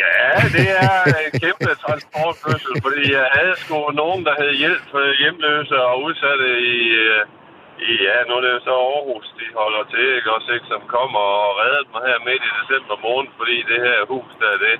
Ja, 0.00 0.28
det 0.56 0.68
er 0.86 0.94
en 1.26 1.32
kæmpe 1.44 1.70
transportfødsel, 1.84 2.74
fordi 2.84 3.04
jeg 3.18 3.26
havde 3.36 3.54
sgu 3.62 3.76
nogen, 4.02 4.20
der 4.26 4.34
havde 4.40 4.54
hjælp 4.62 4.82
for 4.92 5.02
hjemløse 5.20 5.76
og 5.88 5.94
udsatte 6.06 6.48
i, 6.76 6.78
øh, 7.04 7.20
i 7.41 7.41
ja, 8.06 8.16
nu 8.26 8.32
er 8.36 8.42
det 8.44 8.52
jo 8.56 8.60
så 8.68 8.74
Aarhus, 8.88 9.26
de 9.38 9.46
holder 9.60 9.82
til, 9.92 10.06
ikke 10.18 10.30
også, 10.36 10.50
ikke, 10.56 10.68
som 10.74 10.82
kommer 10.96 11.24
og 11.44 11.50
reddede 11.60 11.88
mig 11.94 12.02
her 12.10 12.18
midt 12.28 12.42
i 12.48 12.52
december 12.60 12.96
måned, 13.08 13.30
fordi 13.40 13.56
det 13.70 13.78
her 13.86 13.98
hus, 14.12 14.32
der 14.40 14.50
det, 14.66 14.76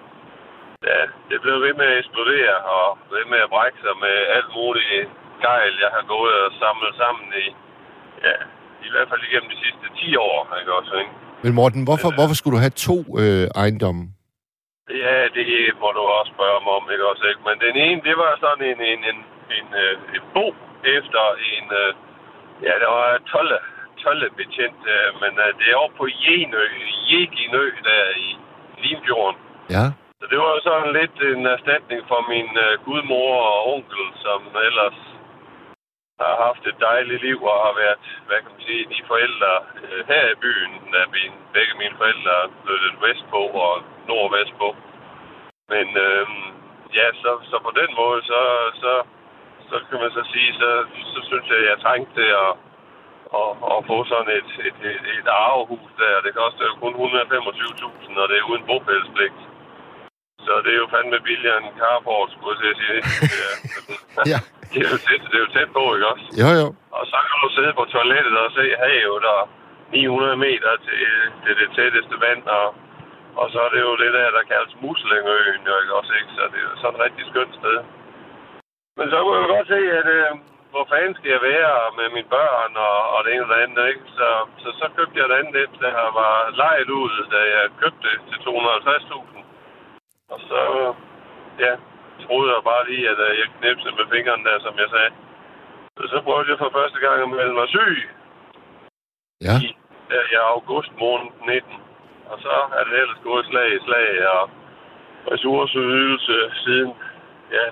ja, 0.91 1.01
det 1.31 1.39
blev 1.45 1.57
ved 1.67 1.75
med 1.81 1.87
at 1.93 1.99
eksplodere 2.01 2.57
og 2.77 2.87
ved 3.15 3.25
med 3.33 3.41
at 3.47 3.53
brække 3.55 3.79
sig 3.85 3.97
med 4.05 4.17
alt 4.37 4.51
muligt 4.59 5.09
gejl, 5.45 5.73
jeg 5.85 5.91
har 5.97 6.05
gået 6.15 6.37
og 6.47 6.53
samlet 6.63 6.93
sammen 7.03 7.27
i, 7.45 7.47
ja, 8.27 8.37
i 8.87 8.89
hvert 8.93 9.09
fald 9.11 9.23
igennem 9.29 9.51
de 9.55 9.59
sidste 9.65 9.87
10 10.01 10.17
år, 10.29 10.37
ikke 10.61 10.73
også, 10.79 10.95
ikke? 11.03 11.13
Men 11.45 11.53
Morten, 11.59 11.83
hvorfor, 11.89 12.11
hvorfor 12.19 12.37
skulle 12.37 12.57
du 12.57 12.63
have 12.67 12.79
to 12.89 12.97
øh, 13.23 13.47
ejendomme? 13.63 14.03
Ja, 15.05 15.17
det 15.37 15.45
må 15.83 15.89
du 15.99 16.03
også 16.19 16.33
spørge 16.37 16.61
mig 16.65 16.73
om, 16.81 16.85
ikke 16.95 17.07
også, 17.13 17.25
ikke? 17.31 17.43
Men 17.49 17.57
den 17.67 17.77
ene, 17.87 18.01
det 18.09 18.17
var 18.23 18.33
sådan 18.45 18.65
en, 18.73 18.81
en, 18.93 19.01
en, 19.11 19.19
en, 19.57 19.67
øh, 19.83 19.95
en 20.17 20.25
bo 20.35 20.47
efter 20.97 21.23
en, 21.55 21.67
øh, 21.83 21.91
ja, 22.67 22.75
der 22.83 22.91
var 22.99 23.19
tolle, 23.33 23.59
tollebetjent, 24.03 24.83
øh, 24.95 25.09
men 25.23 25.33
øh, 25.45 25.49
det 25.59 25.67
er 25.73 25.83
oppe 25.85 25.97
på 25.97 26.07
Jenø, 26.23 26.65
Jeginø, 27.11 27.65
der 27.89 28.03
i 28.27 28.29
Limfjorden. 28.83 29.41
Ja. 29.77 29.85
Så 30.21 30.25
det 30.31 30.39
var 30.43 30.51
jo 30.55 30.61
sådan 30.69 30.93
lidt 31.01 31.17
en 31.33 31.47
erstatning 31.47 32.01
for 32.11 32.21
min 32.33 32.51
øh, 32.67 32.73
gudmor 32.85 33.35
og 33.53 33.59
onkel, 33.75 34.05
som 34.25 34.41
ellers 34.69 34.99
har 36.23 36.35
haft 36.47 36.63
et 36.71 36.79
dejligt 36.89 37.23
liv 37.27 37.39
og 37.53 37.59
har 37.67 37.75
været, 37.83 38.07
hvad 38.27 38.39
kan 38.43 38.53
man 38.55 38.67
sige, 38.69 38.85
de 38.95 39.01
forældre 39.11 39.53
øh, 39.83 40.01
her 40.11 40.25
i 40.35 40.41
byen, 40.45 40.73
da 40.93 41.01
mine, 41.17 41.37
begge 41.55 41.75
mine 41.83 41.97
forældre 42.01 42.37
flyttet 42.63 42.95
vestpå 43.07 43.43
og 43.67 43.73
nordvestpå. 44.09 44.69
Men 45.73 45.87
øh, 46.07 46.27
ja, 46.99 47.07
så, 47.23 47.31
så 47.51 47.57
på 47.67 47.73
den 47.81 47.91
måde, 48.01 48.21
så, 48.31 48.41
så, 48.83 48.93
så 49.73 49.79
kan 49.89 49.99
man 50.03 50.11
så 50.19 50.23
sige, 50.33 50.51
så, 50.61 50.69
så 51.13 51.21
synes 51.29 51.47
jeg, 51.53 51.61
jeg 51.71 51.77
trængte 51.85 52.11
til 52.19 52.29
at, 52.45 52.53
at, 53.41 53.51
at 53.73 53.79
få 53.91 53.97
sådan 54.13 54.33
et, 54.39 54.51
et, 54.69 54.79
et, 54.93 55.05
et 55.19 55.29
arvehus 55.45 55.93
der. 56.01 56.25
Det 56.27 56.33
koster 56.41 56.65
jo 56.71 56.75
kun 56.83 56.95
125.000, 56.95 58.23
og 58.23 58.27
det 58.31 58.37
er 58.39 58.49
uden 58.51 58.65
bopælspligt. 58.71 59.39
Så 60.47 60.53
det 60.65 60.71
er 60.73 60.81
jo 60.85 60.93
fandme 60.95 61.19
billigere 61.29 61.59
end 61.61 61.79
carport, 61.81 62.31
skulle 62.35 62.59
jeg 62.63 62.75
at 62.75 62.79
sige. 62.81 63.01
Ja. 63.41 63.53
Ja. 64.33 64.39
Det 64.73 64.81
er, 64.87 64.91
jo 64.95 65.01
tæt, 65.07 65.23
det 65.31 65.37
er 65.39 65.45
jo 65.47 65.51
tæt 65.57 65.71
på, 65.79 65.85
ikke 65.95 66.09
også? 66.13 66.27
Jo, 66.43 66.49
jo. 66.61 66.67
Og 66.99 67.05
så 67.11 67.17
kan 67.27 67.37
du 67.45 67.49
sidde 67.57 67.73
på 67.79 67.85
toilettet 67.95 68.37
og 68.45 68.51
se 68.59 68.65
havet 68.83 69.25
og 69.37 69.43
900 69.93 70.37
meter 70.47 70.73
til, 70.87 71.01
til 71.45 71.55
det 71.61 71.69
tætteste 71.77 72.17
vand, 72.25 72.43
og, 72.59 72.67
og 73.41 73.47
så 73.53 73.59
er 73.67 73.71
det 73.75 73.81
jo 73.89 73.93
det 74.03 74.11
der, 74.19 74.29
der 74.37 74.51
kaldes 74.53 74.75
Muslingøen, 74.85 75.63
jo 75.71 75.75
ikke 75.83 75.95
også, 76.01 76.13
ikke? 76.21 76.33
Så 76.37 76.43
det 76.53 76.59
er 76.61 76.67
jo 76.71 76.75
sådan 76.83 76.97
et 76.97 77.05
rigtig 77.07 77.25
skønt 77.31 77.55
sted. 77.61 77.79
Men 78.97 79.07
så 79.11 79.17
kunne 79.23 79.39
jeg 79.41 79.49
godt 79.57 79.69
se, 79.75 79.81
at 80.01 80.07
øh, 80.19 80.31
hvor 80.73 80.85
fanden 80.93 81.15
skal 81.19 81.31
jeg 81.37 81.43
være 81.53 81.75
med 81.99 82.07
mine 82.17 82.31
børn 82.37 82.73
og, 82.89 82.97
og 83.15 83.19
det 83.25 83.31
ene 83.33 83.45
og 83.47 83.51
det 83.53 83.63
andet, 83.65 83.85
ikke? 83.93 84.05
Så, 84.19 84.29
så, 84.63 84.69
så 84.81 84.87
købte 84.97 85.19
jeg 85.19 85.27
et 85.27 85.39
andet 85.39 85.57
et, 85.63 85.75
der 85.81 85.95
var 86.21 86.35
lejet 86.63 86.91
ud, 87.01 87.13
da 87.35 87.41
jeg 87.57 87.65
købte 87.83 88.03
det 88.09 88.17
til 88.31 88.39
250.000. 88.49 89.39
Og 90.33 90.39
så, 90.49 90.61
ja, 91.65 91.73
troede 92.25 92.53
jeg 92.55 92.63
bare 92.71 92.89
lige, 92.91 93.09
at 93.13 93.21
øh, 93.27 93.33
jeg 93.41 93.49
knipsede 93.59 93.95
med 93.99 94.07
fingrene 94.15 94.45
der, 94.49 94.59
som 94.67 94.75
jeg 94.83 94.89
sagde. 94.95 95.13
Så, 95.97 96.03
så 96.13 96.19
prøvede 96.27 96.51
jeg 96.51 96.59
for 96.59 96.71
første 96.79 96.99
gang 97.05 97.17
at 97.23 97.29
melde 97.29 97.55
mig 97.61 97.69
syg 97.69 97.99
Ja. 99.49 99.57
i, 99.67 99.69
der 100.11 100.23
i 100.33 100.35
august 100.55 100.93
måned 101.05 101.29
19. 101.47 101.73
Og 102.31 102.39
så 102.45 102.55
er 102.79 102.85
det 102.85 102.95
ellers 103.03 103.21
gået 103.25 103.47
slag 103.47 103.69
i 103.77 103.85
slag, 103.87 104.09
og 104.35 104.51
ressourceydelse 105.33 106.37
siden, 106.65 106.93
ja, 107.57 107.67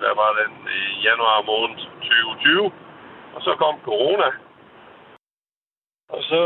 der 0.00 0.12
var 0.22 0.30
den 0.40 0.52
i 0.80 0.82
januar 1.08 1.42
måned 1.50 1.76
2020. 1.76 2.72
Og 3.34 3.40
så 3.42 3.52
kom 3.62 3.76
corona. 3.84 4.30
Og 6.14 6.22
så, 6.30 6.40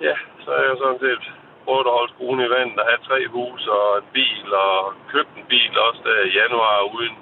ja, 0.00 0.16
så 0.44 0.50
er 0.58 0.62
jeg 0.68 0.76
sådan 0.78 1.02
set 1.06 1.24
prøvet 1.64 1.86
at 1.86 1.96
holde 1.98 2.12
skruen 2.12 2.40
i 2.46 2.52
vandet 2.56 2.78
og 2.80 2.86
have 2.90 3.06
tre 3.08 3.20
hus 3.36 3.62
og 3.66 3.98
en 3.98 4.08
bil 4.12 4.46
og 4.66 4.94
købt 5.12 5.32
en 5.36 5.46
bil 5.52 5.72
også 5.86 6.00
der 6.04 6.18
i 6.28 6.36
januar 6.40 6.76
uden 6.94 7.16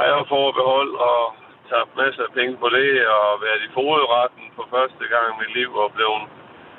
ejerforbehold 0.00 0.92
og 1.10 1.22
tabt 1.70 1.96
masser 2.02 2.22
af 2.28 2.32
penge 2.38 2.56
på 2.62 2.68
det 2.76 3.06
og 3.16 3.28
været 3.44 3.62
i 3.66 3.74
fodretten 3.76 4.44
for 4.56 4.66
første 4.74 5.04
gang 5.12 5.26
i 5.30 5.38
mit 5.40 5.52
liv 5.58 5.70
og 5.82 5.92
blevet 5.96 6.22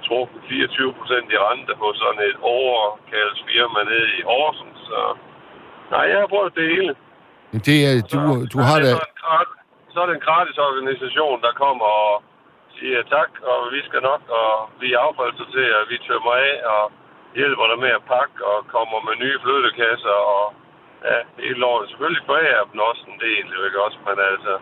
trukket 0.07 0.41
24 0.49 0.93
procent 0.93 1.27
i 1.31 1.37
rente 1.37 1.73
på 1.81 1.87
sådan 2.01 2.23
et 2.29 2.37
overkaldsfirma 2.41 3.81
nede 3.83 4.09
i 4.19 4.21
Horsens. 4.29 4.79
Så 4.89 5.01
nej, 5.91 6.05
jeg 6.11 6.19
har 6.19 6.27
prøvet 6.33 6.55
det 6.55 6.67
hele. 6.75 6.95
Det 7.69 7.77
er, 7.89 7.93
du, 8.13 8.21
du 8.53 8.57
Så 8.59 8.65
har 8.69 8.77
er 8.77 8.83
da... 8.85 8.91
det 8.91 9.15
gratis, 9.23 9.57
så 9.93 9.97
er 10.03 10.07
det 10.09 10.15
en 10.19 10.27
gratis 10.29 10.57
organisation, 10.67 11.37
der 11.45 11.53
kommer 11.63 11.89
og 12.05 12.13
siger 12.77 13.01
tak, 13.15 13.31
og 13.51 13.59
vi 13.75 13.79
skal 13.87 14.01
nok, 14.11 14.21
og 14.41 14.51
vi 14.81 14.89
affaldssorterer, 15.05 15.77
og 15.83 15.87
vi 15.91 15.97
tømmer 16.07 16.33
af, 16.47 16.53
og 16.75 16.83
hjælper 17.39 17.65
dig 17.71 17.79
med 17.85 17.91
at 17.99 18.03
pakke, 18.13 18.37
og 18.51 18.57
kommer 18.75 18.97
med 19.07 19.15
nye 19.23 19.37
flyttekasser, 19.43 20.17
og 20.35 20.43
ja, 21.09 21.17
hele 21.45 21.61
året. 21.71 21.89
Selvfølgelig 21.89 22.23
forærer 22.29 22.55
jeg 22.57 22.65
dem 22.71 22.79
også 22.91 23.03
en 23.13 23.19
del, 23.27 23.45
jo 23.55 23.61
ikke 23.67 23.79
også, 23.85 23.97
men 24.07 24.17
altså, 24.31 24.53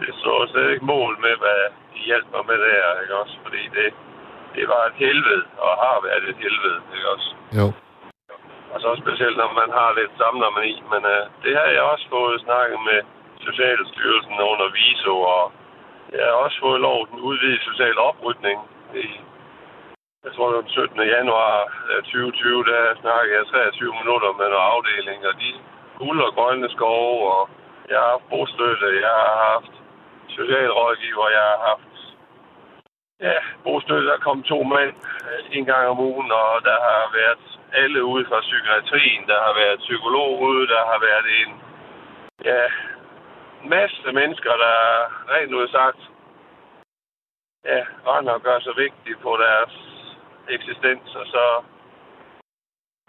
det 0.00 0.14
så 0.22 0.32
slet 0.50 0.70
ikke 0.74 0.90
mål 0.94 1.12
med, 1.24 1.34
hvad 1.42 1.60
de 1.92 1.98
hjalp 2.08 2.26
mig 2.34 2.44
med 2.50 2.58
der, 2.66 3.00
ikke 3.02 3.16
også? 3.22 3.34
Fordi 3.44 3.62
det, 3.76 3.88
det 4.56 4.64
var 4.72 4.82
et 4.90 4.96
helvede, 5.04 5.44
og 5.64 5.70
har 5.84 5.96
været 6.06 6.24
et 6.32 6.38
helvede, 6.44 6.78
ikke 6.96 7.08
også? 7.14 7.28
Jo. 7.58 7.66
Og 8.72 8.78
så 8.80 8.90
specielt, 9.02 9.36
når 9.36 9.50
man 9.60 9.70
har 9.78 9.88
lidt 9.98 10.12
samler 10.20 10.50
man 10.56 10.64
i. 10.74 10.76
Men 10.92 11.02
øh, 11.14 11.22
det 11.44 11.52
har 11.58 11.68
jeg 11.76 11.82
også 11.92 12.06
fået 12.16 12.44
snakket 12.46 12.80
med 12.88 12.98
Socialstyrelsen 13.46 14.36
under 14.52 14.68
VISO, 14.76 15.14
og 15.36 15.44
jeg 16.16 16.24
har 16.30 16.36
også 16.44 16.58
fået 16.60 16.80
lov 16.80 16.98
den 17.10 17.20
udvidede 17.28 17.66
social 17.68 17.98
oprydning. 17.98 18.58
I, 18.94 19.06
jeg 20.24 20.32
tror, 20.32 20.46
det 20.48 20.56
var 20.56 20.66
den 20.68 20.70
17. 20.70 21.00
januar 21.16 21.54
øh, 21.90 22.02
2020, 22.02 22.64
der 22.70 22.82
snakkede 23.02 23.36
jeg 23.38 23.46
23 23.46 23.94
minutter 24.00 24.30
med 24.38 24.46
nogle 24.48 24.70
afdeling, 24.74 25.20
og 25.30 25.34
de 25.42 25.50
guld 26.00 26.20
og 26.26 26.34
grønne 26.34 26.68
skove, 26.76 27.20
og 27.36 27.42
jeg 27.90 27.98
har 28.02 28.10
haft 28.14 28.28
bostøtte, 28.30 28.88
jeg 29.06 29.14
har 29.22 29.36
haft 29.52 29.74
socialrådgiver, 30.28 31.28
jeg 31.38 31.44
har 31.52 31.60
haft 31.70 31.94
ja, 33.26 33.38
bostøtte, 33.64 34.06
der 34.12 34.18
kom 34.26 34.42
to 34.42 34.58
mænd 34.62 34.94
øh, 35.28 35.40
en 35.56 35.64
gang 35.64 35.84
om 35.92 36.00
ugen, 36.00 36.30
og 36.32 36.50
der 36.68 36.78
har 36.88 37.02
været 37.20 37.57
alle 37.72 38.04
ude 38.04 38.24
fra 38.28 38.40
psykiatrien, 38.40 39.26
der 39.26 39.38
har 39.46 39.54
været 39.54 39.78
psykolog 39.78 40.40
ude, 40.40 40.66
der 40.68 40.82
har 40.90 40.98
været 41.08 41.26
en 41.42 41.50
ja, 42.44 42.64
masse 43.64 44.12
mennesker, 44.12 44.52
der 44.64 44.76
rent 45.32 45.54
ud 45.54 45.68
sagt 45.68 46.00
ja, 47.64 47.80
render 48.06 48.32
og 48.32 48.42
gør 48.42 48.58
sig 48.60 48.74
vigtige 48.76 49.16
på 49.22 49.32
deres 49.44 49.74
eksistens, 50.48 51.14
og 51.20 51.26
så 51.26 51.44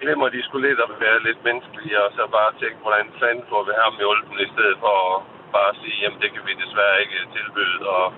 glemmer 0.01 0.29
de 0.29 0.43
skulle 0.43 0.67
lidt 0.67 0.79
at 0.79 0.89
være 0.99 1.23
lidt 1.23 1.43
menneskelige, 1.43 2.03
og 2.03 2.11
så 2.15 2.27
bare 2.37 2.51
tænke, 2.61 2.79
hvordan 2.85 3.07
fanden 3.19 3.45
får 3.49 3.63
vi 3.63 3.73
ham 3.83 3.93
hjulpen, 4.01 4.39
i 4.39 4.51
stedet 4.53 4.77
for 4.83 4.95
at 5.15 5.21
bare 5.57 5.73
sige, 5.81 5.97
jamen 6.01 6.21
det 6.21 6.29
kan 6.33 6.43
vi 6.47 6.53
desværre 6.63 7.01
ikke 7.01 7.27
tilbyde, 7.35 7.89
og 7.97 8.13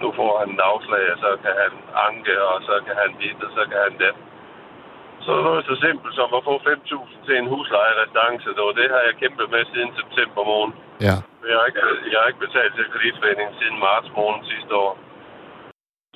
nu 0.00 0.08
får 0.18 0.38
han 0.40 0.48
en 0.50 0.60
afslag, 0.72 1.04
og 1.12 1.18
så 1.24 1.30
kan 1.44 1.54
han 1.62 1.72
anke, 2.08 2.34
og 2.50 2.58
så 2.68 2.74
kan 2.86 2.94
han 3.02 3.10
dit, 3.22 3.38
og 3.46 3.50
så 3.56 3.62
kan 3.70 3.78
han 3.86 3.94
det. 4.04 4.12
Så 5.26 5.32
er 5.38 5.42
noget 5.48 5.64
så 5.70 5.76
simpelt 5.86 6.14
som 6.20 6.30
at 6.38 6.42
få 6.48 6.54
5.000 6.58 7.26
til 7.26 7.34
en 7.40 7.48
huslejerestance. 7.52 8.48
Det, 8.58 8.64
det 8.80 8.86
har 8.94 9.02
jeg 9.08 9.14
kæmpet 9.22 9.46
med 9.54 9.62
siden 9.72 9.92
september 10.00 10.42
måned. 10.52 10.74
Ja. 11.06 11.16
Jeg 11.48 11.56
har 11.58 11.66
ikke, 11.70 11.82
jeg 12.12 12.18
har 12.20 12.28
ikke 12.30 12.44
betalt 12.46 12.72
til 12.74 12.92
kreditforeningen 12.92 13.54
siden 13.60 13.78
marts 13.86 14.10
måned 14.18 14.40
sidste 14.52 14.74
år. 14.84 14.92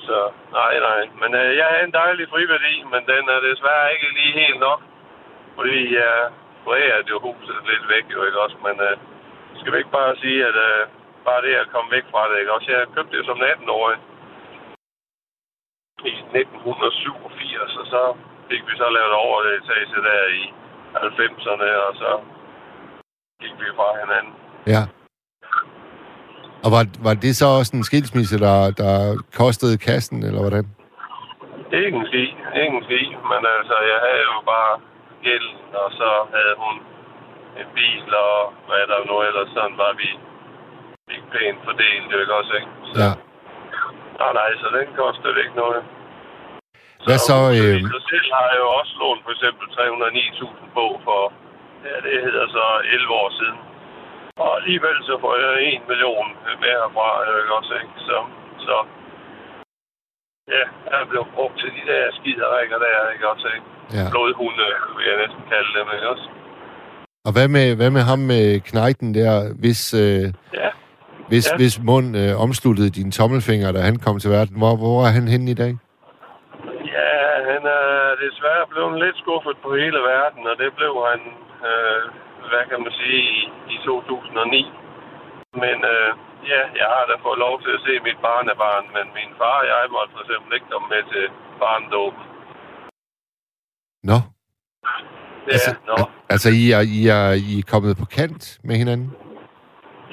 Så 0.08 0.18
nej, 0.58 0.74
nej. 0.88 1.02
Men 1.20 1.30
øh, 1.40 1.50
jeg 1.58 1.66
har 1.70 1.78
en 1.78 1.98
dejlig 2.02 2.26
friværdi, 2.34 2.74
men 2.92 3.02
den 3.12 3.22
er 3.34 3.40
desværre 3.48 3.92
ikke 3.94 4.08
lige 4.18 4.38
helt 4.42 4.60
nok. 4.68 4.80
Fordi 5.58 5.80
jeg 6.00 6.14
øh, 6.24 6.30
forærede 6.66 7.10
jo 7.12 7.16
huset 7.26 7.58
lidt 7.70 7.84
væk, 7.94 8.06
jo 8.16 8.20
ikke 8.26 8.40
også? 8.44 8.56
Men 8.66 8.76
øh, 8.88 8.94
skal 9.58 9.72
vi 9.72 9.78
ikke 9.78 9.96
bare 10.00 10.16
sige, 10.22 10.40
at 10.50 10.56
øh, 10.68 10.82
bare 11.28 11.42
det 11.46 11.54
at 11.62 11.72
komme 11.74 11.90
væk 11.96 12.06
fra 12.12 12.22
det, 12.28 12.36
ikke 12.40 12.54
også? 12.56 12.68
Jeg 12.72 12.94
købte 12.94 13.16
det 13.16 13.26
som 13.26 13.38
18-årig 13.52 13.98
i 16.12 16.14
1987, 16.40 17.76
og 17.82 17.86
så 17.94 18.02
fik 18.50 18.62
vi 18.68 18.74
så 18.82 18.88
lavet 18.96 19.14
overetage 19.26 19.86
der 20.08 20.22
i 20.40 20.42
90'erne, 20.94 21.68
og 21.86 21.92
så 22.02 22.10
gik 23.42 23.54
vi 23.62 23.68
fra 23.78 23.88
hinanden. 24.00 24.34
Ja. 24.74 24.82
Og 26.64 26.70
var, 26.74 26.84
var 27.06 27.14
det 27.24 27.32
så 27.40 27.46
også 27.58 27.72
en 27.76 27.84
skilsmisse, 27.90 28.36
der, 28.46 28.58
der 28.82 28.94
kostede 29.40 29.76
kassen, 29.88 30.18
eller 30.28 30.40
hvordan? 30.44 30.66
Ingen 31.84 32.04
ski, 32.10 32.24
ingen 32.64 32.82
ski, 32.88 33.02
men 33.30 33.40
altså, 33.56 33.76
jeg 33.92 34.00
havde 34.06 34.24
jo 34.30 34.38
bare 34.54 34.74
gælden, 35.26 35.58
og 35.82 35.88
så 36.00 36.10
havde 36.34 36.54
hun 36.64 36.74
en 37.60 37.68
bil, 37.76 38.04
og 38.26 38.36
hvad 38.68 38.84
der 38.90 38.98
nu 39.10 39.16
ellers, 39.28 39.50
sådan 39.56 39.76
var 39.84 39.92
vi 40.02 40.08
ikke 41.14 41.28
pænt 41.34 41.60
fordelt, 41.66 42.06
det 42.10 42.20
ikke 42.22 42.34
også, 42.40 42.52
ikke? 42.60 42.72
Så, 42.90 42.94
Ja. 43.02 43.10
Nej, 44.20 44.32
nej, 44.40 44.50
så 44.62 44.66
den 44.76 44.88
kostede 45.02 45.36
ikke 45.44 45.56
noget. 45.64 45.82
Hvad 47.08 47.18
så, 47.30 47.38
øh, 47.60 47.76
I 47.80 47.82
sig 47.96 48.04
selv 48.12 48.28
har 48.36 48.46
jeg 48.52 48.58
jo 48.64 48.68
også 48.80 48.92
lånt 49.02 49.22
for 49.26 49.32
eksempel 49.36 49.64
309.000 49.76 50.64
på 50.76 50.84
for, 51.06 51.20
ja, 51.86 51.94
det 52.06 52.14
hedder 52.26 52.44
så 52.56 52.64
11 52.96 53.22
år 53.22 53.30
siden. 53.40 53.58
Og 54.44 54.50
alligevel 54.58 54.96
så 55.08 55.14
får 55.24 55.32
jeg 55.42 55.52
1 55.74 55.82
million 55.90 56.26
med 56.62 56.70
herfra, 56.76 57.06
er 57.28 57.34
ikke 57.42 57.54
også, 57.60 57.72
ikke? 57.82 57.94
Så, 58.08 58.16
så 58.66 58.74
ja, 60.56 60.64
jeg 60.90 61.00
blev 61.12 61.22
brugt 61.36 61.56
til 61.62 61.70
de 61.76 61.82
der 61.90 62.02
skiderikker 62.18 62.78
der, 62.86 62.96
ikke 63.14 63.26
også, 63.32 63.46
ikke? 63.56 63.66
Ja. 63.98 64.04
Blodhunde, 64.12 64.66
vil 64.96 65.04
jeg 65.10 65.18
næsten 65.24 65.42
kalde 65.52 65.70
dem, 65.78 65.86
ikke 65.96 66.08
også? 66.14 66.26
Og 67.26 67.32
hvad 67.36 67.48
med, 67.56 67.66
hvad 67.78 67.90
med 67.96 68.02
ham 68.10 68.18
med 68.32 68.44
knejten 68.70 69.08
der, 69.18 69.32
hvis, 69.62 69.80
øh, 70.04 70.24
Ja, 70.60 70.70
hvis, 71.30 71.46
Ja. 71.50 71.56
hvis 71.60 71.74
mund 71.90 72.08
øh, 72.22 72.32
omsluttede 72.44 72.90
din 72.98 73.10
tommelfinger, 73.18 73.72
da 73.72 73.80
han 73.88 73.96
kom 74.04 74.18
til 74.18 74.30
verden? 74.30 74.54
Hvor, 74.60 74.74
hvor 74.82 74.98
er 75.06 75.10
han 75.18 75.28
henne 75.28 75.50
i 75.50 75.54
dag? 75.54 75.72
Ja 76.96 77.10
han 77.50 77.62
er 77.78 77.88
desværre 78.24 78.66
blevet 78.72 78.96
lidt 79.04 79.16
skuffet 79.22 79.56
på 79.64 79.68
hele 79.82 80.00
verden, 80.12 80.42
og 80.50 80.54
det 80.62 80.70
blev 80.78 80.94
han, 81.10 81.20
øh, 81.68 82.02
hvad 82.50 82.64
kan 82.70 82.80
man 82.84 82.92
sige, 83.00 83.20
i, 83.38 83.40
i 83.74 83.76
2009. 83.84 84.72
Men 85.62 85.76
øh, 85.94 86.10
ja, 86.52 86.62
jeg 86.80 86.88
har 86.94 87.04
da 87.10 87.14
fået 87.26 87.38
lov 87.46 87.54
til 87.64 87.72
at 87.76 87.84
se 87.86 87.92
mit 88.08 88.18
barnebarn, 88.26 88.86
men 88.96 89.06
min 89.18 89.30
far 89.40 89.58
og 89.62 89.66
jeg 89.72 89.80
måtte 89.96 90.12
for 90.14 90.22
eksempel 90.24 90.50
ikke 90.56 90.70
komme 90.72 90.88
med 90.94 91.02
til 91.12 91.24
barndåben. 91.62 92.24
Nå, 94.10 94.18
Ja, 95.48 95.52
altså, 95.52 95.72
nå. 95.88 95.94
al- 96.00 96.10
altså 96.34 96.48
I, 96.62 96.64
er, 96.76 96.82
I, 96.96 97.00
er, 97.18 97.28
I 97.50 97.52
er 97.60 97.68
kommet 97.72 97.92
på 98.02 98.06
kant 98.18 98.42
med 98.68 98.76
hinanden? 98.82 99.08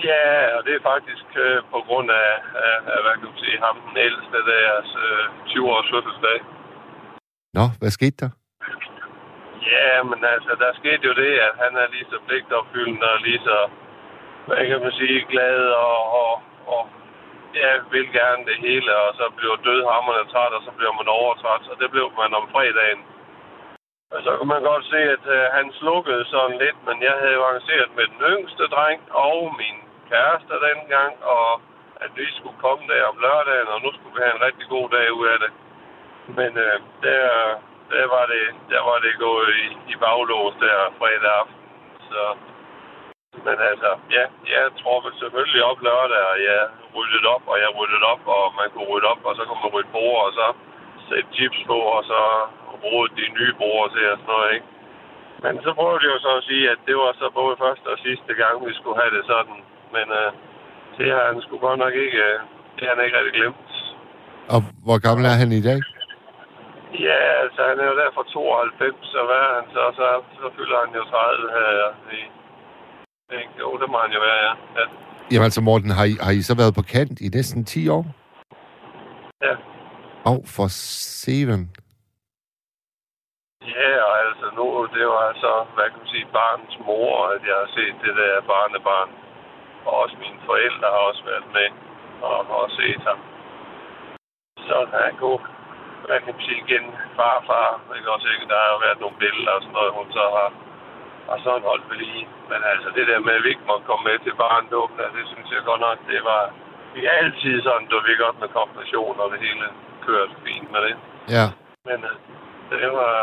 Ja, 0.09 0.25
og 0.57 0.61
det 0.65 0.73
er 0.75 0.83
faktisk 0.93 1.27
øh, 1.45 1.57
på 1.73 1.79
grund 1.87 2.09
af, 2.23 2.31
af, 2.65 2.75
af, 2.93 2.99
hvad 3.03 3.13
kan 3.19 3.29
man 3.31 3.41
sige, 3.45 3.57
ham 3.65 3.75
den 3.87 3.97
ældste 4.07 4.37
deres 4.53 4.89
øh, 5.05 5.23
20-års 5.51 5.89
fødselsdag. 5.93 6.37
Nå, 7.53 7.65
hvad 7.79 7.91
skete 7.97 8.17
der? 8.21 8.31
Ja, 9.75 10.03
men 10.03 10.19
altså, 10.35 10.51
der 10.63 10.71
skete 10.81 11.03
jo 11.09 11.13
det, 11.23 11.33
at 11.47 11.53
han 11.63 11.71
er 11.81 11.87
lige 11.95 12.07
så 12.11 12.17
pligtopfyldende 12.27 13.07
og 13.15 13.19
lige 13.27 13.41
så, 13.49 13.57
hvad 14.47 14.61
kan 14.69 14.79
man 14.85 14.91
sige, 14.91 15.25
glad 15.33 15.59
og, 15.87 15.99
og, 16.21 16.31
og 16.73 16.81
ja, 17.61 17.71
vil 17.91 18.07
gerne 18.19 18.43
det 18.49 18.57
hele, 18.67 18.91
og 19.03 19.09
så 19.19 19.25
bliver 19.37 19.55
dødhammerne 19.67 20.29
træt, 20.31 20.53
og 20.57 20.63
så 20.67 20.71
bliver 20.77 20.93
man 20.99 21.07
overtræt, 21.19 21.63
og 21.71 21.75
det 21.81 21.89
blev 21.91 22.07
man 22.21 22.33
om 22.39 22.45
fredagen. 22.53 23.01
Og 24.13 24.19
så 24.23 24.31
kunne 24.35 24.53
man 24.55 24.63
godt 24.71 24.85
se, 24.93 24.99
at 25.15 25.25
øh, 25.35 25.43
han 25.57 25.67
slukkede 25.81 26.23
sådan 26.33 26.57
lidt, 26.63 26.79
men 26.87 26.97
jeg 27.07 27.15
havde 27.21 27.35
jo 27.37 27.43
arrangeret 27.43 27.89
med 27.97 28.05
den 28.11 28.21
yngste 28.33 28.63
dreng 28.73 28.99
og 29.27 29.55
min 29.61 29.77
kæreste 30.11 30.53
dengang, 30.67 31.13
og 31.35 31.47
at 32.03 32.11
vi 32.19 32.25
skulle 32.37 32.59
komme 32.65 32.83
der 32.91 33.09
om 33.11 33.17
lørdagen, 33.25 33.69
og 33.73 33.79
nu 33.83 33.89
skulle 33.93 34.15
vi 34.15 34.21
have 34.25 34.35
en 34.35 34.45
rigtig 34.47 34.67
god 34.75 34.87
dag 34.89 35.07
ud 35.19 35.27
af 35.33 35.39
det. 35.43 35.51
Men 36.35 36.51
øh, 36.65 36.77
der, 37.05 37.23
der, 37.93 38.05
var 38.15 38.25
det, 38.33 38.45
der 38.73 38.81
var 38.89 38.97
det 39.05 39.13
gået 39.25 39.51
i, 39.63 39.67
i 39.93 39.95
baglås 40.03 40.55
der 40.63 40.77
fredag 40.99 41.33
aften. 41.41 41.57
Så, 42.09 42.21
men 43.45 43.57
altså, 43.71 43.89
ja, 44.15 44.23
jeg 44.53 44.63
tror 44.79 44.97
selvfølgelig 45.21 45.63
op 45.63 45.79
lørdag, 45.87 46.23
og 46.31 46.37
jeg 46.49 46.61
ryddede 46.95 47.27
op, 47.35 47.43
og 47.51 47.57
jeg 47.63 47.69
ryddede 47.77 48.05
op, 48.13 48.23
og 48.35 48.43
man 48.59 48.67
kunne 48.73 48.89
rydde 48.91 49.07
op, 49.13 49.21
og 49.27 49.33
så 49.37 49.41
kunne 49.45 49.61
man 49.63 49.73
rydde 49.75 49.95
bord, 49.97 50.19
og 50.27 50.31
så 50.39 50.47
sætte 51.09 51.29
chips 51.35 51.61
på, 51.71 51.77
og 51.97 52.03
så 52.11 52.21
rode 52.83 53.09
de 53.19 53.25
nye 53.37 53.53
bord 53.61 53.91
til 53.93 54.05
og 54.11 54.17
sådan 54.17 54.33
noget, 54.33 54.53
ikke? 54.55 54.67
Men 55.43 55.53
så 55.65 55.71
prøvede 55.77 56.03
jeg 56.03 56.13
jo 56.15 56.19
så 56.27 56.31
at 56.39 56.47
sige, 56.49 56.65
at 56.73 56.79
det 56.87 56.95
var 57.03 57.11
så 57.21 57.27
både 57.39 57.55
første 57.63 57.87
og 57.93 57.99
sidste 58.07 58.33
gang, 58.41 58.55
vi 58.67 58.73
skulle 58.73 58.99
have 59.01 59.13
det 59.17 59.23
sådan. 59.33 59.57
Men 59.95 60.05
øh, 60.19 60.29
det 60.97 61.07
har 61.15 61.23
han 61.29 61.41
sgu 61.41 61.53
godt 61.67 61.79
nok 61.85 61.93
ikke, 62.03 62.19
øh, 62.27 62.39
det 62.75 62.83
har 62.87 62.95
han 62.95 63.05
ikke 63.05 63.17
rigtig 63.17 63.35
glemt. 63.39 63.71
Og 64.53 64.59
hvor 64.85 64.99
gammel 65.07 65.25
er 65.31 65.37
han 65.41 65.51
i 65.59 65.61
dag? 65.69 65.79
Ja, 66.93 67.19
altså 67.43 67.61
han 67.69 67.79
er 67.79 67.85
jo 67.91 67.95
der 67.97 68.09
fra 68.15 68.23
92, 68.23 68.95
så 69.13 69.19
hvad 69.27 69.41
er 69.47 69.53
han 69.59 69.67
så? 69.75 69.83
Så, 69.99 70.07
så 70.41 70.47
fylder 70.57 70.77
han 70.85 70.95
jo 70.95 71.03
30 71.03 71.49
her 71.57 71.69
i... 72.17 72.19
Jo, 73.59 73.77
det 73.81 73.89
må 73.91 73.97
han 73.97 74.11
jo 74.11 74.19
være, 74.19 74.39
ja. 74.47 74.53
ja. 74.79 74.85
Jamen 75.31 75.43
altså, 75.43 75.61
Morten, 75.61 75.91
har 75.91 76.05
I, 76.05 76.15
har 76.21 76.31
I 76.31 76.41
så 76.41 76.55
været 76.61 76.75
på 76.75 76.81
kant 76.81 77.21
i 77.21 77.27
næsten 77.27 77.65
10 77.65 77.89
år? 77.89 78.05
Ja. 79.41 79.55
Og 80.31 80.37
for 80.55 80.67
seven. 81.21 81.61
Ja, 83.75 83.91
og 84.07 84.15
altså 84.25 84.47
nu, 84.57 84.65
det 84.95 85.05
var 85.13 85.23
altså, 85.31 85.51
hvad 85.75 85.85
kan 85.91 85.99
man 86.01 86.13
sige, 86.13 86.27
barnets 86.39 86.77
mor, 86.87 87.27
at 87.35 87.41
jeg 87.49 87.57
har 87.63 87.69
set 87.77 87.95
det 88.03 88.13
der 88.19 88.47
barnebarn. 88.51 89.11
Og 89.85 89.93
også 90.01 90.15
mine 90.25 90.39
forældre 90.45 90.87
har 90.95 91.03
også 91.09 91.23
været 91.29 91.47
med 91.57 91.69
og, 92.29 92.39
og 92.57 92.69
set 92.79 93.01
ham. 93.09 93.19
Så 94.67 94.75
han 95.05 95.15
kunne, 95.21 95.39
hvad 96.07 96.17
kan 96.19 96.33
man 96.35 96.45
sige, 96.47 96.63
igen, 96.65 96.85
farfar, 97.17 97.69
ikke 97.97 98.13
også 98.15 98.27
ikke, 98.33 98.47
der 98.51 98.57
har 98.63 98.69
jo 98.73 98.79
været 98.85 98.99
nogle 99.03 99.17
billeder 99.23 99.53
og 99.57 99.61
sådan 99.61 99.77
noget, 99.77 99.97
hun 99.99 100.07
så 100.17 100.25
har, 100.35 100.49
har 101.29 101.39
sådan 101.45 101.67
holdt 101.69 101.89
ved 101.89 101.97
lige. 102.03 102.25
Men 102.49 102.59
altså, 102.71 102.87
det 102.97 103.05
der 103.09 103.19
med, 103.27 103.33
at 103.37 103.43
vi 103.43 103.49
ikke 103.53 103.69
måtte 103.69 103.87
komme 103.89 104.03
med 104.09 104.17
til 104.19 104.35
barndåben, 104.41 104.97
det 105.17 105.25
synes 105.31 105.47
jeg 105.53 105.69
godt 105.69 105.81
nok, 105.87 105.97
det 106.11 106.21
var 106.31 106.43
vi 106.97 107.05
er 107.05 107.13
altid 107.23 107.55
sådan, 107.67 107.87
du 107.91 107.95
ved 108.05 108.17
godt 108.25 108.37
med 108.41 108.49
kombinationer, 108.57 109.21
og 109.25 109.31
det 109.33 109.39
hele 109.47 109.65
kørte 110.05 110.33
fint 110.45 110.71
med 110.73 110.81
det. 110.87 110.95
Ja. 111.35 111.45
Men 111.87 111.99
øh, 112.09 112.15
det 112.71 112.89
var... 112.99 113.13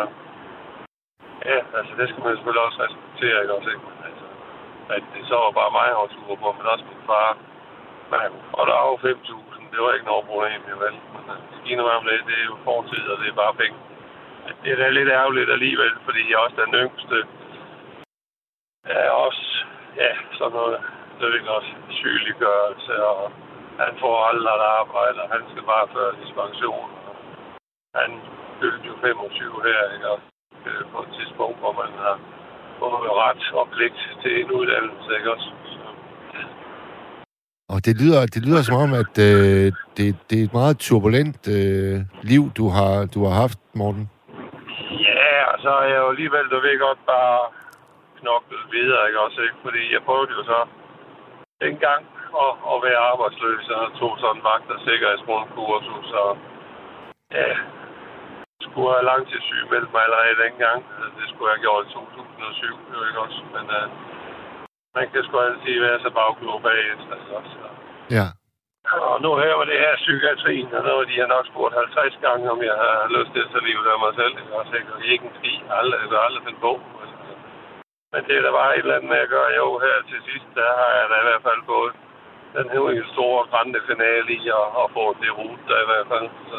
Ja, 1.50 1.58
altså 1.78 1.92
det 1.98 2.06
skal 2.08 2.22
man 2.24 2.32
selvfølgelig 2.36 2.66
også 2.66 2.78
respektere, 2.86 3.36
ikke 3.42 3.54
også, 3.58 3.70
ikke? 3.74 3.86
Altså, 4.08 4.26
at 4.96 5.02
det 5.14 5.22
så 5.30 5.36
var 5.44 5.52
bare 5.60 5.72
mig, 5.78 5.88
var 6.00 6.08
sur 6.14 6.34
på, 6.42 6.48
men 6.56 6.66
også 6.72 6.84
min 6.90 7.02
far. 7.08 7.30
Nej, 8.14 8.26
og 8.58 8.62
der 8.68 8.74
er 8.80 8.86
jo 8.90 8.96
5.000. 8.96 9.53
Det 9.74 9.82
var 9.82 9.92
ikke 9.92 10.10
noget 10.12 10.26
problem, 10.30 10.60
jo 10.72 10.76
vel. 10.84 10.96
Men 11.14 11.24
øh, 11.32 11.36
det 11.50 11.56
skiner 11.60 11.84
mig 11.86 11.94
om 12.00 12.04
det, 12.08 12.28
det 12.30 12.36
er 12.40 12.46
jo 12.52 12.56
fortid, 12.68 13.04
og 13.12 13.16
det 13.20 13.28
er 13.28 13.42
bare 13.44 13.54
penge. 13.62 13.78
Det 14.62 14.72
er 14.72 14.76
da 14.76 14.88
lidt 14.88 15.10
ærgerligt 15.20 15.50
alligevel, 15.56 15.94
fordi 16.06 16.22
jeg 16.30 16.38
også 16.38 16.56
er 16.60 16.64
den 16.64 16.80
yngste. 16.84 17.16
Jeg 18.90 19.00
er 19.08 19.14
også, 19.26 19.46
ja, 20.02 20.10
sådan 20.38 20.56
noget, 20.58 20.76
det 21.20 21.26
vil 21.32 21.48
også 21.48 21.72
sygeliggørelse, 22.00 22.94
og 23.12 23.32
han 23.82 23.92
får 24.02 24.14
aldrig 24.30 24.54
et 24.54 24.66
arbejde, 24.80 25.18
og 25.22 25.28
han 25.34 25.42
skal 25.50 25.64
bare 25.72 25.86
føre 25.94 26.12
pension. 26.42 26.90
Han 27.94 28.10
fyldte 28.60 28.86
jo 28.88 28.94
25 29.00 29.62
her, 29.68 29.80
ikke? 29.94 30.08
Og, 30.12 30.18
øh, 30.66 30.82
på 30.92 30.98
et 31.02 31.10
tidspunkt, 31.18 31.58
hvor 31.58 31.72
man 31.82 31.92
har 32.04 32.16
både 32.80 33.10
ret 33.24 33.44
og 33.60 33.68
pligt 33.74 34.00
til 34.22 34.32
en 34.40 34.50
uddannelse, 34.58 35.08
ikke 35.18 35.32
også? 35.34 35.48
Og 37.72 37.78
det 37.86 37.94
lyder, 38.02 38.20
det 38.34 38.42
lyder 38.46 38.62
som 38.62 38.76
om, 38.84 38.90
at 39.02 39.14
øh, 39.28 39.66
det, 39.96 40.06
det 40.28 40.36
er 40.40 40.44
et 40.48 40.58
meget 40.60 40.76
turbulent 40.86 41.42
øh, 41.58 41.96
liv, 42.32 42.42
du 42.58 42.64
har, 42.76 42.94
du 43.14 43.18
har 43.26 43.34
haft, 43.42 43.58
Morten. 43.80 44.04
Ja, 45.08 45.36
og 45.52 45.58
så 45.64 45.70
er 45.82 45.86
jeg 45.92 45.98
jo 46.02 46.08
alligevel, 46.14 46.46
du 46.52 46.58
ved 46.66 46.76
godt, 46.86 47.00
bare 47.14 47.38
knoklet 48.20 48.64
videre, 48.76 49.02
ikke 49.08 49.20
også? 49.26 49.40
Ikke? 49.46 49.58
Fordi 49.66 49.82
jeg 49.94 50.02
prøvede 50.08 50.32
jo 50.38 50.42
så 50.52 50.60
dengang 51.64 52.00
at, 52.44 52.52
at 52.72 52.76
være 52.86 53.00
arbejdsløs, 53.12 53.64
og 53.76 53.84
tog 54.00 54.12
sådan 54.22 54.36
en 54.36 54.46
vagt- 54.50 54.74
og 54.74 54.80
sikkerhedsgrundkursus, 54.88 56.08
og 56.22 56.30
ja, 57.38 57.48
skulle 58.64 58.90
have 58.94 59.10
langtidssyg 59.12 59.62
mig 59.70 60.02
allerede 60.06 60.42
dengang. 60.46 60.78
Det 61.18 61.26
skulle 61.30 61.48
jeg 61.48 61.56
have 61.56 61.66
gjort 61.66 61.86
i 61.88 61.90
2007, 61.92 62.94
jo 62.94 63.00
ikke 63.08 63.20
også? 63.26 63.40
Men 63.54 63.64
uh, 63.78 63.86
man 64.96 65.06
kan 65.12 65.22
sgu 65.24 65.34
altid 65.38 65.80
være 65.86 65.98
så 66.04 66.10
bagklog 66.18 66.58
bagefter, 66.68 67.16
også? 67.38 67.54
Ja. 68.16 68.26
Og 69.10 69.16
nu 69.24 69.28
her 69.42 69.54
var 69.60 69.66
det 69.72 69.78
her 69.84 69.94
psykiatrien, 70.04 70.70
og 70.78 70.82
noget, 70.90 71.08
de 71.10 71.20
har 71.22 71.30
nok 71.34 71.46
spurgt 71.52 71.74
50 71.74 72.18
gange, 72.26 72.44
om 72.54 72.60
jeg 72.70 72.76
har 72.82 73.14
lyst 73.16 73.30
til 73.34 73.44
at 73.44 73.50
tage 73.52 73.66
livet 73.68 73.86
af 73.94 73.98
mig 74.04 74.12
selv. 74.20 74.32
Det 74.38 74.46
var 74.56 74.64
sikkert 74.74 75.00
ikke 75.12 75.24
en 75.28 75.34
ski. 75.40 75.54
Aldrig, 75.78 75.98
jeg 76.12 76.24
aldrig 76.28 76.42
finde 76.46 76.60
på. 76.68 76.72
Men 78.12 78.22
det 78.26 78.34
er 78.36 78.42
der 78.46 78.58
bare 78.60 78.72
et 78.76 78.84
eller 78.84 78.96
andet 78.96 79.10
med 79.14 79.20
at 79.26 79.32
gøre. 79.34 79.50
Jo, 79.60 79.66
her 79.86 79.96
til 80.10 80.20
sidst, 80.28 80.48
der 80.58 80.68
har 80.80 80.90
jeg 80.98 81.06
da 81.10 81.16
i 81.22 81.26
hvert 81.28 81.44
fald 81.48 81.60
fået 81.72 81.92
den 82.56 82.66
her 82.72 82.80
en 83.00 83.08
store 83.14 83.42
grænne 83.50 83.80
finale 83.90 84.30
i 84.38 84.42
at, 84.60 84.68
at 84.82 84.86
få 84.96 85.04
det 85.22 85.30
rute 85.38 85.64
der 85.70 85.78
i 85.84 85.88
hvert 85.90 86.08
fald. 86.12 86.26
Så. 86.50 86.58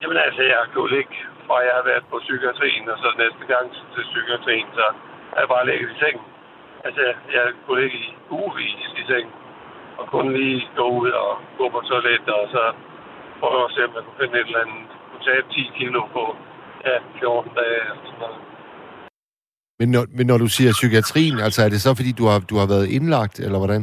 Jamen 0.00 0.18
altså, 0.26 0.42
jeg 0.42 0.62
kunne 0.74 0.94
ligge 0.96 1.16
fra 1.46 1.56
jeg 1.68 1.74
har 1.78 1.86
været 1.90 2.04
på 2.10 2.16
psykiatrien, 2.26 2.88
og 2.92 2.98
så 3.02 3.08
næste 3.24 3.44
gang 3.52 3.64
til 3.94 4.02
psykiatrien, 4.10 4.68
så 4.78 4.86
har 5.32 5.40
jeg 5.42 5.48
bare 5.54 5.66
ligget 5.70 5.90
i 5.94 5.98
sengen. 6.02 6.26
Altså, 6.86 7.02
jeg 7.36 7.44
kunne 7.64 7.80
ligge 7.82 7.98
i 8.06 8.08
ugevis 8.30 8.80
i 9.00 9.02
sengen 9.10 9.34
og 9.98 10.04
kun 10.14 10.26
lige 10.36 10.60
gå 10.76 10.86
ud 11.00 11.10
og 11.10 11.32
gå 11.58 11.64
på 11.74 11.80
toilettet, 11.90 12.34
og 12.40 12.46
så 12.54 12.62
prøve 13.40 13.64
at 13.64 13.70
se, 13.74 13.80
om 13.86 13.92
jeg 13.96 14.02
kunne 14.06 14.20
finde 14.20 14.36
et 14.40 14.46
eller 14.46 14.60
andet, 14.64 14.82
kunne 15.10 15.24
tabe 15.30 15.46
10 15.52 15.70
kilo 15.78 16.00
på 16.16 16.24
ja, 16.86 16.96
14 17.18 17.50
dage 17.58 17.80
eller 17.88 18.04
sådan 18.06 18.20
noget. 18.24 18.40
Men 19.80 19.88
når, 19.94 20.04
men 20.16 20.26
når 20.30 20.38
du 20.44 20.48
siger 20.56 20.72
psykiatrien, 20.78 21.36
altså 21.46 21.60
er 21.66 21.70
det 21.74 21.80
så, 21.86 21.90
fordi 21.98 22.12
du 22.20 22.24
har, 22.30 22.38
du 22.50 22.56
har 22.60 22.68
været 22.74 22.86
indlagt, 22.96 23.36
eller 23.46 23.58
hvordan? 23.62 23.82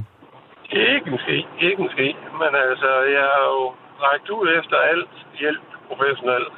Ikke 0.94 1.08
måske, 1.16 1.36
ikke 1.68 1.82
måske, 1.86 2.08
men 2.42 2.52
altså, 2.68 2.90
jeg 3.18 3.26
har 3.34 3.46
jo 3.56 3.64
rækket 4.06 4.30
ud 4.40 4.48
efter 4.60 4.78
alt 4.92 5.14
hjælp 5.40 5.68
professionelt. 5.90 6.54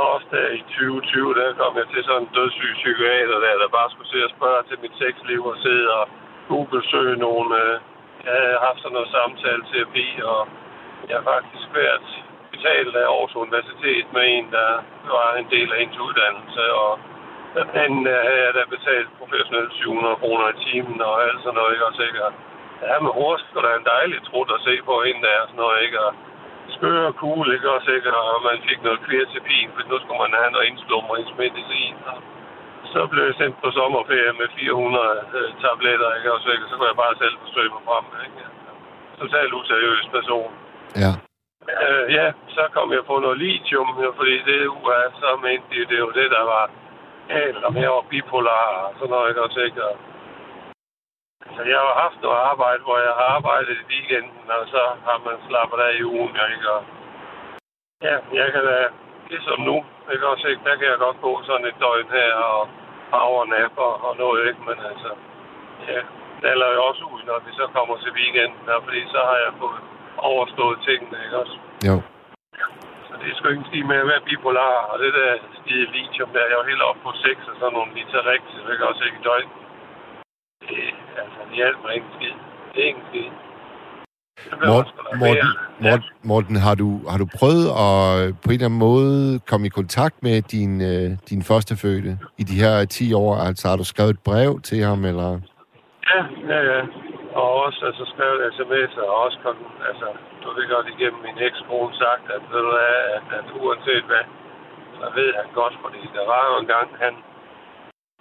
Og 0.00 0.14
i 0.58 0.62
2020, 0.62 1.34
der 1.40 1.48
kom 1.60 1.72
jeg 1.80 1.86
til 1.92 2.04
sådan 2.04 2.22
en 2.22 2.34
dødssyg 2.38 2.72
psykiater 2.82 3.38
der, 3.44 3.54
der 3.62 3.76
bare 3.78 3.90
skulle 3.90 4.12
se 4.14 4.20
og 4.26 4.34
spørge 4.36 4.62
til 4.68 4.82
mit 4.84 4.94
sexliv 5.00 5.42
og 5.52 5.56
sidde 5.64 5.86
og 5.98 6.04
google-søge 6.48 7.16
nogle... 7.26 7.48
Øh, 7.62 7.74
jeg 8.24 8.34
havde 8.38 8.64
haft 8.66 8.80
sådan 8.80 8.94
noget 8.96 9.14
samtale-terapi, 9.16 10.06
og 10.32 10.40
jeg 11.08 11.16
har 11.18 11.26
faktisk 11.34 11.66
været 11.80 12.08
betalt 12.54 12.94
af 13.02 13.06
Aarhus 13.06 13.34
Universitet 13.44 14.06
med 14.16 14.24
en, 14.36 14.46
der 14.58 14.70
var 15.16 15.28
en 15.42 15.48
del 15.54 15.68
af 15.72 15.78
hendes 15.82 15.98
uddannelse, 16.06 16.64
og 16.84 16.92
den 17.78 17.92
der 18.06 18.18
øh, 18.20 18.26
havde 18.28 18.42
jeg 18.46 18.54
da 18.58 18.62
betalt 18.76 19.08
professionelt 19.20 19.72
700 19.72 20.16
kroner 20.22 20.46
i 20.52 20.60
timen 20.66 20.98
og 21.08 21.14
alt 21.26 21.40
sådan 21.42 21.58
noget, 21.58 21.72
ikke? 21.74 21.86
Og 21.90 21.94
sikkert, 22.02 22.32
ja, 22.86 22.94
med 23.06 23.12
horsk, 23.20 23.46
og 23.56 23.62
der 23.62 23.70
er 23.72 23.78
en 23.78 23.92
dejlig 23.96 24.18
trut 24.28 24.50
at 24.56 24.64
se 24.68 24.74
på 24.88 24.94
hende 25.06 25.22
der, 25.28 25.38
sådan 25.48 25.62
noget, 25.64 25.78
ikke? 25.86 25.98
Og 26.06 26.12
skøre 26.76 27.06
og 27.10 27.14
cool, 27.22 27.46
ikke? 27.54 27.68
Og 27.76 27.80
sikkert, 27.90 28.14
og 28.14 28.42
man 28.48 28.58
fik 28.68 28.80
noget 28.82 29.00
kvirtepin, 29.06 29.68
for 29.74 29.82
nu 29.90 29.96
skulle 29.98 30.22
man 30.24 30.34
have 30.40 30.52
noget 30.54 30.68
indslummeringsmedicin. 30.70 31.96
Og 32.10 32.18
så 32.94 33.00
blev 33.10 33.22
jeg 33.28 33.36
sendt 33.40 33.56
på 33.62 33.68
sommerferie 33.78 34.32
med 34.40 34.48
400 34.58 35.24
øh, 35.38 35.48
tabletter, 35.62 36.10
ikke? 36.16 36.32
Og 36.34 36.40
sikkert, 36.46 36.68
så 36.70 36.74
kunne 36.76 36.92
jeg 36.92 37.02
bare 37.04 37.20
selv 37.22 37.34
forsøge 37.44 37.70
mig 37.74 37.82
frem, 37.88 38.04
ikke? 38.26 38.42
Totalt 39.20 39.52
useriøs 39.58 40.06
person. 40.16 40.52
Ja. 41.02 41.12
Øh, 41.86 42.04
ja, 42.18 42.26
så 42.56 42.62
kom 42.76 42.88
jeg 42.96 43.04
på 43.10 43.14
noget 43.24 43.38
lithium, 43.38 43.88
fordi 44.18 44.34
det 44.48 44.60
UA, 44.76 45.00
så 45.20 45.28
mente 45.46 45.66
de, 45.72 45.88
det 45.88 45.96
er 45.98 46.06
jo 46.08 46.12
det, 46.20 46.28
der 46.36 46.44
var 46.54 46.64
galt, 47.28 47.64
om 47.64 47.76
jeg 47.76 47.90
var 47.96 48.04
bipolar 48.10 48.66
og 48.86 48.92
sådan 48.98 49.10
noget, 49.14 49.28
ikke 49.28 49.42
også, 49.46 49.60
ikke? 49.68 49.84
Og, 49.88 49.94
så 51.54 51.60
jeg 51.72 51.80
har 51.86 51.94
haft 52.04 52.18
noget 52.22 52.44
arbejde, 52.50 52.82
hvor 52.86 52.98
jeg 53.06 53.14
har 53.20 53.28
arbejdet 53.36 53.76
i 53.80 53.88
weekenden, 53.92 54.46
og 54.56 54.64
så 54.74 54.82
har 55.06 55.18
man 55.26 55.36
slappet 55.48 55.78
af 55.86 55.92
i 56.00 56.04
ugen, 56.14 56.36
ikke? 56.52 56.66
Og, 56.76 56.82
ja, 58.06 58.16
jeg 58.40 58.46
kan 58.52 58.64
da, 58.70 58.78
ligesom 59.32 59.58
nu, 59.70 59.76
ikke 60.12 60.26
også, 60.32 60.46
ikke? 60.48 60.64
Der 60.68 60.74
kan 60.76 60.88
jeg 60.92 60.98
godt 61.06 61.18
gå 61.26 61.32
sådan 61.48 61.66
et 61.70 61.80
døgn 61.84 62.08
her 62.18 62.32
og 62.34 62.62
powernap 63.10 63.74
og, 63.86 63.94
og 64.06 64.12
noget, 64.22 64.42
ikke? 64.48 64.62
Men 64.68 64.78
altså, 64.90 65.10
ja, 65.88 66.00
det 66.40 66.48
er 66.50 66.74
jo 66.78 66.82
også 66.90 67.04
ud, 67.12 67.22
når 67.30 67.38
vi 67.46 67.50
så 67.60 67.66
kommer 67.76 67.96
til 67.98 68.12
weekenden, 68.20 68.68
og 68.74 68.82
fordi 68.84 69.00
så 69.14 69.20
har 69.30 69.38
jeg 69.44 69.52
fået 69.60 69.80
overstået 70.30 70.78
tingene, 70.86 71.16
ikke 71.24 71.36
også? 71.42 71.56
Jo. 71.88 71.96
Så 73.06 73.12
det 73.20 73.26
er 73.30 73.36
sgu 73.36 73.48
ikke 73.48 73.70
stige 73.70 73.88
med 73.90 73.98
at 74.02 74.10
være 74.12 74.26
bipolar, 74.28 74.76
og 74.90 74.98
det 75.02 75.10
der 75.18 75.30
skide 75.60 75.86
lithium 75.94 76.30
der, 76.34 76.44
jeg 76.44 76.54
er 76.54 76.60
jo 76.60 76.70
helt 76.70 76.82
op 76.90 76.98
på 77.04 77.10
6 77.12 77.48
og 77.50 77.54
sådan 77.60 77.74
nogle 77.76 77.94
liter 77.96 78.22
rigtigt, 78.32 78.78
kan 78.78 78.90
også 78.92 79.04
ikke 79.04 79.20
i 79.20 79.26
døgn. 79.28 79.50
Det, 80.68 80.78
altså, 81.22 81.40
det 81.50 81.56
ikke 81.94 82.06
en 82.06 82.14
skid. 82.18 82.34
Det 82.72 82.78
er 82.82 82.86
ikke 82.86 83.00
en 83.04 83.08
skid. 83.10 83.28
Morten, 84.70 84.92
Morten. 85.22 85.48
Morten, 85.86 86.08
Morten 86.30 86.56
har, 86.66 86.74
du, 86.82 86.88
har 87.10 87.18
du 87.22 87.26
prøvet 87.40 87.66
at 87.86 87.96
på 88.42 88.48
en 88.48 88.58
eller 88.58 88.68
anden 88.70 88.84
måde 88.88 89.40
komme 89.50 89.64
i 89.66 89.76
kontakt 89.80 90.16
med 90.26 90.36
din, 90.54 90.72
øh, 90.90 91.08
din 91.30 91.42
førstefødte 91.50 92.12
i 92.42 92.44
de 92.50 92.56
her 92.64 92.74
10 92.84 93.12
år? 93.22 93.32
Altså 93.48 93.64
har 93.68 93.76
du 93.76 93.86
skrevet 93.92 94.14
et 94.16 94.22
brev 94.28 94.60
til 94.68 94.78
ham, 94.88 95.00
eller? 95.10 95.28
Ja, 96.10 96.20
ja, 96.52 96.60
ja. 96.72 96.82
Og 97.40 97.48
også 97.64 97.80
altså, 97.88 98.04
skrevet 98.12 98.38
sms'er, 98.58 99.04
og 99.12 99.16
også 99.24 99.38
kom, 99.44 99.56
altså, 99.90 100.06
du 100.42 100.48
ved 100.56 100.66
godt 100.74 100.88
igennem 100.94 101.20
min 101.26 101.38
ekskone 101.48 101.92
sagt, 102.04 102.24
at, 102.36 102.42
ved 102.52 102.60
du 102.66 102.70
hvad, 102.78 102.96
at, 103.16 103.24
at 103.38 103.46
uanset 103.60 104.04
hvad, 104.10 104.24
så 104.98 105.06
ved 105.18 105.30
han 105.38 105.48
godt, 105.60 105.74
fordi 105.84 106.02
der 106.16 106.24
var 106.32 106.42
jo 106.50 106.54
en 106.62 106.68
gang, 106.74 106.88
han 107.04 107.14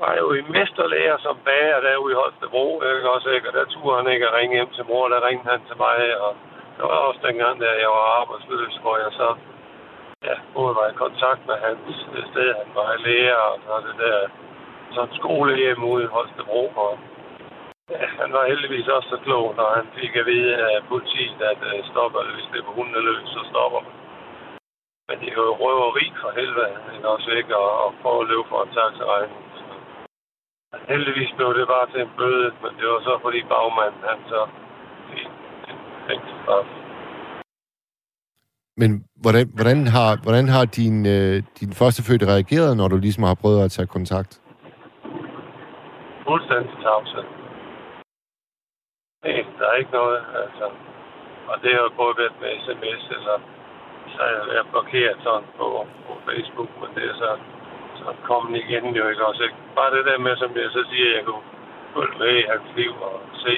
var 0.01 0.13
jo 0.21 0.27
i 0.39 0.41
mesterlæger 0.55 1.17
som 1.25 1.35
bager 1.45 1.79
derude 1.87 2.13
i 2.13 2.19
Holstebro, 2.21 2.65
ikke 2.81 3.11
også, 3.15 3.29
ikke? 3.29 3.47
Og 3.49 3.53
der 3.57 3.65
turde 3.65 3.97
han 3.99 4.13
ikke 4.13 4.27
at 4.27 4.35
ringe 4.37 4.55
hjem 4.55 4.71
til 4.75 4.85
mor, 4.89 5.07
der 5.07 5.27
ringede 5.27 5.51
han 5.53 5.61
til 5.69 5.77
mig, 5.85 5.97
og 6.25 6.31
det 6.75 6.83
var 6.89 7.07
også 7.09 7.21
dengang, 7.27 7.55
da 7.61 7.67
jeg 7.83 7.89
var 7.97 8.07
arbejdsløs, 8.21 8.75
hvor 8.83 8.95
jeg 9.03 9.11
så 9.21 9.29
ja, 10.27 10.35
både 10.55 10.75
var 10.79 10.87
i 10.89 11.01
kontakt 11.03 11.41
med 11.49 11.57
hans 11.65 11.79
sted, 12.31 12.49
han 12.61 12.69
var 12.79 12.87
i 12.93 12.99
lærer, 13.05 13.43
og 13.51 13.57
så 13.65 13.73
det 13.87 13.95
der 14.03 14.19
sådan 14.95 15.15
skolehjem 15.21 15.83
ude 15.83 16.03
i 16.03 16.13
Holstebro, 16.15 16.63
og 16.85 16.91
Ja, 17.91 18.07
han 18.21 18.29
var 18.33 18.51
heldigvis 18.51 18.87
også 18.87 19.09
så 19.09 19.17
klog, 19.25 19.45
når 19.59 19.69
han 19.77 19.87
fik 19.99 20.15
at 20.15 20.25
vide 20.25 20.51
af 20.67 20.75
politiet, 20.91 21.41
at 21.51 21.61
uh, 21.69 21.79
stopper 21.91 22.19
det, 22.25 22.33
hvis 22.35 22.49
det 22.51 22.59
er 22.59 22.67
på 22.67 22.73
hundene 22.77 23.01
løs, 23.07 23.27
så 23.35 23.41
stopper 23.51 23.79
man. 23.85 23.95
Men 25.07 25.15
det 25.21 25.27
er 25.29 25.41
jo 25.47 25.59
røveri 25.63 26.05
for 26.21 26.31
helvede, 26.39 26.75
ikke 26.95 27.09
også 27.15 27.29
ikke, 27.39 27.53
at, 27.63 27.71
at 27.85 27.89
prøve 28.01 28.21
at 28.21 28.29
løbe 28.31 28.47
for 28.49 28.59
en 28.63 28.73
taxaregning. 28.77 29.50
Heldigvis 30.71 31.31
blev 31.38 31.49
det 31.53 31.67
bare 31.67 31.88
til 31.91 32.01
en 32.01 32.12
bøde, 32.17 32.51
men 32.62 32.71
det 32.79 32.86
var 32.88 32.99
så 33.07 33.13
fordi 33.21 33.39
bagmanden, 33.51 34.01
han 34.12 34.19
så 34.31 34.41
fik 35.10 35.28
en 35.69 35.78
fængselsstraf. 36.07 36.65
Men 38.82 38.91
hvordan, 39.24 39.45
hvordan 39.57 39.80
har, 39.95 40.11
hvordan 40.26 40.47
har 40.55 40.65
din, 40.65 40.97
øh, 41.15 41.36
din 41.59 41.72
førstefødte 41.80 42.26
reageret, 42.34 42.78
når 42.78 42.88
du 42.88 42.97
ligesom 42.97 43.24
har 43.24 43.38
prøvet 43.41 43.63
at 43.65 43.72
tage 43.72 43.93
kontakt? 43.97 44.32
Fuldstændig 46.28 46.76
tavshed. 46.86 47.26
Nej, 49.24 49.45
der 49.59 49.65
er 49.72 49.76
ikke 49.82 49.95
noget, 50.01 50.22
altså. 50.43 50.65
Og 51.51 51.55
det 51.61 51.69
har 51.76 51.82
jo 51.88 51.91
både 52.01 52.13
været 52.22 52.36
med 52.41 52.51
sms, 52.63 53.03
eller 53.17 53.38
så 54.13 54.22
er 54.30 54.53
jeg 54.57 54.65
blokeret 54.72 55.17
sådan 55.24 55.47
på, 55.59 55.67
på 56.05 56.13
Facebook, 56.28 56.69
men 56.82 56.89
det 56.95 57.03
er 57.11 57.15
så, 57.24 57.32
så 58.02 58.12
kommet 58.30 58.54
igen 58.64 58.86
jo 58.99 59.04
ikke 59.12 59.26
også. 59.30 59.43
Ikke? 59.43 59.56
Bare 59.76 59.95
det 59.95 60.06
der 60.06 60.18
med, 60.18 60.34
som 60.38 60.52
jeg 60.56 60.70
så 60.78 60.84
siger, 60.91 61.16
jeg 61.18 61.24
kunne 61.26 61.45
følge 61.95 62.18
med 62.24 62.34
i 62.41 62.49
hans 62.52 62.68
liv 62.76 62.93
og 63.10 63.16
se. 63.45 63.56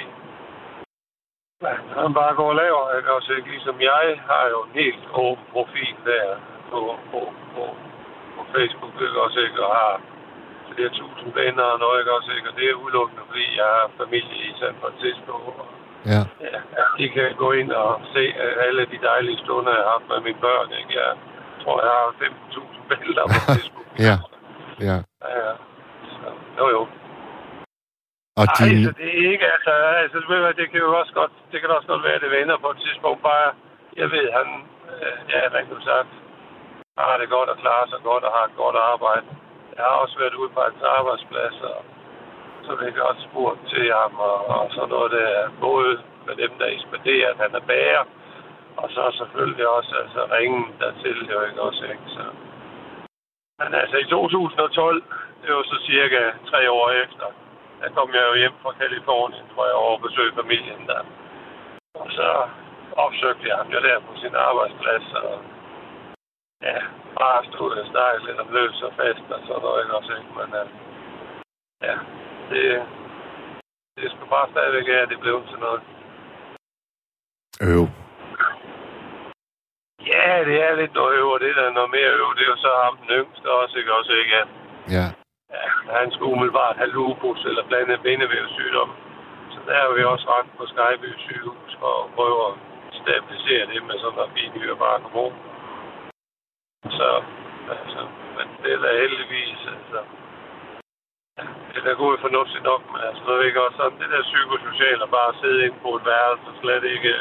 Han 2.00 2.14
bare 2.20 2.34
går 2.40 2.50
og 2.54 2.56
laver, 2.64 2.98
ikke 2.98 3.14
også? 3.18 3.32
Ikke? 3.38 3.50
Ligesom 3.56 3.78
jeg 3.82 4.06
har 4.30 4.46
jo 4.54 4.58
en 4.68 4.74
helt 4.82 5.04
åben 5.14 5.46
profil 5.56 5.96
der 6.06 6.26
på, 6.72 6.80
på, 7.12 7.20
på, 7.54 7.64
på 8.36 8.42
Facebook, 8.56 8.96
ikke 9.06 9.22
også? 9.26 9.40
Ikke? 9.48 9.60
Og 9.66 9.72
har 9.82 9.94
flere 10.70 10.90
tusind 10.90 11.32
venner 11.42 11.68
og 11.74 11.80
noget, 11.80 12.00
ikke 12.00 12.14
også? 12.18 12.32
Ikke? 12.38 12.50
Og 12.50 12.56
det 12.58 12.66
er 12.70 12.82
udelukkende, 12.84 13.24
fordi 13.30 13.46
jeg 13.62 13.70
har 13.78 13.86
familie 14.02 14.38
i 14.50 14.54
San 14.60 14.76
Francisco. 14.82 15.36
Og 15.62 15.66
Ja. 16.06 16.22
Ja, 16.48 16.58
at 16.82 16.88
de 16.98 17.10
kan 17.10 17.28
gå 17.44 17.52
ind 17.52 17.72
og 17.72 18.02
se 18.14 18.24
alle 18.66 18.82
de 18.92 19.00
dejlige 19.10 19.38
stunder, 19.38 19.72
jeg 19.78 19.84
har 19.84 19.92
haft 19.92 20.08
med 20.10 20.20
mine 20.28 20.42
børn. 20.48 20.70
Ikke? 20.80 20.94
Jeg 21.02 21.12
tror, 21.64 21.76
jeg 21.86 21.92
har 22.00 22.08
15.000 22.22 22.88
billeder 22.92 23.24
på 23.34 23.40
Facebook. 23.50 23.88
Ja. 24.08 24.16
Ja. 24.88 24.98
Ja, 25.38 25.52
så, 26.16 26.28
jo, 26.60 26.66
jo. 26.76 26.82
Og 28.40 28.46
Ej, 28.48 28.56
din... 28.60 28.84
så 28.86 28.92
det 29.00 29.10
er 29.18 29.26
ikke, 29.34 29.48
altså, 29.56 29.74
altså 30.04 30.18
det 30.60 30.66
kan 30.72 30.80
jo 30.86 31.00
også 31.00 31.14
godt, 31.20 31.34
det 31.52 31.58
kan 31.60 31.70
også 31.78 31.88
godt 31.92 32.04
være, 32.04 32.18
at 32.20 32.26
det 32.26 32.32
vender 32.40 32.58
på 32.58 32.70
et 32.74 32.80
tidspunkt. 32.86 33.20
Bare, 33.32 33.48
jeg 34.02 34.08
ved, 34.16 34.26
han, 34.38 34.48
øh, 34.92 35.18
ja, 35.32 35.42
rent 35.56 35.74
ud 35.76 35.82
sagt, 35.92 36.12
har 36.98 37.18
det 37.22 37.30
godt 37.36 37.50
og 37.54 37.58
klarer 37.64 37.88
sig 37.90 38.02
godt 38.10 38.24
og 38.28 38.32
har 38.38 38.46
et 38.46 38.56
godt 38.64 38.78
arbejde. 38.92 39.26
Jeg 39.76 39.84
har 39.90 39.98
også 40.04 40.16
været 40.20 40.40
ude 40.42 40.54
på 40.56 40.62
hans 40.68 40.82
arbejdsplads, 40.98 41.58
og 41.72 41.78
så 42.66 42.72
vil 42.76 42.94
jeg 42.96 43.10
også 43.12 43.24
spurgt 43.30 43.60
til 43.74 43.86
ham, 44.00 44.14
og, 44.30 44.38
og 44.56 44.66
sådan 44.76 44.90
noget 44.90 45.12
der, 45.12 45.50
både 45.68 45.92
med 46.28 46.36
dem, 46.44 46.52
der 46.60 46.68
ekspederer, 46.76 47.30
at 47.34 47.42
han 47.44 47.52
er 47.60 47.64
bager, 47.72 48.06
og 48.78 48.88
så 48.96 49.04
selvfølgelig 49.20 49.68
også 49.78 49.94
altså, 50.04 50.22
ringen 50.36 50.66
dertil, 50.80 51.18
jo 51.34 51.38
ikke 51.48 51.62
også, 51.62 51.84
ikke? 51.94 52.08
Så. 52.16 52.24
Men 53.64 53.74
altså 53.82 53.98
i 53.98 54.06
2012, 54.10 55.04
det 55.42 55.50
var 55.56 55.64
så 55.64 55.78
cirka 55.90 56.22
tre 56.50 56.72
år 56.72 56.90
efter, 57.04 57.28
der 57.82 57.90
kom 57.98 58.10
jeg 58.18 58.24
jo 58.30 58.34
hjem 58.42 58.56
fra 58.64 58.72
Kalifornien, 58.82 59.48
hvor 59.54 59.66
jeg 59.66 59.78
over 59.86 59.98
besøgte 59.98 60.40
familien 60.42 60.88
der. 60.92 61.02
Og 62.02 62.08
så 62.18 62.28
opsøgte 63.06 63.48
jeg 63.48 63.58
ham 63.58 63.70
jo 63.76 63.80
der 63.88 64.00
på 64.00 64.14
sin 64.22 64.36
arbejdsplads, 64.36 65.08
og 65.14 65.34
ja, 66.62 66.78
bare 67.20 67.46
stod 67.50 67.72
og 67.82 67.88
snakkede 67.92 68.26
lidt 68.26 68.40
om 68.44 68.50
løs 68.58 68.82
og 68.88 68.94
fest 69.00 69.26
og 69.36 69.40
sådan 69.48 69.62
noget, 69.62 69.84
ikke 69.84 69.98
også, 70.00 70.14
ikke? 70.20 70.34
Men 70.40 70.50
øh, 70.62 70.68
ja, 71.88 71.96
det, 72.50 72.64
det 74.00 74.08
skulle 74.12 74.36
bare 74.38 74.52
stadigvæk 74.52 74.88
være, 74.88 75.06
at 75.06 75.10
det 75.10 75.20
blev 75.20 75.38
til 75.50 75.60
noget. 75.66 75.82
Øv. 77.72 78.03
Ja, 80.34 80.40
det 80.52 80.58
er 80.68 80.76
lidt 80.82 80.94
noget 80.94 81.14
øver, 81.22 81.38
det 81.38 81.56
der 81.56 81.66
er 81.70 81.78
noget 81.80 81.92
mere 81.98 82.12
øver. 82.20 82.34
Det 82.38 82.44
er 82.46 82.52
jo 82.56 82.58
så 82.66 82.72
ham 82.84 82.96
den 83.02 83.10
yngste 83.20 83.48
også, 83.62 83.76
ikke 83.78 83.94
også, 84.00 84.14
ikke? 84.22 84.36
At, 84.42 84.48
Ja. 84.96 85.06
ja, 85.56 85.66
han 86.00 86.12
skulle 86.12 86.34
umiddelbart 86.36 86.76
have 86.82 86.92
lupus 86.98 87.42
eller 87.50 87.64
blandet 87.70 88.02
bindevævssygdom. 88.06 88.90
Så 89.54 89.60
der 89.68 89.76
er 89.84 89.94
vi 89.98 90.04
også 90.14 90.26
ret 90.36 90.50
på 90.58 90.64
Skyby 90.72 91.10
sygehus 91.26 91.72
for 91.82 91.94
at 92.04 92.10
prøve 92.18 92.40
at 92.48 92.54
stabilisere 93.02 93.66
det 93.72 93.84
med 93.90 93.96
sådan 94.00 94.16
noget 94.18 94.34
binyre 94.36 94.76
bare 94.84 95.00
hormon. 95.04 95.34
Så, 96.98 97.10
altså, 97.76 98.02
men 98.38 98.46
det 98.62 98.70
er 98.74 98.82
da 98.86 98.90
heldigvis, 99.04 99.60
altså, 99.76 100.00
det 101.70 101.78
er 101.80 101.86
da 101.88 101.94
gået 102.04 102.20
fornuftigt 102.26 102.64
nok, 102.72 102.82
men 102.92 103.02
altså, 103.10 103.22
det 103.28 103.34
er 103.34 103.50
ikke 103.50 103.66
også 103.66 103.78
sådan, 103.78 104.00
det 104.02 104.10
der 104.14 104.30
psykosociale, 104.32 105.08
bare 105.18 105.40
sidde 105.42 105.66
inde 105.66 105.78
på 105.86 105.90
et 105.98 106.06
værelse 106.12 106.46
og 106.52 106.56
slet 106.62 106.84
ikke 106.96 107.14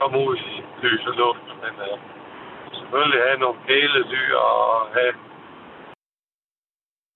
komme 0.00 0.18
ud 0.26 0.36
i 0.36 0.52
lys 0.82 1.06
og 1.10 1.14
luft, 1.22 1.46
men 1.62 1.74
uh, 1.88 1.98
selvfølgelig 2.74 3.20
have 3.26 3.38
nogle 3.38 3.58
kæledyr 3.66 4.36
og 4.36 4.88
have 4.96 5.14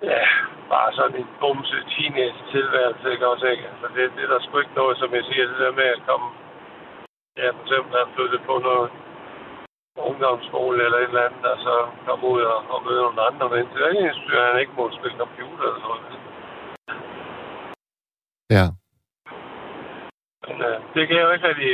Ja, 0.02 0.24
bare 0.68 0.92
sådan 0.92 1.16
en 1.22 1.28
bumse 1.40 1.78
teenage 1.92 2.40
tilværelse, 2.52 3.12
ikke 3.12 3.28
også, 3.28 3.46
ikke? 3.46 3.64
Altså, 3.72 3.86
det, 3.94 4.12
det 4.16 4.24
er 4.24 4.30
der 4.32 4.40
sgu 4.40 4.58
ikke 4.58 4.80
noget, 4.80 4.98
som 4.98 5.14
jeg 5.14 5.24
siger, 5.24 5.46
det 5.46 5.58
der 5.58 5.72
med 5.80 5.88
at 5.96 6.02
komme, 6.08 6.28
ja, 7.38 7.50
for 7.50 7.62
eksempel 7.64 7.96
at 7.96 8.12
flytte 8.14 8.38
på 8.48 8.54
noget 8.58 8.90
ungdomsskole 9.96 10.84
eller 10.84 10.98
et 10.98 11.04
eller 11.04 11.26
andet, 11.26 11.44
og 11.44 11.58
så 11.66 11.74
komme 12.06 12.26
ud 12.28 12.42
og, 12.42 12.58
og 12.74 12.78
møde 12.86 13.02
nogle 13.02 13.22
andre 13.30 13.48
mennesker. 13.54 13.84
Er 13.84 13.88
ikke 13.88 14.00
eneste, 14.00 14.38
at 14.38 14.46
han 14.52 14.60
ikke 14.60 14.76
må 14.76 14.84
spille 14.98 15.18
computer 15.18 15.64
eller 15.68 15.82
noget. 15.86 16.02
Ja. 18.56 18.66
Men 20.46 20.56
øh, 20.68 20.76
det 20.94 21.02
kan 21.06 21.16
jeg 21.16 21.24
jo 21.26 21.32
ikke 21.32 21.48
rigtig, 21.48 21.72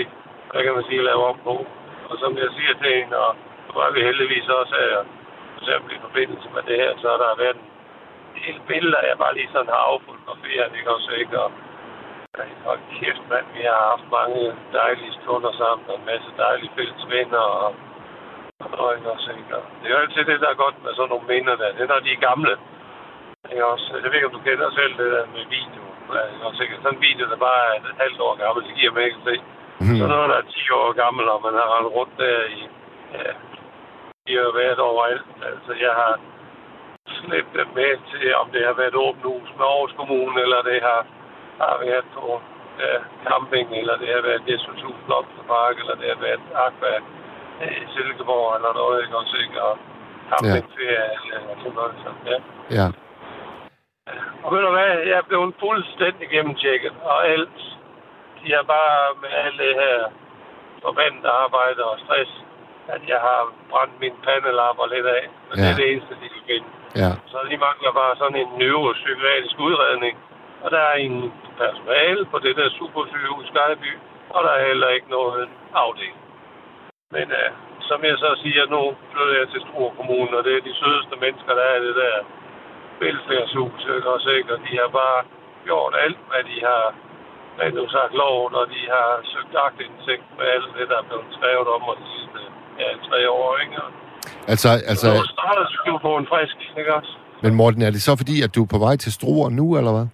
hvad 0.50 0.62
kan 0.64 0.74
man 0.74 0.84
sige, 0.88 1.08
lave 1.10 1.24
om 1.32 1.38
på. 1.48 1.54
Og 2.10 2.14
som 2.22 2.32
jeg 2.42 2.48
siger 2.56 2.74
til 2.80 2.90
en, 2.98 3.12
og 3.12 3.30
nu 3.68 3.74
er 3.86 3.90
vi 3.96 4.00
heldigvis 4.08 4.48
også 4.60 4.74
her, 4.84 4.98
for 5.52 5.60
eksempel 5.62 5.90
i 5.96 6.04
forbindelse 6.06 6.48
med 6.54 6.62
det 6.68 6.76
her, 6.82 6.92
så 7.00 7.06
har 7.12 7.18
der 7.24 7.42
været 7.44 7.58
en 7.60 8.40
del 8.46 8.58
billeder, 8.70 9.08
jeg 9.08 9.18
bare 9.24 9.34
lige 9.34 9.52
sådan 9.52 9.74
har 9.74 9.82
affotograferet, 9.92 10.70
ikke 10.78 10.90
også, 10.96 11.10
ikke? 11.22 11.34
Og, 11.44 11.50
hold 12.66 12.82
kæft, 12.98 13.24
mand, 13.30 13.46
vi 13.56 13.62
har 13.70 13.80
haft 13.92 14.06
mange 14.18 14.42
dejlige 14.80 15.12
stunder 15.20 15.52
sammen, 15.62 15.84
og 15.90 15.96
en 15.98 16.08
masse 16.12 16.30
dejlige 16.44 16.74
fælles 16.76 17.04
venner, 17.14 17.44
og, 17.62 17.70
og 18.80 18.88
ikke 18.96 19.10
også, 19.14 19.30
ikke? 19.38 19.56
Og 19.58 19.62
det 19.78 19.86
er 19.86 19.94
jo 19.94 20.02
altid 20.04 20.24
det, 20.30 20.40
der 20.44 20.50
er 20.50 20.62
godt 20.64 20.76
med 20.84 20.92
sådan 20.94 21.10
nogle 21.12 21.30
minder 21.32 21.54
der. 21.60 21.74
Det 21.76 21.82
er, 21.82 21.92
når 21.92 22.00
de 22.06 22.12
er 22.12 22.26
gamle. 22.30 22.54
Ikke 23.52 23.66
også? 23.72 23.86
Jeg 24.02 24.08
ved 24.10 24.18
ikke, 24.18 24.30
om 24.30 24.36
du 24.36 24.46
kender 24.48 24.70
selv 24.70 24.92
det 25.00 25.12
der 25.14 25.24
med 25.34 25.44
video. 25.56 25.82
Ikke 26.32 26.46
også, 26.48 26.62
ikke? 26.62 26.74
Sådan 26.82 26.98
en 26.98 27.06
video, 27.08 27.24
der 27.32 27.46
bare 27.48 27.62
er 27.68 27.76
et 27.78 28.02
halvt 28.04 28.20
år 28.26 28.34
gammel, 28.42 28.60
det 28.68 28.74
giver 28.78 28.92
mig 28.92 29.04
ikke 29.04 29.20
at 29.20 29.26
se. 29.28 29.34
Mm. 29.80 29.96
Så 29.98 30.04
noget, 30.06 30.30
der 30.32 30.38
er 30.38 30.52
10 30.66 30.70
år 30.80 30.92
gammel, 31.02 31.24
og 31.32 31.38
man 31.46 31.54
har 31.60 31.66
rendt 31.74 31.94
rundt 31.96 32.14
der 32.22 32.38
i, 32.58 32.60
ja, 33.14 33.30
de 34.28 34.34
har 34.42 34.52
været 34.62 34.78
overalt. 34.78 35.30
Altså, 35.50 35.72
jeg 35.86 35.92
har 36.02 36.14
slæbt 37.18 37.52
dem 37.58 37.68
med 37.78 37.92
til, 38.10 38.34
om 38.40 38.46
det 38.54 38.62
har 38.68 38.76
været 38.82 38.94
åbent 39.04 39.24
hus 39.30 39.48
med 39.58 39.66
Aarhus 39.66 39.94
Kommune, 40.00 40.38
eller 40.44 40.60
det 40.70 40.78
har, 40.88 41.02
har 41.62 41.76
været 41.84 42.06
på 42.14 42.40
ja, 42.84 42.94
camping, 43.26 43.68
eller 43.80 43.96
det 44.02 44.08
har 44.16 44.22
været 44.28 44.42
Jesselshus 44.48 45.00
Blomsterpark, 45.06 45.74
eller 45.82 45.94
det 46.00 46.08
har 46.14 46.20
været 46.26 46.44
Aqua 46.66 46.94
i 47.80 47.86
Silkeborg, 47.94 48.56
eller 48.56 48.72
noget, 48.80 49.02
ikke 49.02 49.16
også, 49.20 49.36
ikke? 49.44 49.62
Og 49.68 49.74
campingferie, 50.30 51.10
ja. 51.10 51.36
eller 51.38 51.54
sådan 51.62 51.72
noget, 51.78 51.94
så, 52.02 52.10
ja. 52.30 52.38
Ja. 52.78 52.86
Og 54.44 54.48
ved 54.54 54.60
du 54.66 54.70
hvad, 54.70 54.92
jeg 55.12 55.28
blevet 55.28 55.54
fuldstændig 55.60 56.26
gennemtjekket, 56.30 56.92
og 57.02 57.28
alt, 57.28 57.58
de 58.40 58.48
har 58.56 58.64
bare 58.76 59.02
med 59.22 59.32
alt 59.44 59.58
det 59.58 59.74
her 59.82 59.98
forbandede 60.82 61.28
arbejde 61.28 61.84
og 61.90 61.98
stress, 62.04 62.30
at 62.94 63.02
jeg 63.12 63.20
har 63.28 63.40
brændt 63.70 63.96
min 64.04 64.14
pandelapper 64.24 64.86
lidt 64.94 65.08
af. 65.18 65.24
Men 65.48 65.56
ja. 65.58 65.62
det 65.62 65.70
er 65.72 65.78
det 65.80 65.88
eneste, 65.92 66.12
de 66.22 66.28
kan 66.34 66.42
finde. 66.50 66.68
Ja. 67.02 67.10
Så 67.30 67.36
de 67.50 67.56
mangler 67.66 67.92
bare 68.00 68.14
sådan 68.20 68.38
en 68.42 68.50
neuropsykiatrisk 68.60 69.56
udredning. 69.68 70.14
Og 70.64 70.68
der 70.74 70.82
er 70.92 70.96
en 71.08 71.32
personale 71.62 72.24
på 72.32 72.38
det 72.44 72.56
der 72.56 72.68
supersygehus 72.78 73.46
Skyby, 73.52 73.92
og 74.34 74.40
der 74.44 74.52
er 74.58 74.66
heller 74.70 74.88
ikke 74.96 75.10
noget 75.10 75.48
afdeling. 75.74 76.18
Men 77.16 77.26
uh, 77.40 77.50
som 77.88 77.98
jeg 78.04 78.16
så 78.24 78.30
siger, 78.42 78.62
nu 78.74 78.82
flytter 79.12 79.36
jeg 79.40 79.48
til 79.48 79.60
Struer 79.66 79.92
Kommune, 79.98 80.32
og 80.38 80.44
det 80.44 80.52
er 80.54 80.68
de 80.68 80.74
sødeste 80.82 81.16
mennesker, 81.24 81.52
der 81.58 81.64
er 81.70 81.76
i 81.80 81.86
det 81.88 81.96
der 82.02 82.16
velfærdshus, 83.00 83.82
ikke 83.96 84.08
også, 84.14 84.30
ikke? 84.38 84.52
Og 84.54 84.60
de 84.66 84.72
har 84.82 84.90
bare 85.02 85.20
gjort 85.68 85.94
alt, 86.04 86.20
hvad 86.30 86.42
de 86.50 86.56
har 86.68 86.84
rent 87.60 87.90
sagt 87.96 88.14
loven, 88.14 88.54
og 88.60 88.66
de 88.74 88.82
har 88.94 89.08
søgt 89.32 89.54
agtindsigt 89.66 90.26
med 90.38 90.46
alt 90.54 90.70
det, 90.78 90.88
der 90.90 90.98
er 90.98 91.06
blevet 91.08 91.30
skrevet 91.38 91.68
om 91.76 91.82
de 92.00 92.06
sidste 92.14 92.38
ja, 92.82 92.88
tre 93.08 93.18
år, 93.30 93.48
ikke? 93.64 93.76
Og 93.84 93.90
Altså, 94.52 94.68
altså, 94.92 95.08
så 95.16 95.28
starter 95.36 95.64
du 95.86 95.98
på 96.06 96.10
en 96.20 96.26
frisk, 96.32 96.56
ikke 96.80 96.94
også? 96.98 97.12
men 97.42 97.54
Morten, 97.60 97.82
er 97.82 97.90
det 97.96 98.02
så 98.08 98.12
fordi, 98.22 98.36
at 98.46 98.54
du 98.54 98.60
er 98.64 98.70
på 98.74 98.78
vej 98.86 98.96
til 98.96 99.12
Struer 99.18 99.48
nu, 99.60 99.66
eller 99.78 99.92
hvad? 99.96 100.06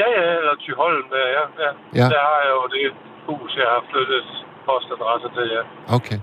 Ja, 0.00 0.08
ja, 0.18 0.24
eller 0.40 0.54
Tyholm, 0.64 1.06
ja, 1.22 1.26
ja. 1.38 1.44
ja. 1.64 1.70
Ja. 2.00 2.06
Der 2.14 2.22
har 2.30 2.38
jeg 2.46 2.52
jo 2.58 2.62
det 2.76 2.86
hus, 3.28 3.50
jeg 3.62 3.68
har 3.74 3.82
flyttet 3.90 4.24
postadresse 4.66 5.28
til, 5.36 5.46
ja. 5.56 5.62
Okay. 5.98 6.18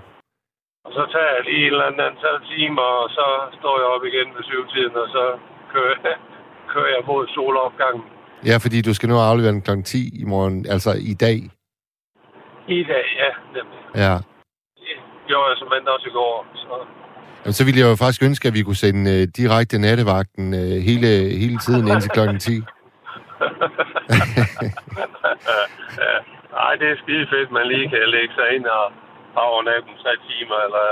Og 0.86 0.90
så 0.96 1.02
tager 1.12 1.30
jeg 1.36 1.42
lige 1.48 1.62
en 1.66 1.72
eller 1.72 1.86
anden 1.88 2.02
antal 2.10 2.36
timer, 2.52 2.88
og 3.02 3.08
så 3.18 3.26
står 3.58 3.74
jeg 3.80 3.88
op 3.94 4.04
igen 4.10 4.28
ved 4.36 4.44
syvtiden, 4.50 4.94
og 5.02 5.08
så 5.16 5.24
kører, 5.72 5.94
jeg- 6.04 6.20
kører 6.72 6.90
jeg 6.96 7.02
mod 7.10 7.22
solopgangen 7.34 8.04
Ja, 8.50 8.56
fordi 8.64 8.78
du 8.88 8.92
skal 8.94 9.08
nu 9.08 9.16
aflevere 9.30 9.52
den 9.56 9.62
kl. 9.68 9.70
10 9.82 10.22
i 10.22 10.24
morgen, 10.32 10.56
altså 10.74 10.90
i 11.12 11.14
dag. 11.24 11.38
i 12.78 12.82
dag, 12.92 13.06
ja. 13.22 13.30
Nemlig. 13.56 13.80
Ja. 14.04 14.14
Gjorde 15.28 15.48
jeg 15.50 15.56
som 15.58 15.68
også 15.94 16.08
i 16.12 16.14
går, 16.20 16.46
så... 16.54 16.74
Jamen, 17.42 17.56
så 17.58 17.64
ville 17.64 17.80
jeg 17.80 17.88
jo 17.90 17.96
faktisk 18.04 18.22
ønske, 18.28 18.48
at 18.48 18.54
vi 18.54 18.62
kunne 18.62 18.82
sende 18.86 19.02
uh, 19.14 19.22
direkte 19.40 19.76
nattevagten 19.86 20.46
uh, 20.60 20.76
hele, 20.88 21.08
hele 21.42 21.58
tiden 21.64 21.84
indtil 21.92 22.10
klokken 22.16 22.38
10. 22.38 22.50
ja. 26.04 26.16
Ej, 26.66 26.72
det 26.80 26.88
er 26.90 26.96
skide 27.02 27.26
fedt, 27.32 27.50
man 27.58 27.66
lige 27.72 27.88
kan 27.92 28.02
lægge 28.16 28.32
sig 28.38 28.48
ind 28.56 28.66
og 28.78 28.84
overnatte 29.48 29.84
dem 29.88 29.96
tre 30.04 30.12
timer, 30.28 30.58
eller 30.66 30.86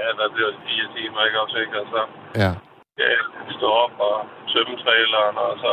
ja, 0.00 0.06
hvad 0.18 0.28
bliver 0.34 0.50
det, 0.54 0.60
fire 0.68 0.88
timer, 0.96 1.20
ikke 1.26 1.40
også, 1.44 1.56
ikke? 1.64 1.74
Og 1.82 1.86
så 1.92 2.00
Ja. 2.42 2.52
ja, 3.02 3.10
stå 3.58 3.68
op 3.84 3.94
og 4.08 4.16
tømme 4.52 4.74
traileren, 4.84 5.36
og 5.46 5.52
så 5.64 5.72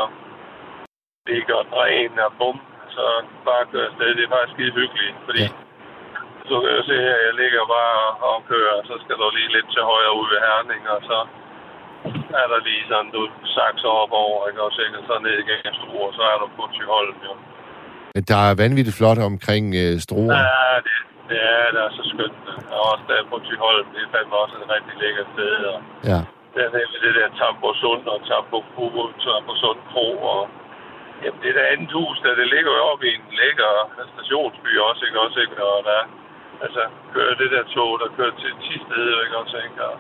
lige 1.27 1.45
godt 1.53 1.67
dræne 1.75 2.25
og 2.27 2.33
bum, 2.39 2.57
så 2.95 3.05
bare 3.47 3.63
køre 3.71 3.87
afsted. 3.89 4.09
Det 4.17 4.23
er 4.25 4.33
faktisk 4.35 4.53
skide 4.55 4.73
hyggeligt, 4.79 5.17
fordi 5.27 5.43
Ja. 5.45 5.64
Så 6.49 6.55
kan 6.61 6.71
jeg 6.77 6.85
se 6.89 6.95
her, 7.07 7.17
jeg 7.27 7.35
ligger 7.41 7.63
bare 7.77 7.99
og 8.29 8.35
kører, 8.51 8.77
så 8.89 8.95
skal 9.03 9.15
du 9.21 9.25
lige 9.37 9.51
lidt 9.55 9.69
til 9.73 9.83
højre 9.91 10.13
ude 10.19 10.29
ved 10.33 10.39
Herning, 10.47 10.83
og 10.95 10.99
så 11.09 11.17
er 12.41 12.47
der 12.51 12.59
lige 12.67 12.83
sådan, 12.91 13.11
du 13.17 13.21
sakser 13.57 13.91
op 14.03 14.13
over, 14.25 14.39
ikke? 14.49 14.61
Og 14.65 14.71
så 15.07 15.13
ned 15.25 15.35
igennem 15.43 15.73
Struer, 15.81 16.11
så 16.19 16.23
er 16.31 16.37
du 16.41 16.47
på 16.57 16.63
Tyholm, 16.75 17.17
jo. 17.27 17.33
Der 18.31 18.39
er 18.49 18.53
vanvittigt 18.63 18.97
flot 18.99 19.19
omkring 19.31 19.65
uh, 19.83 19.93
Struer. 20.05 20.35
Ja, 20.41 20.75
det, 20.85 20.95
det 21.29 21.39
er, 21.53 21.63
det 21.73 21.81
er 21.87 21.91
så 21.99 22.03
skønt. 22.13 22.43
Og 22.75 22.81
også 22.91 23.03
der 23.11 23.29
på 23.33 23.37
Tyholm, 23.47 23.85
det 23.93 24.01
er 24.05 24.09
fandme 24.13 24.35
også 24.43 24.55
et 24.61 24.67
rigtig 24.75 24.93
lækkert 25.01 25.29
sted, 25.35 25.53
og 25.73 25.77
Ja. 26.11 26.19
der 26.53 26.61
er 26.67 26.71
nemlig 26.77 26.99
det 27.05 27.13
der 27.19 27.29
Tambo 27.39 27.69
Sund 27.81 28.03
og 28.13 28.19
Tambo 28.29 28.57
Kuro, 28.75 29.03
Tambo 29.23 29.53
Sund 29.61 29.81
Kro, 29.91 30.07
og 30.35 30.41
Jamen, 31.23 31.39
det 31.41 31.49
er 31.49 31.57
det 31.59 31.67
andet 31.73 31.91
hus, 31.99 32.17
der 32.23 32.31
det 32.41 32.47
ligger 32.55 32.71
jo 32.79 32.83
oppe 32.91 33.03
i 33.09 33.13
en 33.19 33.25
lækker 33.41 33.71
stationsby 34.13 34.71
også, 34.87 35.01
ikke 35.07 35.19
også, 35.25 35.39
ikke? 35.45 35.57
Og 35.73 35.79
der, 35.89 35.99
altså, 36.65 36.83
kører 37.13 37.35
det 37.41 37.49
der 37.55 37.63
tog, 37.75 37.91
der 38.01 38.09
kører 38.17 38.35
til 38.41 38.53
Tisted, 38.63 39.07
ikke? 39.23 39.37
Og, 39.89 39.95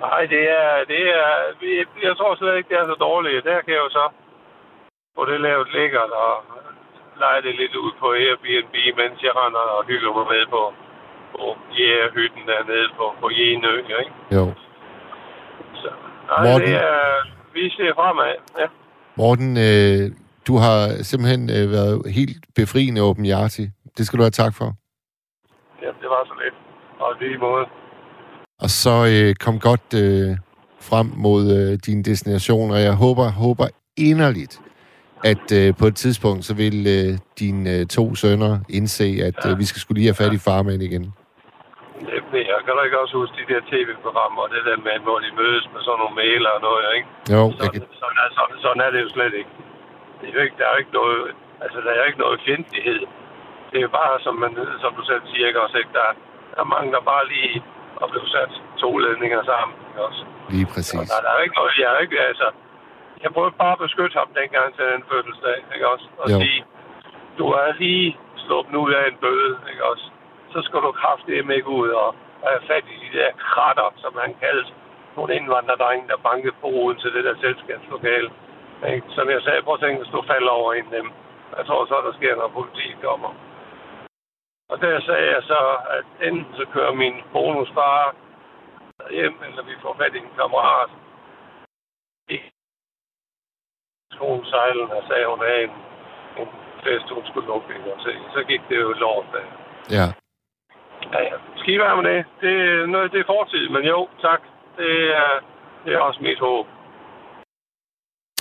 nej, 0.00 0.22
det 0.34 0.42
er, 0.60 0.70
det 0.92 1.02
er, 1.20 1.30
jeg 2.08 2.14
tror 2.16 2.34
slet 2.34 2.56
ikke, 2.56 2.70
det 2.72 2.78
er 2.78 2.86
så 2.92 2.96
dårligt. 3.08 3.44
Der 3.44 3.60
kan 3.64 3.74
jeg 3.76 3.82
jo 3.86 3.90
så 3.98 4.06
få 5.16 5.22
det 5.30 5.40
lavet 5.40 5.68
lækkert 5.76 6.12
og 6.24 6.34
lege 7.22 7.40
det 7.46 7.54
lidt 7.60 7.74
ud 7.84 7.92
på 8.00 8.06
Airbnb, 8.24 8.74
mens 9.00 9.16
jeg 9.26 9.34
render 9.40 9.64
og 9.76 9.82
hygger 9.90 10.12
mig 10.18 10.26
med 10.34 10.44
på, 10.54 10.62
på 11.32 11.44
jægerhytten 11.78 12.42
dernede 12.50 12.88
på, 12.98 13.06
på 13.22 13.26
Jenø, 13.38 13.72
ikke? 14.02 14.12
Jo. 14.36 14.44
Så, 15.80 15.90
nej, 16.30 16.42
Morten? 16.46 16.68
det 16.68 16.74
er, 16.90 17.04
vi 17.54 17.64
ser 17.76 17.92
fremad, 18.00 18.34
ja. 18.60 18.66
Morten, 19.20 19.50
øh, 19.68 20.04
du 20.48 20.54
har 20.64 20.78
simpelthen 21.10 21.42
øh, 21.56 21.64
været 21.76 21.94
helt 22.18 22.44
befriende 22.56 23.00
åbenhjertig. 23.02 23.66
Det 23.96 24.06
skal 24.06 24.18
du 24.18 24.22
have 24.22 24.38
tak 24.44 24.54
for. 24.60 24.68
Ja, 25.82 25.90
det 26.02 26.08
var 26.14 26.22
så 26.30 26.34
lidt. 26.44 26.56
Og 27.00 27.10
lige 27.20 27.38
måde. 27.38 27.64
Og 28.64 28.70
så 28.82 28.94
øh, 29.14 29.30
kom 29.44 29.56
godt 29.68 29.88
øh, 30.04 30.30
frem 30.90 31.06
mod 31.26 31.42
øh, 31.58 31.78
din 31.86 31.98
destination, 32.10 32.70
og 32.70 32.80
jeg 32.88 32.94
håber, 33.04 33.26
håber 33.44 33.66
inderligt, 34.08 34.54
at 35.32 35.46
øh, 35.60 35.68
på 35.80 35.86
et 35.90 35.96
tidspunkt, 36.04 36.42
så 36.48 36.52
vil 36.62 36.76
øh, 36.96 37.10
dine 37.40 37.64
øh, 37.74 37.82
to 37.96 38.04
sønner 38.22 38.52
indse, 38.76 39.08
at 39.28 39.40
øh, 39.48 39.52
vi 39.60 39.64
skal 39.70 39.80
skulle 39.80 39.98
lige 39.98 40.08
have 40.10 40.20
fat 40.22 40.32
i 40.38 40.40
farmand 40.48 40.80
igen. 40.88 41.04
Det 42.10 42.20
ved 42.32 42.44
jeg. 42.50 42.58
Kan 42.64 42.72
du 42.76 42.80
ikke 42.88 43.00
også 43.04 43.14
huske 43.20 43.34
de 43.40 43.44
der 43.52 43.60
tv-programmer, 43.72 44.40
og 44.44 44.50
det 44.54 44.62
der 44.68 44.76
med, 44.86 44.96
hvor 45.06 45.18
de 45.24 45.30
mødes 45.40 45.64
med 45.72 45.80
sådan 45.86 45.98
nogle 46.02 46.14
mailer 46.22 46.50
og 46.56 46.60
noget, 46.68 46.84
ikke? 46.98 47.08
Jo, 47.34 47.42
jeg 47.46 47.54
Sådan, 47.58 47.72
kan, 47.74 47.82
sådan, 48.02 48.18
er, 48.24 48.28
sådan, 48.38 48.56
sådan 48.64 48.80
er 48.86 48.90
det 48.94 49.00
jo 49.04 49.08
slet 49.16 49.34
ikke. 49.40 49.52
Det 50.18 50.26
er 50.28 50.34
jo 50.38 50.42
ikke. 50.46 50.56
Der 50.58 50.64
er 50.68 50.72
jo 50.74 50.80
ikke 50.82 50.94
noget, 51.00 51.20
altså, 51.64 51.78
der 51.84 51.90
er 51.94 51.98
jo 52.02 52.06
ikke 52.10 52.22
noget 52.24 52.36
fjendtlighed. 52.46 53.00
Det 53.72 53.80
er 53.86 53.90
bare, 54.00 54.14
som, 54.26 54.34
man, 54.42 54.52
som 54.82 54.90
du 54.98 55.02
selv 55.10 55.22
siger, 55.30 55.46
ikke 55.48 55.60
også, 55.64 55.76
ikke? 55.82 55.92
Der, 55.98 56.08
der 56.54 56.60
er 56.64 56.72
mange, 56.74 56.88
der 56.96 57.00
bare 57.12 57.24
lige 57.34 57.62
har 58.00 58.08
blevet 58.12 58.30
sat 58.36 58.52
to 58.82 58.90
ledninger 59.04 59.42
sammen, 59.52 59.76
ikke 59.88 60.02
også? 60.08 60.22
lige 60.52 60.66
Og 60.68 60.72
præcis. 60.74 61.08
der, 61.10 61.20
der 61.26 61.30
er 61.36 61.40
ikke 61.46 61.56
noget, 61.60 61.72
jeg 61.82 61.88
er 61.94 61.98
ikke, 62.06 62.18
altså, 62.30 62.48
jeg 63.22 63.30
prøvede 63.34 63.54
bare 63.64 63.72
at 63.76 63.84
beskytte 63.86 64.18
ham 64.20 64.28
dengang 64.40 64.68
til 64.76 64.84
den 64.92 65.02
fødselsdag, 65.10 65.58
ikke 65.74 65.88
også? 65.94 66.06
Og 66.22 66.26
Jo. 66.32 66.38
sige, 66.40 66.60
du 67.38 67.46
er 67.62 67.68
lige 67.84 68.08
sluppet 68.44 68.74
ud 68.84 68.92
af 69.00 69.04
en 69.10 69.16
bøde, 69.24 69.52
ikke 69.72 69.84
også? 69.90 70.06
Så 70.52 70.58
skal 70.66 70.78
du 70.86 70.90
kraftedeme 71.02 71.54
ikke 71.58 71.68
ud 71.82 71.88
og 72.02 72.08
have 72.50 72.62
fat 72.70 72.84
i 72.94 72.96
de 73.04 73.10
der 73.18 73.28
kratter, 73.50 73.88
som 74.02 74.12
han 74.22 74.32
kaldte 74.44 74.70
nogle 75.16 75.34
indvandrerdrenge, 75.38 76.08
der 76.08 76.16
bankede 76.28 76.54
på 76.60 76.66
ruden 76.66 76.98
til 77.02 77.10
det 77.14 77.24
der 77.24 77.34
selskabslokale. 77.44 78.30
Ikke? 78.92 79.06
Som 79.16 79.30
jeg 79.34 79.40
sagde, 79.42 79.62
prøv 79.62 79.74
at 79.74 79.80
tænke, 79.80 79.98
hvis 80.02 80.12
du 80.14 80.20
falder 80.32 80.52
over 80.60 80.72
en 80.72 80.86
af 80.92 80.96
dem. 81.02 81.08
Jeg 81.58 81.66
tror 81.66 81.86
så, 81.86 81.96
der 82.06 82.12
sker, 82.18 82.34
når 82.36 82.48
politiet 82.58 82.98
kommer. 83.08 83.30
Og 84.72 84.76
der 84.80 85.00
sagde 85.00 85.26
jeg 85.34 85.42
så, 85.42 85.60
at 85.96 86.06
enten 86.28 86.54
så 86.56 86.64
kører 86.74 86.92
min 86.94 87.14
bonusfar 87.32 88.14
hjem, 89.10 89.36
eller 89.46 89.62
vi 89.62 89.74
får 89.82 89.96
fat 90.00 90.14
i 90.14 90.18
en 90.18 90.30
kammerat. 90.38 90.90
Ikke. 92.28 92.50
Skolen 94.12 94.44
sejlen, 94.44 94.90
og 94.90 95.02
sagde, 95.08 95.26
hun 95.32 95.40
havde 95.46 95.62
en, 95.68 95.74
en 96.40 96.48
fest, 96.84 97.08
hun 97.16 97.24
skulle 97.26 97.46
lukke. 97.46 97.74
Så, 97.98 98.10
så 98.34 98.40
gik 98.50 98.60
det 98.68 98.76
jo 98.80 98.92
lort 98.92 99.26
der. 99.32 99.44
Ja, 99.98 100.06
Ja, 101.12 101.20
ja. 101.22 101.36
Ski 101.56 101.78
være 101.78 101.96
med 102.02 102.10
det. 102.10 102.24
Det, 102.40 102.52
er 102.52 102.86
noget, 102.86 103.12
det 103.12 103.20
er 103.20 103.24
fortid, 103.26 103.68
men 103.68 103.82
jo, 103.84 104.08
tak. 104.20 104.40
Det 104.76 104.92
er, 105.22 105.30
det 105.84 105.94
er 105.94 105.98
også 106.00 106.20
mit 106.22 106.38
håb 106.38 106.66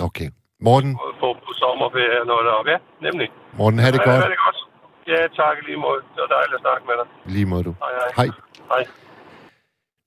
okay. 0.08 0.30
Morten, 0.68 0.92
at 1.08 1.16
få 1.20 1.34
på 1.34 1.52
sommerferie 1.62 2.20
og 2.22 2.28
noget 2.28 2.46
deroppe. 2.46 2.72
Ja, 2.72 2.78
nemlig. 3.02 3.30
Morten, 3.60 3.80
have 3.80 3.92
det 3.92 4.02
Ja, 4.06 4.12
godt. 4.12 4.32
det 4.32 4.40
godt. 4.46 4.60
Ja, 5.08 5.28
tak 5.28 5.58
lige 5.68 5.78
måde. 5.78 6.02
Det 6.14 6.20
var 6.24 6.28
dejligt 6.28 6.56
at 6.56 6.62
snakke 6.62 6.86
med 6.88 6.96
dig. 7.02 7.08
Lige 7.36 7.46
måde 7.46 7.64
du. 7.64 7.72
Hej, 7.84 7.92
hej. 8.00 8.10
Hej. 8.20 8.28
Hej. 8.72 8.84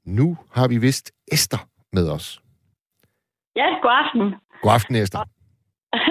Nu 0.05 0.37
har 0.57 0.69
vi 0.69 0.77
vist 0.79 1.13
Esther 1.33 1.59
med 1.93 2.11
os. 2.11 2.41
Ja, 3.57 3.67
god 3.83 3.95
aften. 4.05 4.35
God 4.63 4.73
aften, 4.73 4.95
Esther. 4.97 5.21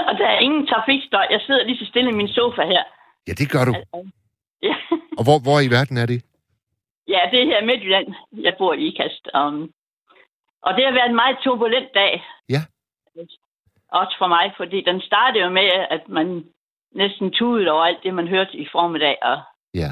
Og 0.10 0.14
der 0.20 0.28
er 0.28 0.40
ingen 0.40 0.68
trafikstøj. 0.68 1.26
Jeg 1.30 1.42
sidder 1.46 1.64
lige 1.66 1.78
så 1.78 1.86
stille 1.86 2.10
i 2.10 2.14
min 2.14 2.28
sofa 2.28 2.62
her. 2.74 2.84
Ja, 3.28 3.34
det 3.34 3.52
gør 3.52 3.66
du. 3.66 3.74
Ja, 4.62 4.76
Og 5.18 5.24
hvor, 5.24 5.38
hvor 5.46 5.60
i 5.60 5.70
verden 5.78 5.98
er 5.98 6.06
det? 6.06 6.24
ja 7.08 7.20
det 7.32 7.42
er 7.42 7.46
her 7.46 7.62
i 7.62 7.66
Midtjylland. 7.66 8.08
Jeg 8.32 8.56
bor 8.58 8.74
i 8.74 8.82
Ikast. 8.88 9.24
Um, 9.40 9.72
og 10.62 10.72
det 10.76 10.86
har 10.86 10.94
været 10.94 11.10
en 11.10 11.16
meget 11.24 11.38
turbulent 11.44 11.90
dag. 11.96 12.24
Ja. 12.50 12.62
Også 13.92 14.16
for 14.18 14.28
mig, 14.28 14.54
fordi 14.58 14.84
den 14.90 15.02
startede 15.02 15.44
jo 15.44 15.50
med, 15.50 15.68
at 15.90 16.04
man 16.10 16.46
næsten 16.92 17.32
tudede 17.32 17.72
over 17.72 17.84
alt 17.84 18.04
det, 18.04 18.14
man 18.14 18.28
hørte 18.28 18.58
i 18.58 18.68
formiddag. 18.72 19.18
Og 19.22 19.38
Ja. 19.74 19.92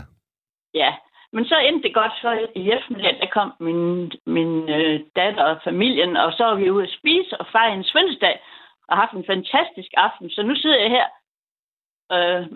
ja, 0.73 0.95
men 1.33 1.45
så 1.45 1.57
endte 1.57 1.87
det 1.87 1.93
godt. 1.93 2.11
Så 2.21 2.47
i 2.55 2.71
eftermiddag, 2.71 3.17
der 3.21 3.27
kom 3.27 3.53
min, 3.59 4.11
min 4.25 4.69
øh, 4.69 4.99
datter 5.15 5.43
og 5.43 5.61
familien, 5.63 6.17
og 6.17 6.33
så 6.33 6.43
var 6.45 6.55
vi 6.55 6.69
ude 6.69 6.83
at 6.83 6.95
spise 6.99 7.37
og 7.41 7.47
fejre 7.51 7.73
en 7.73 7.85
fødselsdag, 7.93 8.39
og 8.87 8.97
haft 8.97 9.13
en 9.13 9.25
fantastisk 9.25 9.91
aften. 9.97 10.29
Så 10.29 10.43
nu 10.43 10.55
sidder 10.55 10.79
jeg 10.79 10.89
her, 10.89 11.07
øh, 12.11 12.47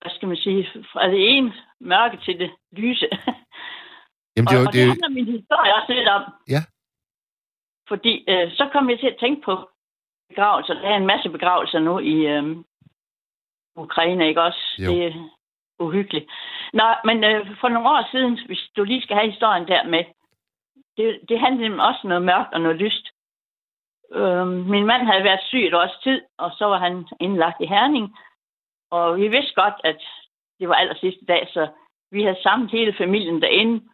hvad 0.00 0.10
skal 0.14 0.28
man 0.28 0.36
sige, 0.36 0.68
fra 0.92 1.08
det 1.08 1.36
ene 1.36 1.52
mørke 1.80 2.16
til 2.24 2.38
det 2.38 2.50
lyse. 2.72 3.08
Jamen, 4.36 4.48
det, 4.50 4.58
og, 4.58 4.66
og 4.66 4.72
det, 4.72 4.74
det 4.74 4.82
er 4.82 4.88
handler 4.88 5.08
min 5.08 5.24
historie 5.24 5.74
også 5.74 5.92
lidt 5.92 6.08
om. 6.08 6.22
Ja. 6.48 6.62
Fordi 7.88 8.24
øh, 8.28 8.52
så 8.52 8.68
kom 8.72 8.90
jeg 8.90 8.98
til 9.00 9.06
at 9.06 9.16
tænke 9.20 9.42
på 9.42 9.68
begravelser. 10.28 10.74
Der 10.74 10.88
er 10.88 10.96
en 10.96 11.06
masse 11.06 11.28
begravelser 11.30 11.78
nu 11.78 11.98
i 11.98 12.14
øh, 12.26 12.56
Ukraine, 13.76 14.28
ikke 14.28 14.42
også? 14.42 14.74
Jo. 14.78 14.90
Det 14.90 15.06
er 15.06 15.12
uhyggeligt. 15.78 16.30
Nå, 16.72 16.84
men 17.04 17.24
øh, 17.24 17.56
for 17.60 17.68
nogle 17.68 17.88
år 17.88 18.10
siden, 18.10 18.38
hvis 18.46 18.70
du 18.76 18.84
lige 18.84 19.02
skal 19.02 19.16
have 19.16 19.30
historien 19.30 19.68
der 19.68 19.84
med, 19.84 20.04
det, 20.96 21.20
det 21.28 21.40
handlede 21.40 21.72
om 21.72 21.78
også 21.78 22.00
noget 22.04 22.22
mørkt 22.22 22.54
og 22.54 22.60
noget 22.60 22.76
lyst. 22.76 23.06
Øh, 24.12 24.46
min 24.46 24.86
mand 24.86 25.02
havde 25.02 25.24
været 25.24 25.40
syg 25.48 25.66
et 25.66 25.74
års 25.74 25.98
tid, 26.02 26.22
og 26.38 26.50
så 26.58 26.64
var 26.66 26.78
han 26.78 27.06
indlagt 27.20 27.60
i 27.60 27.66
Herning. 27.66 28.16
Og 28.90 29.16
vi 29.16 29.28
vidste 29.28 29.54
godt, 29.54 29.74
at 29.84 30.00
det 30.60 30.68
var 30.68 30.74
aller 30.74 30.94
sidste 30.94 31.24
dag, 31.24 31.48
så 31.52 31.68
vi 32.10 32.22
havde 32.22 32.42
samlet 32.42 32.70
hele 32.70 32.94
familien 32.98 33.42
derinde, 33.42 33.84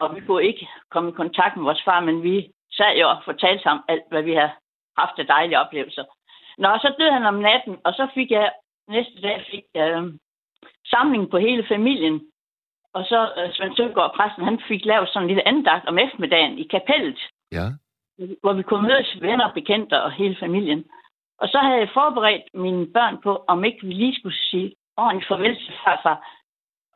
og 0.00 0.16
vi 0.16 0.20
kunne 0.20 0.44
ikke 0.44 0.68
komme 0.90 1.10
i 1.10 1.20
kontakt 1.22 1.56
med 1.56 1.64
vores 1.64 1.82
far, 1.84 2.00
men 2.00 2.22
vi 2.22 2.52
sad 2.72 2.96
jo 3.00 3.08
og 3.10 3.22
fortalte 3.24 3.68
ham 3.68 3.84
alt, 3.88 4.02
hvad 4.08 4.22
vi 4.22 4.34
havde 4.34 4.50
haft 4.98 5.18
af 5.18 5.26
dejlige 5.26 5.60
oplevelser. 5.60 6.04
Nå, 6.58 6.68
så 6.68 6.94
døde 6.98 7.12
han 7.12 7.26
om 7.26 7.34
natten, 7.34 7.78
og 7.84 7.92
så 7.92 8.08
fik 8.14 8.30
jeg, 8.30 8.52
næste 8.92 9.20
dag 9.22 9.46
fik 9.50 9.64
jeg 9.74 9.88
øh, 9.90 10.14
samling 10.92 11.30
på 11.30 11.38
hele 11.38 11.64
familien. 11.68 12.16
Og 12.96 13.02
så 13.04 13.20
øh, 13.38 13.48
Svend 13.54 13.76
Søgaard, 13.76 14.14
præsten, 14.16 14.44
han 14.44 14.60
fik 14.68 14.84
lavet 14.84 15.08
sådan 15.08 15.22
en 15.22 15.28
lille 15.28 15.48
andagt 15.48 15.88
om 15.88 15.98
eftermiddagen 15.98 16.58
i 16.58 16.66
kapellet, 16.74 17.20
ja. 17.52 17.66
hvor 18.42 18.52
vi 18.52 18.62
kunne 18.62 18.88
mødes 18.88 19.20
venner 19.20 19.46
og 19.48 19.54
bekendte 19.54 20.02
og 20.02 20.12
hele 20.12 20.36
familien. 20.40 20.84
Og 21.38 21.48
så 21.48 21.58
havde 21.58 21.78
jeg 21.78 21.90
forberedt 21.94 22.46
mine 22.54 22.86
børn 22.96 23.16
på, 23.22 23.44
om 23.48 23.64
ikke 23.64 23.86
vi 23.86 23.92
lige 23.92 24.18
skulle 24.18 24.38
sige 24.50 24.74
ordentligt 24.96 25.28
farvel 25.28 25.56
til 25.56 25.74
farfar. 25.84 26.18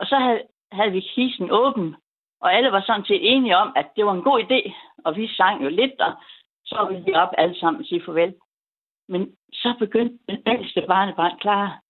Og 0.01 0.07
så 0.07 0.17
havde, 0.19 0.43
havde 0.73 0.93
vi 0.93 1.01
kisten 1.01 1.51
åben, 1.51 1.97
og 2.41 2.55
alle 2.55 2.73
var 2.73 2.81
sådan 2.81 3.05
set 3.05 3.33
enige 3.33 3.57
om, 3.57 3.73
at 3.77 3.87
det 3.97 4.07
var 4.07 4.13
en 4.15 4.23
god 4.23 4.41
idé. 4.45 4.61
Og 5.05 5.17
vi 5.17 5.27
sang 5.29 5.65
jo 5.65 5.69
lidt, 5.69 6.01
og 6.01 6.13
så 6.65 6.75
var 6.77 6.89
vi 6.91 7.13
op 7.13 7.33
alle 7.39 7.59
sammen 7.59 7.81
og 7.81 7.87
sige 7.87 8.03
farvel. 8.07 8.35
Men 9.09 9.37
så 9.53 9.75
begyndte 9.79 10.19
den 10.29 10.43
ældste 10.47 10.85
barnebarn 10.89 11.39
klar 11.39 11.81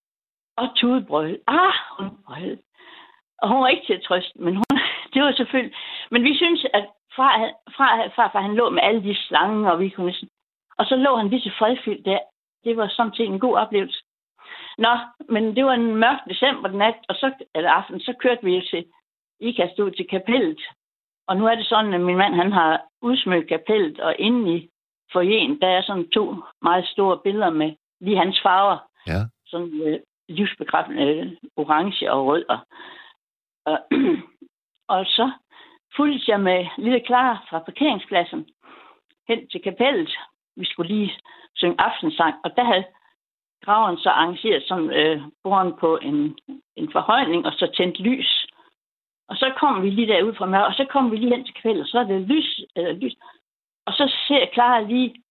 og 0.57 0.69
tudebrøl. 0.77 1.39
Ah, 1.47 1.75
hun 1.99 2.11
brøl. 2.27 2.59
Og 3.43 3.49
hun 3.49 3.61
var 3.63 3.69
ikke 3.69 3.87
til 3.87 3.95
at 3.95 4.03
trøste, 4.03 4.39
men 4.39 4.55
hun, 4.55 4.79
det 5.13 5.23
var 5.23 5.33
selvfølgelig... 5.33 5.77
Men 6.11 6.23
vi 6.23 6.37
synes, 6.37 6.67
at 6.75 6.87
fra, 7.17 7.29
fra, 7.77 8.07
farfar 8.07 8.41
han 8.41 8.55
lå 8.55 8.71
med 8.71 8.83
alle 8.83 9.03
de 9.03 9.15
slange, 9.15 9.73
og 9.73 9.81
vi 9.81 9.89
kunne 9.89 10.15
og 10.79 10.87
så 10.87 10.97
lå 10.97 11.17
han 11.17 11.29
lige 11.29 11.41
så 11.41 11.53
fredfyldt 11.59 12.05
der. 12.05 12.19
Det 12.65 12.77
var 12.77 12.89
samtidig 12.89 13.29
en 13.31 13.41
god 13.41 13.57
oplevelse. 13.57 14.03
Nå, 14.79 14.99
men 15.29 15.57
det 15.57 15.65
var 15.65 15.73
en 15.73 15.97
mørk 15.97 16.21
december 16.29 16.69
nat, 16.69 16.95
og 17.09 17.15
så, 17.15 17.33
eller 17.55 17.71
aften, 17.71 18.01
så 18.01 18.15
kørte 18.21 18.45
vi 18.45 18.69
til 18.71 18.85
Ikast 19.41 19.79
ud 19.79 19.91
til 19.91 20.09
kapellet. 20.09 20.61
Og 21.29 21.37
nu 21.37 21.47
er 21.47 21.55
det 21.55 21.67
sådan, 21.67 21.95
at 21.95 22.01
min 22.01 22.17
mand 22.17 22.35
han 22.35 22.53
har 22.53 22.83
udsmykket 23.03 23.49
kapellet, 23.49 24.01
og 24.01 24.17
inde 24.19 24.57
i 24.57 24.71
forjen, 25.13 25.61
der 25.61 25.69
er 25.69 25.83
sådan 25.83 26.11
to 26.11 26.35
meget 26.63 26.87
store 26.87 27.19
billeder 27.25 27.51
med 27.51 27.73
lige 28.01 28.19
hans 28.19 28.41
farver. 28.43 28.79
Ja. 29.07 29.21
Sådan 29.47 29.81
øh, 29.87 30.01
livsbekræftende 30.29 31.37
orange 31.57 32.13
og 32.13 32.27
rød. 32.27 32.45
Og, 32.49 32.59
og, 33.65 33.79
og 34.95 35.07
så 35.07 35.31
fulgte 35.97 36.31
jeg 36.31 36.41
med 36.41 36.67
lille 36.79 37.01
klar 37.01 37.47
fra 37.51 37.59
parkeringspladsen 37.59 38.49
hen 39.29 39.49
til 39.49 39.63
kapellet. 39.63 40.17
Vi 40.57 40.65
skulle 40.65 40.95
lige 40.95 41.13
synge 41.55 41.81
aftensang, 41.81 42.35
og 42.45 42.57
der 42.57 42.65
havde 42.65 42.85
graveren 43.65 43.99
så 43.99 44.09
arrangeret 44.11 44.63
som 44.67 44.91
øh, 44.91 45.23
boren 45.43 45.73
på 45.81 45.97
en, 45.97 46.39
en 46.77 46.93
forhøjning, 46.93 47.47
og 47.47 47.53
så 47.53 47.73
tændt 47.77 48.01
lys. 48.01 48.47
Og 49.29 49.37
så 49.37 49.53
kom 49.57 49.83
vi 49.83 49.91
lige 49.91 50.13
derud 50.13 50.35
fra 50.35 50.47
mig, 50.47 50.67
og 50.67 50.73
så 50.75 50.85
kom 50.91 51.11
vi 51.11 51.17
lige 51.17 51.35
hen 51.37 51.45
til 51.45 51.55
kapellet, 51.55 51.83
og 51.83 51.89
så 51.89 51.99
er 51.99 52.05
det 52.05 52.29
lys, 52.29 52.61
øh, 52.79 52.97
lys. 52.97 53.15
Og 53.87 53.93
så 53.93 54.15
ser 54.29 54.39
jeg 54.39 54.51
Clara 54.55 54.81
lige 54.81 55.23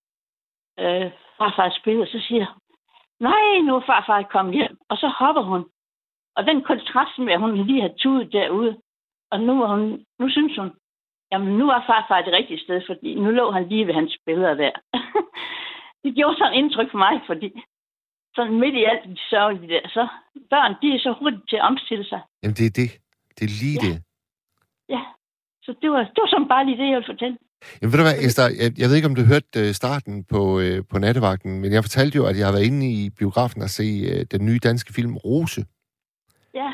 øh, 0.79 1.11
farfars 1.37 1.79
billede, 1.83 2.03
og 2.03 2.07
så 2.07 2.19
siger 2.27 2.59
nej, 3.19 3.61
nu 3.65 3.75
er 3.75 3.83
farfar 3.85 4.21
kommet 4.23 4.55
hjem. 4.55 4.77
Og 4.89 4.97
så 4.97 5.07
hopper 5.07 5.41
hun. 5.41 5.65
Og 6.35 6.45
den 6.45 6.61
kontrast 6.63 7.17
med, 7.19 7.33
at 7.33 7.39
hun 7.39 7.65
lige 7.67 7.81
har 7.81 7.93
tudet 7.97 8.31
derude, 8.33 8.77
og 9.31 9.39
nu, 9.39 9.59
var 9.59 9.67
hun, 9.75 10.05
nu 10.19 10.29
synes 10.29 10.57
hun, 10.57 10.71
jamen 11.31 11.57
nu 11.57 11.69
er 11.69 11.81
farfar 11.87 12.21
det 12.21 12.33
rigtige 12.33 12.59
sted, 12.59 12.81
fordi 12.87 13.15
nu 13.15 13.31
lå 13.31 13.51
han 13.51 13.67
lige 13.69 13.87
ved 13.87 13.93
hans 13.93 14.17
billeder 14.25 14.53
der. 14.53 14.71
det 16.03 16.15
gjorde 16.15 16.37
sådan 16.37 16.53
indtryk 16.53 16.91
for 16.91 16.97
mig, 16.97 17.21
fordi 17.25 17.61
sådan 18.35 18.59
midt 18.59 18.75
i 18.75 18.83
alt 18.83 19.03
de 19.05 19.17
sørgelige 19.29 19.73
der, 19.73 19.87
så 19.87 20.07
børn, 20.49 20.75
de 20.81 20.95
er 20.95 20.99
så 20.99 21.11
hurtigt 21.19 21.49
til 21.49 21.55
at 21.55 21.61
omstille 21.61 22.05
sig. 22.05 22.21
Jamen, 22.43 22.55
det 22.55 22.65
er 22.65 22.75
det. 22.81 22.89
Det 23.39 23.43
er 23.45 23.53
lige 23.63 23.79
Ja. 23.81 23.87
det. 23.87 24.03
Ja, 24.89 25.01
så 25.63 25.75
det 25.81 25.91
var, 25.91 25.97
det 26.03 26.17
var 26.23 26.27
sådan 26.27 26.47
bare 26.47 26.65
lige 26.65 26.77
det, 26.77 26.87
jeg 26.89 26.95
ville 26.95 27.13
fortælle. 27.13 27.37
Jamen, 27.81 27.91
ved 27.93 27.97
du 27.99 28.03
hvad, 28.03 28.17
Esther, 28.19 28.49
jeg, 28.61 28.79
jeg 28.79 28.89
ved 28.89 28.95
ikke, 28.95 29.07
om 29.07 29.15
du 29.15 29.21
hørte 29.23 29.59
øh, 29.59 29.73
starten 29.73 30.23
på, 30.23 30.59
øh, 30.59 30.83
på 30.89 30.99
nattevagten, 30.99 31.59
men 31.61 31.73
jeg 31.73 31.83
fortalte 31.83 32.15
jo, 32.15 32.25
at 32.25 32.37
jeg 32.37 32.47
har 32.47 32.51
været 32.51 32.63
inde 32.65 32.91
i 32.91 33.09
biografen 33.09 33.61
og 33.61 33.69
se 33.69 33.83
øh, 34.11 34.25
den 34.31 34.45
nye 34.45 34.59
danske 34.63 34.93
film 34.93 35.15
Rose. 35.17 35.65
Ja, 36.53 36.71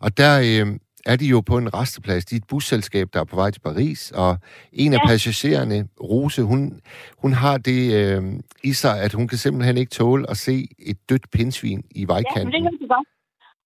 Og 0.00 0.16
der 0.18 0.38
øh, 0.40 0.78
er 1.06 1.16
de 1.16 1.26
jo 1.26 1.40
på 1.40 1.58
en 1.58 1.74
resteplads. 1.74 2.24
De 2.24 2.34
er 2.34 2.38
et 2.38 2.46
busselskab, 2.48 3.08
der 3.12 3.20
er 3.20 3.24
på 3.24 3.36
vej 3.36 3.50
til 3.50 3.60
Paris, 3.60 4.10
og 4.10 4.38
en 4.72 4.92
af 4.92 4.98
Ja. 4.98 5.06
passagererne, 5.06 5.88
Rose, 6.00 6.42
hun, 6.42 6.80
hun 7.18 7.32
har 7.32 7.58
det 7.58 7.94
øh, 7.94 8.22
i 8.64 8.72
sig, 8.72 9.00
at 9.00 9.12
hun 9.12 9.28
kan 9.28 9.38
simpelthen 9.38 9.76
ikke 9.76 9.90
tåle 9.90 10.30
at 10.30 10.36
se 10.36 10.68
et 10.78 10.98
dødt 11.08 11.30
pindsvin 11.30 11.78
i 11.90 12.00
ja 12.00 12.00
men 12.00 12.08
vejkanten. 12.08 12.52
det 12.52 12.62
hørte 12.62 12.76
jeg 12.80 12.88
godt. 12.88 13.08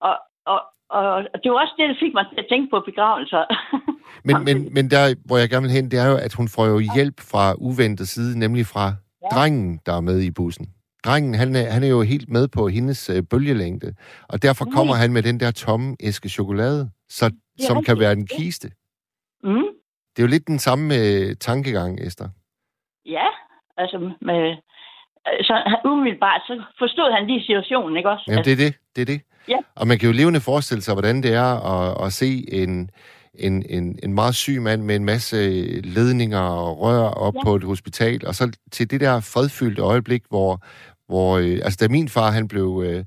Og, 0.00 0.16
og, 0.46 0.60
og 0.90 1.38
det 1.42 1.50
var 1.52 1.60
også 1.62 1.74
det, 1.78 1.88
der 1.88 1.96
fik 2.02 2.14
mig 2.14 2.24
til 2.30 2.38
at 2.38 2.46
tænke 2.50 2.70
på 2.70 2.80
begravelser. 2.86 3.44
Men, 4.28 4.36
men, 4.44 4.56
men 4.74 4.90
der, 4.90 5.14
hvor 5.26 5.36
jeg 5.38 5.48
gerne 5.50 5.62
vil 5.62 5.70
hen, 5.78 5.90
det 5.90 5.98
er 5.98 6.06
jo, 6.10 6.16
at 6.16 6.34
hun 6.34 6.48
får 6.48 6.66
jo 6.66 6.78
hjælp 6.94 7.20
fra 7.20 7.54
uventet 7.58 8.08
side, 8.08 8.38
nemlig 8.38 8.66
fra 8.66 8.92
Ja. 9.22 9.28
drengen, 9.36 9.80
der 9.86 9.92
er 9.96 10.00
med 10.00 10.20
i 10.20 10.30
bussen. 10.30 10.66
Drengen, 11.04 11.34
han 11.34 11.56
er, 11.56 11.70
han 11.70 11.82
er 11.82 11.88
jo 11.88 12.02
helt 12.02 12.28
med 12.28 12.48
på 12.48 12.68
hendes 12.68 13.10
øh, 13.10 13.22
bølgelængde, 13.30 13.94
og 14.28 14.42
derfor 14.42 14.64
Nej. 14.64 14.72
kommer 14.74 14.94
han 14.94 15.12
med 15.12 15.22
den 15.22 15.40
der 15.40 15.50
tomme 15.50 15.96
æske 16.00 16.28
chokolade, 16.28 16.90
så, 17.08 17.30
som 17.60 17.84
kan 17.84 17.98
være 17.98 18.12
en 18.12 18.26
kiste. 18.26 18.68
mm. 19.44 19.64
Det 20.16 20.18
er 20.22 20.26
jo 20.26 20.30
lidt 20.30 20.46
den 20.46 20.58
samme 20.58 20.94
øh, 20.94 21.36
tankegang, 21.40 22.00
Esther. 22.00 22.28
Ja, 23.06 23.26
altså 23.76 23.98
med... 24.20 24.56
Så 25.42 25.52
han- 25.66 25.90
umiddelbart, 25.92 26.40
så 26.46 26.62
forstod 26.78 27.12
han 27.16 27.26
lige 27.26 27.40
situationen, 27.40 27.96
ikke 27.96 28.10
også? 28.10 28.24
Jamen, 28.28 28.44
det 28.44 28.52
er 28.52 28.56
det. 28.56 28.74
Det 28.96 29.02
er 29.02 29.06
det. 29.06 29.20
Ja. 29.48 29.56
Og 29.74 29.86
man 29.86 29.98
kan 29.98 30.06
jo 30.06 30.12
levende 30.12 30.40
forestille 30.40 30.82
sig, 30.82 30.94
hvordan 30.94 31.22
det 31.22 31.32
er 31.32 31.44
at, 31.44 32.06
at 32.06 32.12
se 32.12 32.44
en, 32.52 32.90
en, 33.34 33.64
en, 33.68 33.98
en 34.02 34.14
meget 34.14 34.34
syg 34.34 34.62
mand 34.62 34.82
med 34.82 34.96
en 34.96 35.04
masse 35.04 35.36
ledninger 35.80 36.38
og 36.38 36.80
rør 36.80 37.08
op 37.08 37.34
ja. 37.34 37.44
På 37.44 37.56
et 37.56 37.64
hospital, 37.64 38.26
og 38.26 38.34
så 38.34 38.50
til 38.72 38.90
det 38.90 39.00
der 39.00 39.20
fredfyldte 39.20 39.82
øjeblik, 39.82 40.22
hvor, 40.28 40.62
hvor 41.06 41.38
øh, 41.38 41.60
altså 41.62 41.78
da 41.80 41.88
min 41.88 42.08
far, 42.08 42.30
han 42.30 42.48
blev, 42.48 42.82
øh, 42.86 43.04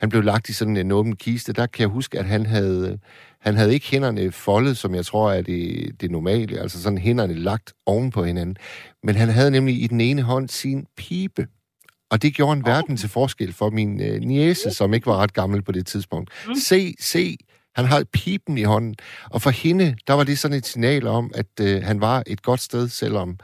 han 0.00 0.08
blev 0.08 0.22
lagt 0.22 0.48
i 0.48 0.52
sådan 0.52 0.76
en 0.76 0.92
åben 0.92 1.16
kiste, 1.16 1.52
der 1.52 1.66
kan 1.66 1.80
jeg 1.80 1.88
huske, 1.88 2.18
at 2.18 2.24
han 2.24 2.46
havde, 2.46 2.98
han 3.40 3.56
havde 3.56 3.74
ikke 3.74 3.90
hænderne 3.90 4.32
foldet, 4.32 4.76
som 4.76 4.94
jeg 4.94 5.06
tror 5.06 5.32
er 5.32 5.42
det, 5.42 5.90
det 6.00 6.10
normale, 6.10 6.60
altså 6.60 6.82
sådan 6.82 6.98
hænderne 6.98 7.34
lagt 7.34 7.72
oven 7.86 8.10
på 8.10 8.24
hinanden, 8.24 8.56
men 9.02 9.14
han 9.14 9.28
havde 9.28 9.50
nemlig 9.50 9.82
i 9.82 9.86
den 9.86 10.00
ene 10.00 10.22
hånd 10.22 10.48
sin 10.48 10.86
pibe. 10.96 11.46
Og 12.10 12.22
det 12.22 12.34
gjorde 12.34 12.52
en 12.56 12.64
verden 12.66 12.96
til 12.96 13.08
forskel 13.08 13.52
for 13.52 13.70
min 13.70 14.00
øh, 14.02 14.20
niece, 14.20 14.70
som 14.70 14.94
ikke 14.94 15.06
var 15.06 15.16
ret 15.16 15.32
gammel 15.34 15.62
på 15.62 15.72
det 15.72 15.86
tidspunkt. 15.86 16.30
Mm. 16.48 16.54
Se, 16.54 16.94
se, 17.00 17.36
han 17.74 17.84
har 17.84 18.04
pipen 18.12 18.58
i 18.58 18.62
hånden. 18.62 18.94
Og 19.30 19.42
for 19.42 19.50
hende, 19.50 19.96
der 20.06 20.14
var 20.14 20.24
det 20.24 20.38
sådan 20.38 20.56
et 20.56 20.66
signal 20.66 21.06
om, 21.06 21.30
at 21.34 21.46
øh, 21.60 21.82
han 21.82 22.00
var 22.00 22.22
et 22.26 22.42
godt 22.42 22.60
sted, 22.60 22.88
selvom 22.88 23.38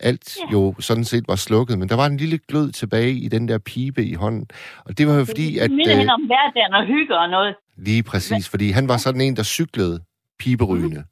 alt 0.00 0.36
Ja. 0.36 0.52
jo 0.52 0.74
sådan 0.78 1.04
set 1.04 1.24
var 1.28 1.36
slukket. 1.36 1.78
Men 1.78 1.88
der 1.88 1.96
var 1.96 2.06
en 2.06 2.16
lille 2.16 2.38
glød 2.48 2.72
tilbage 2.72 3.12
i 3.12 3.28
den 3.28 3.48
der 3.48 3.58
pibe 3.58 4.04
i 4.04 4.14
hånden. 4.14 4.46
Og 4.84 4.98
det 4.98 5.06
var 5.06 5.14
jo 5.14 5.24
fordi, 5.24 5.58
at... 5.58 5.70
Det 5.70 5.76
minder 5.76 5.92
Øh, 5.92 5.98
hende 5.98 6.12
om 6.12 6.26
hverdagen 6.26 6.74
og 6.74 6.86
hygge 6.86 7.18
og 7.18 7.28
noget. 7.30 7.54
lige 7.76 8.02
præcis, 8.02 8.48
fordi 8.48 8.70
han 8.70 8.88
var 8.88 8.96
sådan 8.96 9.20
en, 9.20 9.36
der 9.36 9.42
cyklede 9.42 10.00
piberygende. 10.38 11.04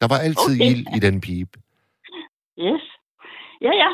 Der 0.00 0.08
var 0.08 0.18
altid 0.18 0.54
Okay. 0.60 0.70
ild 0.70 0.86
i 0.96 0.98
den 0.98 1.20
pibe. 1.20 1.50
Yes. 2.58 2.82
Ja, 3.60 3.72
ja. 3.82 3.90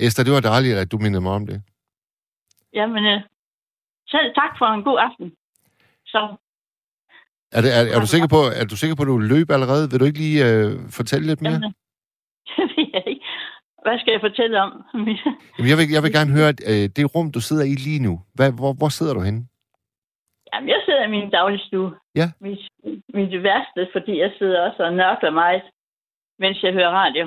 Esther, 0.00 0.24
det 0.24 0.32
var 0.32 0.40
dejligt, 0.40 0.76
at 0.78 0.92
du 0.92 0.98
mindede 0.98 1.22
mig 1.22 1.32
om 1.32 1.46
det. 1.46 1.62
Jamen, 2.72 3.04
øh, 3.06 3.20
selv 4.08 4.34
tak 4.34 4.52
for 4.58 4.66
en 4.66 4.82
god 4.84 4.98
aften. 5.08 5.32
Så, 6.06 6.36
Er, 7.52 7.60
det, 7.60 7.70
er, 7.78 7.82
er, 7.96 8.00
du 8.00 8.06
sikker 8.06 8.28
på, 8.36 8.40
er 8.60 8.64
du 8.70 8.76
sikker 8.76 8.96
på, 8.96 9.02
at 9.02 9.06
du 9.14 9.18
løb 9.18 9.50
allerede? 9.50 9.90
Vil 9.90 10.00
du 10.00 10.04
ikke 10.04 10.18
lige 10.18 10.40
øh, 10.50 10.70
fortælle 10.98 11.26
lidt 11.26 11.40
mere? 11.42 11.52
jamen, 11.52 11.72
det 12.56 12.64
ved 12.76 12.86
jeg 12.94 13.02
ikke. 13.06 13.24
Hvad 13.84 13.98
skal 14.00 14.12
jeg 14.12 14.20
fortælle 14.28 14.60
om? 14.62 14.70
Jamen, 15.56 15.68
jeg, 15.72 15.78
vil, 15.78 15.86
jeg 15.96 16.02
vil 16.04 16.12
gerne 16.18 16.32
høre, 16.38 16.48
at 16.54 16.60
øh, 16.72 16.84
det 16.96 17.14
rum, 17.14 17.32
du 17.32 17.40
sidder 17.40 17.64
i 17.64 17.74
lige 17.86 18.02
nu, 18.06 18.14
hvad, 18.34 18.52
hvor, 18.52 18.72
hvor 18.80 18.88
sidder 18.88 19.14
du 19.14 19.20
henne? 19.28 19.42
Jamen, 20.52 20.68
jeg 20.68 20.80
sidder 20.86 21.02
i 21.06 21.10
min 21.16 21.30
dagligstue. 21.30 21.90
Ja. 22.20 22.26
Mit, 22.40 22.60
mit 23.18 23.32
værste, 23.48 23.82
fordi 23.94 24.12
jeg 24.24 24.32
sidder 24.38 24.60
også 24.70 24.82
og 24.82 24.92
nørkler 24.92 25.30
meget, 25.30 25.62
mens 26.38 26.62
jeg 26.62 26.72
hører 26.72 26.90
radio. 27.02 27.24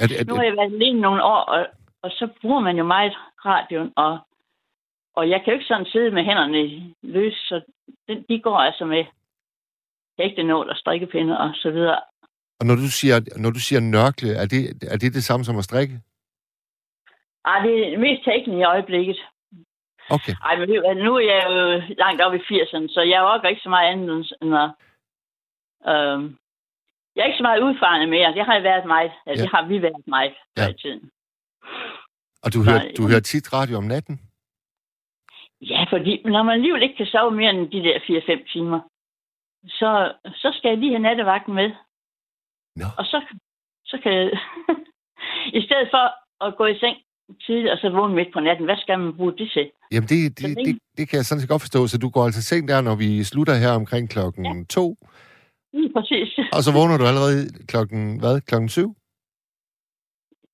Er, 0.00 0.06
det- 0.06 0.20
er, 0.20 0.24
Nu 0.28 0.34
har 0.34 0.42
jeg 0.42 0.56
været 0.56 0.72
alene 0.74 1.00
nogle 1.00 1.22
år, 1.24 1.40
og, 1.54 1.66
og 2.02 2.10
så 2.10 2.28
bruger 2.40 2.60
man 2.60 2.76
jo 2.76 2.84
meget 2.84 3.12
radioen, 3.44 3.92
og, 3.96 4.18
og 5.16 5.30
jeg 5.30 5.38
kan 5.40 5.52
jo 5.52 5.52
ikke 5.58 5.66
sådan 5.66 5.86
sidde 5.86 6.10
med 6.10 6.24
hænderne 6.24 6.94
løs, 7.02 7.34
så 7.34 7.60
den, 8.08 8.24
de 8.28 8.40
går 8.40 8.56
altså 8.56 8.84
med 8.84 9.04
ægte 10.18 10.42
nål 10.42 10.70
og 10.70 10.76
strikkepinde 10.76 11.38
og 11.38 11.50
så 11.54 11.70
videre. 11.70 12.00
og 12.60 12.66
når 12.66 12.74
du 12.74 12.88
siger, 12.90 13.16
når 13.36 13.50
du 13.50 13.60
siger 13.60 13.80
nørkle, 13.80 14.30
er 14.42 14.46
det, 14.46 14.62
er 14.92 14.96
det 14.96 15.14
det 15.14 15.24
samme 15.24 15.44
som 15.44 15.58
at 15.58 15.64
strikke? 15.64 16.00
Ej, 17.44 17.58
det 17.66 17.94
er 17.94 17.98
mest 17.98 18.24
teknisk 18.24 18.58
i 18.58 18.62
øjeblikket. 18.62 19.18
Okay. 20.10 20.34
Ej, 20.44 20.56
men 20.58 20.68
nu 21.04 21.14
er 21.16 21.20
jeg 21.32 21.42
jo 21.48 21.94
langt 21.98 22.20
op 22.22 22.34
i 22.34 22.38
80'erne, 22.38 22.88
så 22.94 23.00
jeg 23.00 23.22
orker 23.22 23.48
ikke 23.48 23.62
så 23.62 23.68
meget 23.68 23.88
andet 23.92 24.32
end 24.42 24.54
at... 24.64 24.70
Øh, 25.92 26.18
jeg 27.14 27.22
er 27.22 27.26
ikke 27.26 27.36
så 27.38 27.42
meget 27.42 27.62
udfarende 27.62 28.06
mere. 28.06 28.32
Det 28.34 28.44
har 28.46 28.54
jeg 28.54 28.62
været 28.62 28.86
meget. 28.86 29.12
Ja, 29.26 29.30
Ja. 29.30 29.36
det 29.42 29.48
har 29.54 29.62
vi 29.66 29.82
været 29.82 30.06
meget 30.06 30.34
Ja. 30.56 30.68
i 30.68 30.74
tiden. 30.82 31.10
Og 32.44 32.48
du 32.54 32.58
hører, 32.64 32.82
du 32.98 33.02
hører 33.10 33.20
tit 33.20 33.52
radio 33.52 33.76
om 33.76 33.84
natten? 33.84 34.20
Ja, 35.60 35.84
fordi 35.92 36.22
når 36.24 36.42
man 36.42 36.54
alligevel 36.54 36.82
ikke 36.82 36.96
kan 36.96 37.06
sove 37.06 37.30
mere 37.40 37.50
end 37.50 37.70
de 37.74 37.82
der 37.86 37.98
4-5 37.98 38.52
timer, 38.52 38.80
så, 39.78 39.90
så 40.42 40.48
skal 40.58 40.68
jeg 40.68 40.78
lige 40.78 40.92
have 40.92 41.02
nattevagten 41.08 41.54
med. 41.54 41.68
Nå. 42.76 42.88
Og 42.98 43.04
så, 43.04 43.18
så 43.84 43.98
kan 44.02 44.12
jeg... 44.12 44.30
I 45.58 45.60
stedet 45.66 45.88
for 45.94 46.04
at 46.46 46.56
gå 46.58 46.64
i 46.66 46.78
seng 46.78 46.96
tidligt 47.46 47.72
og 47.72 47.78
så 47.78 47.90
vågne 47.90 48.14
midt 48.14 48.28
på 48.32 48.40
natten, 48.40 48.64
hvad 48.64 48.76
skal 48.76 48.98
man 48.98 49.16
bruge 49.16 49.32
det 49.38 49.50
til? 49.52 49.70
Jamen, 49.92 50.08
det, 50.08 50.38
det, 50.38 50.56
det- 50.66 50.78
det, 50.98 51.08
kan 51.08 51.16
jeg 51.16 51.24
sådan 51.24 51.40
set 51.40 51.48
godt 51.50 51.62
forstå. 51.62 51.86
Så 51.86 51.98
du 51.98 52.08
går 52.08 52.24
altså 52.24 52.42
seng 52.42 52.68
der, 52.68 52.80
når 52.80 52.96
vi 52.96 53.24
slutter 53.24 53.54
her 53.54 53.72
omkring 53.80 54.10
klokken 54.10 54.44
ja. 54.46 54.64
to, 54.70 54.96
Lige 55.72 55.92
præcis. 55.96 56.28
og 56.52 56.60
så 56.62 56.70
vågner 56.78 56.96
du 56.98 57.04
allerede 57.10 57.66
klokken, 57.66 58.20
hvad, 58.20 58.40
klokken 58.40 58.68
syv? 58.68 58.88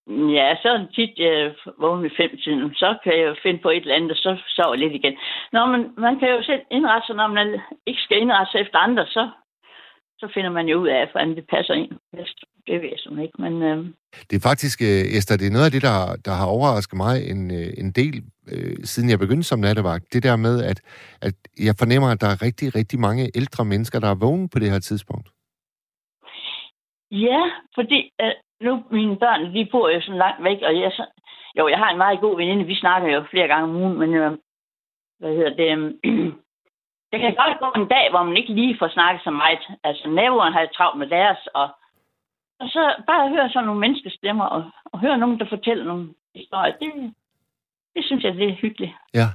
Ja, 0.09 0.57
så 0.63 0.87
tit, 0.95 1.19
jeg 1.19 1.55
vågner 1.79 2.03
ved 2.03 2.11
fem 2.17 2.31
tiden. 2.45 2.75
Så 2.75 2.99
kan 3.05 3.13
jeg 3.19 3.27
jo 3.29 3.37
finde 3.43 3.61
på 3.63 3.71
et 3.71 3.83
eller 3.85 3.95
andet, 3.95 4.11
og 4.11 4.17
så 4.17 4.31
sover 4.57 4.77
lidt 4.77 4.93
igen. 4.93 5.17
Nå, 5.53 5.67
men 5.67 5.81
man 5.99 6.19
kan 6.19 6.29
jo 6.29 6.43
selv 6.43 6.63
indrette 6.71 7.07
sig, 7.07 7.17
når 7.17 7.27
man 7.27 7.49
ikke 7.87 8.03
skal 8.03 8.21
indrette 8.21 8.53
sig 8.53 8.61
efter 8.61 8.79
andre, 8.79 9.07
så, 9.07 9.31
så 10.21 10.27
finder 10.35 10.51
man 10.51 10.67
jo 10.69 10.77
ud 10.83 10.89
af, 10.89 11.09
hvordan 11.13 11.37
det 11.37 11.47
passer 11.55 11.75
ind 11.75 11.93
bedst. 12.13 12.39
Det 12.67 12.75
ved 12.83 12.89
jeg 12.95 12.99
sådan 12.99 13.23
ikke, 13.23 13.43
men 13.45 13.63
øh, 13.63 13.79
Det 14.31 14.37
er 14.37 14.49
faktisk, 14.51 14.83
øh, 14.83 15.03
Esther, 15.17 15.37
det 15.37 15.47
er 15.47 15.57
noget 15.57 15.69
af 15.69 15.75
det, 15.77 15.83
der, 15.89 15.99
der 16.27 16.35
har 16.41 16.49
overrasket 16.57 16.97
mig 17.05 17.15
en, 17.33 17.43
øh, 17.59 17.71
en 17.83 17.91
del, 18.01 18.17
øh, 18.53 18.77
siden 18.91 19.11
jeg 19.11 19.19
begyndte 19.19 19.49
som 19.49 19.61
nattevagt. 19.61 20.13
Det 20.13 20.23
der 20.23 20.37
med, 20.37 20.57
at, 20.71 20.79
at 21.27 21.35
jeg 21.67 21.75
fornemmer, 21.79 22.09
at 22.11 22.21
der 22.21 22.31
er 22.31 22.43
rigtig, 22.47 22.75
rigtig 22.75 22.99
mange 23.01 23.31
ældre 23.41 23.65
mennesker, 23.65 23.99
der 24.01 24.11
er 24.11 24.23
vågne 24.25 24.49
på 24.53 24.59
det 24.59 24.71
her 24.71 24.79
tidspunkt. 24.79 25.29
ja, 27.27 27.43
fordi 27.75 28.01
øh, 28.23 28.35
nu 28.65 28.73
mine 28.91 29.17
børn, 29.17 29.55
de 29.55 29.69
bor 29.73 29.89
jo 29.89 30.01
sådan 30.01 30.23
langt 30.25 30.45
væk, 30.45 30.59
og 30.69 30.73
jeg, 30.81 30.93
så, 30.93 31.05
jo, 31.59 31.69
jeg 31.69 31.79
har 31.79 31.91
en 31.91 32.03
meget 32.05 32.21
god 32.21 32.37
veninde, 32.37 32.65
vi 32.65 32.83
snakker 32.83 33.09
jo 33.09 33.25
flere 33.31 33.49
gange 33.49 33.65
om 33.69 33.77
ugen, 33.83 33.99
men 33.99 34.15
øh, 34.15 34.33
hvad 35.19 35.33
hedder 35.37 35.55
det, 35.61 35.69
øh, 35.77 35.81
det 37.11 37.19
kan 37.21 37.35
godt 37.43 37.61
gå 37.65 37.69
en 37.81 37.89
dag, 37.89 38.07
hvor 38.11 38.23
man 38.23 38.37
ikke 38.37 38.55
lige 38.55 38.79
får 38.79 38.89
snakket 38.89 39.23
så 39.25 39.31
meget. 39.31 39.63
Altså, 39.85 40.09
naboerne 40.09 40.53
har 40.53 40.67
travlt 40.77 40.99
med 40.99 41.09
deres, 41.17 41.41
og, 41.55 41.69
og 42.61 42.67
så 42.75 42.83
bare 43.07 43.29
høre 43.35 43.51
sådan 43.51 43.67
nogle 43.67 43.81
menneskestemmer, 43.81 44.45
og, 44.45 44.63
og 44.85 45.01
høre 45.01 45.19
nogen, 45.19 45.39
der 45.39 45.47
fortæller 45.49 45.85
nogle 45.85 46.09
historier, 46.35 46.75
det, 46.81 47.15
det 47.95 48.05
synes 48.05 48.25
jeg, 48.25 48.35
det 48.35 48.49
er 48.49 48.61
hyggeligt. 48.65 48.93
Ja. 49.15 49.29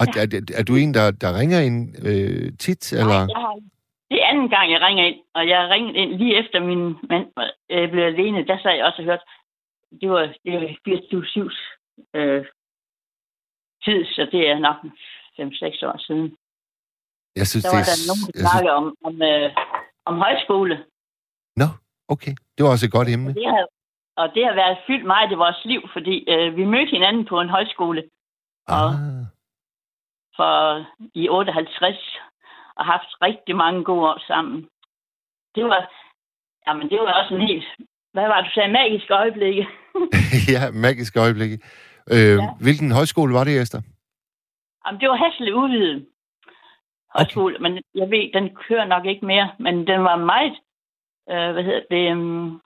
Og 0.00 0.06
er, 0.06 0.20
er, 0.20 0.40
er 0.58 0.64
du 0.68 0.74
en, 0.76 0.94
der, 0.94 1.10
der 1.10 1.38
ringer 1.40 1.60
ind 1.60 1.78
øh, 2.08 2.52
tit, 2.58 2.92
eller? 2.92 3.18
Nej, 3.26 3.34
jeg 3.34 3.40
har, 3.46 3.58
det 4.10 4.22
er 4.22 4.26
anden 4.26 4.48
gang, 4.48 4.72
jeg 4.72 4.80
ringer 4.80 5.04
ind, 5.04 5.20
og 5.34 5.48
jeg 5.48 5.68
ringede 5.70 5.98
ind 5.98 6.10
lige 6.20 6.38
efter 6.38 6.60
min 6.60 6.96
mand 7.10 7.26
øh, 7.70 7.90
blev 7.90 8.04
alene. 8.04 8.46
Der 8.46 8.58
sad 8.62 8.72
jeg 8.74 8.84
også 8.84 9.02
og 9.02 9.04
hørte, 9.04 9.24
det 10.00 10.10
var, 10.10 10.34
det 10.44 10.52
var 10.52 10.76
24 10.84 11.50
øh, 12.14 12.44
tid, 13.84 14.04
så 14.14 14.28
det 14.32 14.48
er 14.48 14.58
nok 14.58 14.76
5-6 14.76 15.86
år 15.88 15.98
siden. 16.06 16.36
Jeg 17.36 17.46
synes, 17.46 17.64
Der 17.64 17.70
var 17.76 17.82
det 17.82 17.88
er... 17.88 17.96
der 17.96 18.08
nogen, 18.10 18.24
der 18.26 18.32
jeg 18.34 18.40
synes, 18.40 18.50
snakkede 18.50 18.74
om, 18.80 18.86
om, 19.08 19.14
øh, 19.30 19.50
om 20.04 20.14
højskole. 20.26 20.74
Nå, 21.56 21.68
okay. 22.08 22.32
Det 22.54 22.64
var 22.64 22.70
også 22.70 22.86
et 22.86 22.92
godt 22.98 23.08
emne. 23.08 23.34
Det 23.34 23.46
har, 23.54 23.66
og 24.16 24.26
det 24.34 24.42
har 24.46 24.54
været 24.54 24.78
fyldt 24.86 25.06
meget 25.06 25.32
i 25.32 25.34
vores 25.44 25.60
liv, 25.64 25.80
fordi 25.92 26.14
øh, 26.32 26.56
vi 26.56 26.64
mødte 26.64 26.90
hinanden 26.96 27.24
på 27.26 27.40
en 27.40 27.48
højskole. 27.48 28.02
Og 28.68 28.88
Ah, 28.88 29.24
for 30.36 30.54
i 31.14 31.28
58 31.28 32.18
og 32.80 32.86
haft 32.86 33.10
rigtig 33.22 33.56
mange 33.56 33.84
gode 33.84 34.04
år 34.10 34.18
sammen. 34.26 34.68
Det 35.54 35.64
var, 35.64 35.80
jamen 36.66 36.90
det 36.90 36.98
var 37.00 37.12
også 37.20 37.34
en 37.34 37.46
helt, 37.50 37.68
hvad 38.12 38.26
var 38.28 38.36
det, 38.36 38.46
du 38.46 38.54
sagde, 38.54 38.72
magisk 38.72 39.10
øjeblikke. 39.10 39.68
ja, 40.54 40.62
magisk 40.86 41.16
øjeblik. 41.16 41.50
Øh, 42.14 42.38
ja. 42.42 42.48
Hvilken 42.64 42.90
højskole 42.98 43.34
var 43.34 43.44
det, 43.44 43.60
Esther? 43.62 43.82
Jamen, 44.86 45.00
det 45.00 45.08
var 45.08 45.16
Hasle 45.16 45.54
udvidet 45.54 46.06
højskole, 47.16 47.54
okay. 47.54 47.62
men 47.62 47.82
jeg 47.94 48.10
ved, 48.10 48.32
den 48.32 48.54
kører 48.54 48.84
nok 48.84 49.04
ikke 49.06 49.26
mere, 49.26 49.50
men 49.58 49.86
den 49.86 50.04
var 50.04 50.16
meget, 50.16 50.56
øh, 51.30 51.52
hvad 51.52 51.64
hedder 51.64 51.82
det, 51.90 52.12
um, 52.12 52.60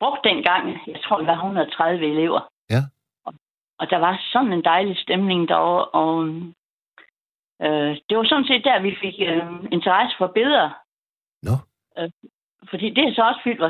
brugt 0.00 0.24
dengang. 0.24 0.64
Jeg 0.86 1.00
tror, 1.04 1.18
det 1.18 1.26
var 1.26 1.34
130 1.34 2.06
elever. 2.06 2.40
Ja. 2.70 2.82
Og, 3.24 3.34
og 3.78 3.90
der 3.90 3.98
var 3.98 4.20
sådan 4.32 4.52
en 4.52 4.64
dejlig 4.64 4.96
stemning 4.98 5.48
derovre, 5.48 5.84
og 5.84 6.12
øh, 7.62 7.96
det 8.08 8.16
var 8.16 8.24
sådan 8.24 8.44
set 8.44 8.64
der, 8.64 8.82
vi 8.82 8.96
fik 9.00 9.14
øh, 9.20 9.42
interesse 9.72 10.14
for 10.18 10.26
billeder. 10.26 10.70
Nå. 11.42 11.54
Øh, 11.98 12.10
fordi 12.70 12.90
det 12.90 13.04
er 13.04 13.14
så 13.14 13.22
også 13.22 13.40
fyldt. 13.44 13.62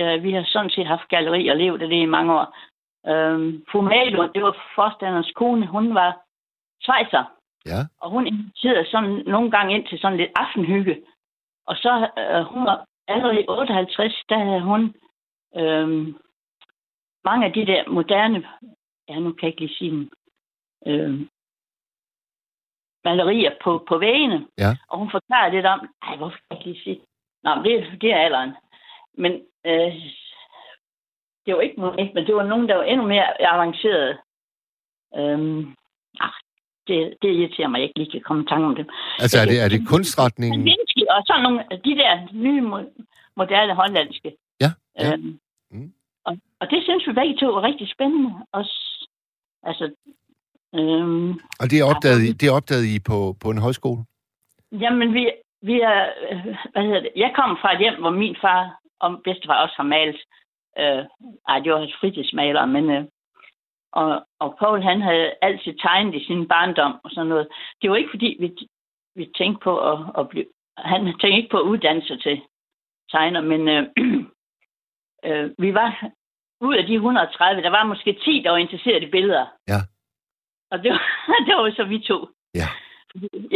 Øh, 0.00 0.22
vi 0.22 0.32
har 0.32 0.44
sådan 0.46 0.70
set 0.70 0.86
haft 0.86 1.08
galleri 1.08 1.48
og 1.48 1.56
levet 1.56 1.82
af 1.82 1.88
det 1.88 1.96
i 1.96 2.14
mange 2.16 2.32
år. 2.32 2.46
Øh, 3.10 3.54
Fumalo, 3.72 4.28
det 4.34 4.42
var 4.42 4.56
forstanderens 4.74 5.32
kone, 5.36 5.66
hun 5.66 5.94
var 5.94 6.20
svejser. 6.82 7.24
Ja. 7.66 7.80
Og 8.00 8.10
hun 8.10 8.26
inviterede 8.26 8.90
sådan 8.90 9.22
nogle 9.26 9.50
gange 9.50 9.74
ind 9.74 9.86
til 9.86 9.98
sådan 9.98 10.16
lidt 10.16 10.32
aftenhygge. 10.36 11.02
Og 11.66 11.76
så 11.76 12.10
øh, 12.18 12.42
hun 12.42 12.64
var 12.64 12.84
allerede 13.08 13.40
i 13.40 13.44
58, 13.48 14.22
der 14.28 14.38
havde 14.44 14.60
hun 14.60 14.94
øh, 15.56 15.88
mange 17.24 17.46
af 17.46 17.52
de 17.52 17.66
der 17.66 17.88
moderne, 17.88 18.48
ja 19.08 19.18
nu 19.18 19.32
kan 19.32 19.42
jeg 19.42 19.48
ikke 19.48 19.60
lige 19.60 19.78
sige 19.78 19.90
dem, 19.90 20.10
øh, 20.86 21.26
malerier 23.04 23.52
på, 23.64 23.84
på 23.88 23.98
væggene. 23.98 24.46
Ja. 24.58 24.76
Og 24.88 24.98
hun 24.98 25.10
forklarer 25.10 25.50
lidt 25.52 25.66
om, 25.66 25.80
ej, 26.02 26.16
hvorfor 26.16 26.38
kan 26.50 26.56
jeg 26.58 26.66
lige 26.66 26.82
sige? 26.84 27.00
Nå, 27.42 27.54
men 27.54 27.64
det, 27.64 28.00
det 28.00 28.12
er 28.12 28.16
alderen. 28.18 28.52
Men 29.14 29.32
øh, 29.66 29.94
det 31.46 31.54
var 31.54 31.60
ikke 31.60 31.80
nogen, 31.80 32.10
men 32.14 32.26
det 32.26 32.34
var 32.34 32.42
nogen, 32.46 32.68
der 32.68 32.76
var 32.76 32.82
endnu 32.82 33.06
mere 33.06 33.42
avanceret. 33.52 34.18
Øhm, 35.16 35.74
ah, 36.20 36.32
det, 36.88 37.14
det 37.22 37.28
irriterer 37.28 37.68
mig, 37.68 37.78
at 37.78 37.80
jeg 37.80 37.88
ikke 37.88 37.98
lige 37.98 38.10
kan 38.10 38.20
komme 38.20 38.42
i 38.42 38.46
tanke 38.46 38.66
om 38.66 38.74
det. 38.74 38.86
Altså, 39.18 39.38
er 39.40 39.44
det, 39.44 39.60
er 39.64 39.68
det 39.68 39.88
kunstretningen? 39.88 40.58
Kandinsky 40.60 41.02
og 41.10 41.22
sådan 41.26 41.42
nogle 41.42 41.72
af 41.72 41.80
de 41.80 41.90
der 42.02 42.12
nye, 42.32 42.62
mo- 42.72 43.04
moderne 43.36 43.74
hollandske. 43.74 44.36
Ja, 44.60 44.70
ja. 44.98 45.12
Øhm, 45.12 45.38
Mm. 45.70 45.92
og, 46.24 46.38
og 46.60 46.70
det 46.70 46.82
synes 46.84 47.06
vi 47.06 47.12
begge 47.12 47.36
to 47.36 47.46
var 47.46 47.62
rigtig 47.62 47.90
spændende. 47.94 48.34
Også, 48.52 49.06
altså, 49.62 49.94
øhm, 50.74 51.30
Og 51.60 51.66
det 51.70 51.82
opdaget, 51.90 52.22
I, 52.28 52.32
det 52.32 52.50
opdaget 52.50 52.86
I 52.94 52.98
på, 53.10 53.36
på 53.42 53.50
en 53.50 53.58
højskole? 53.58 54.04
Jamen, 54.72 55.14
vi, 55.14 55.32
vi 55.62 55.80
er, 55.80 56.00
øh, 56.30 56.44
hvad 56.72 56.82
hedder 56.82 57.00
det? 57.00 57.12
Jeg 57.16 57.32
kommer 57.36 57.56
fra 57.60 57.72
et 57.72 57.78
hjem, 57.78 58.00
hvor 58.00 58.10
min 58.10 58.36
far 58.40 58.80
og 59.00 59.20
bedstefar 59.24 59.62
også 59.62 59.74
har 59.76 59.84
malet. 59.84 60.20
Øh, 60.78 61.04
ej, 61.48 61.58
det 61.58 61.72
var 61.72 61.90
fritidsmaler, 62.00 62.66
men... 62.66 62.90
Øh, 62.90 63.04
og, 63.92 64.26
og 64.38 64.56
Paul, 64.58 64.82
han 64.82 65.00
havde 65.02 65.34
altid 65.42 65.74
tegnet 65.74 66.14
i 66.14 66.24
sin 66.24 66.48
barndom 66.48 67.00
og 67.04 67.10
sådan 67.10 67.28
noget. 67.28 67.48
Det 67.82 67.90
var 67.90 67.96
ikke, 67.96 68.10
fordi 68.10 68.36
vi, 68.40 68.48
vi 69.14 69.30
tænkte 69.38 69.64
på 69.64 69.78
at, 69.92 69.98
at 70.18 70.28
blive... 70.28 70.46
Han 70.76 71.04
tænkte 71.04 71.36
ikke 71.36 71.48
på 71.50 71.58
at 71.58 71.68
uddanne 71.70 72.02
sig 72.02 72.22
til 72.22 72.40
tegner, 73.10 73.40
men 73.40 73.68
øh, 73.68 73.82
øh, 75.26 75.50
vi 75.58 75.74
var... 75.74 76.10
Ud 76.60 76.74
af 76.74 76.86
de 76.86 76.94
130, 76.94 77.62
der 77.62 77.70
var 77.70 77.84
måske 77.84 78.18
10, 78.24 78.42
der 78.44 78.50
var 78.50 78.56
interesseret 78.56 79.02
i 79.02 79.10
billeder. 79.10 79.46
Ja. 79.68 79.80
Og 80.70 80.76
det 80.82 80.90
var, 80.92 81.02
det 81.46 81.54
var 81.56 81.72
så 81.76 81.84
vi 81.84 81.98
to. 81.98 82.18
Ja. 82.54 82.68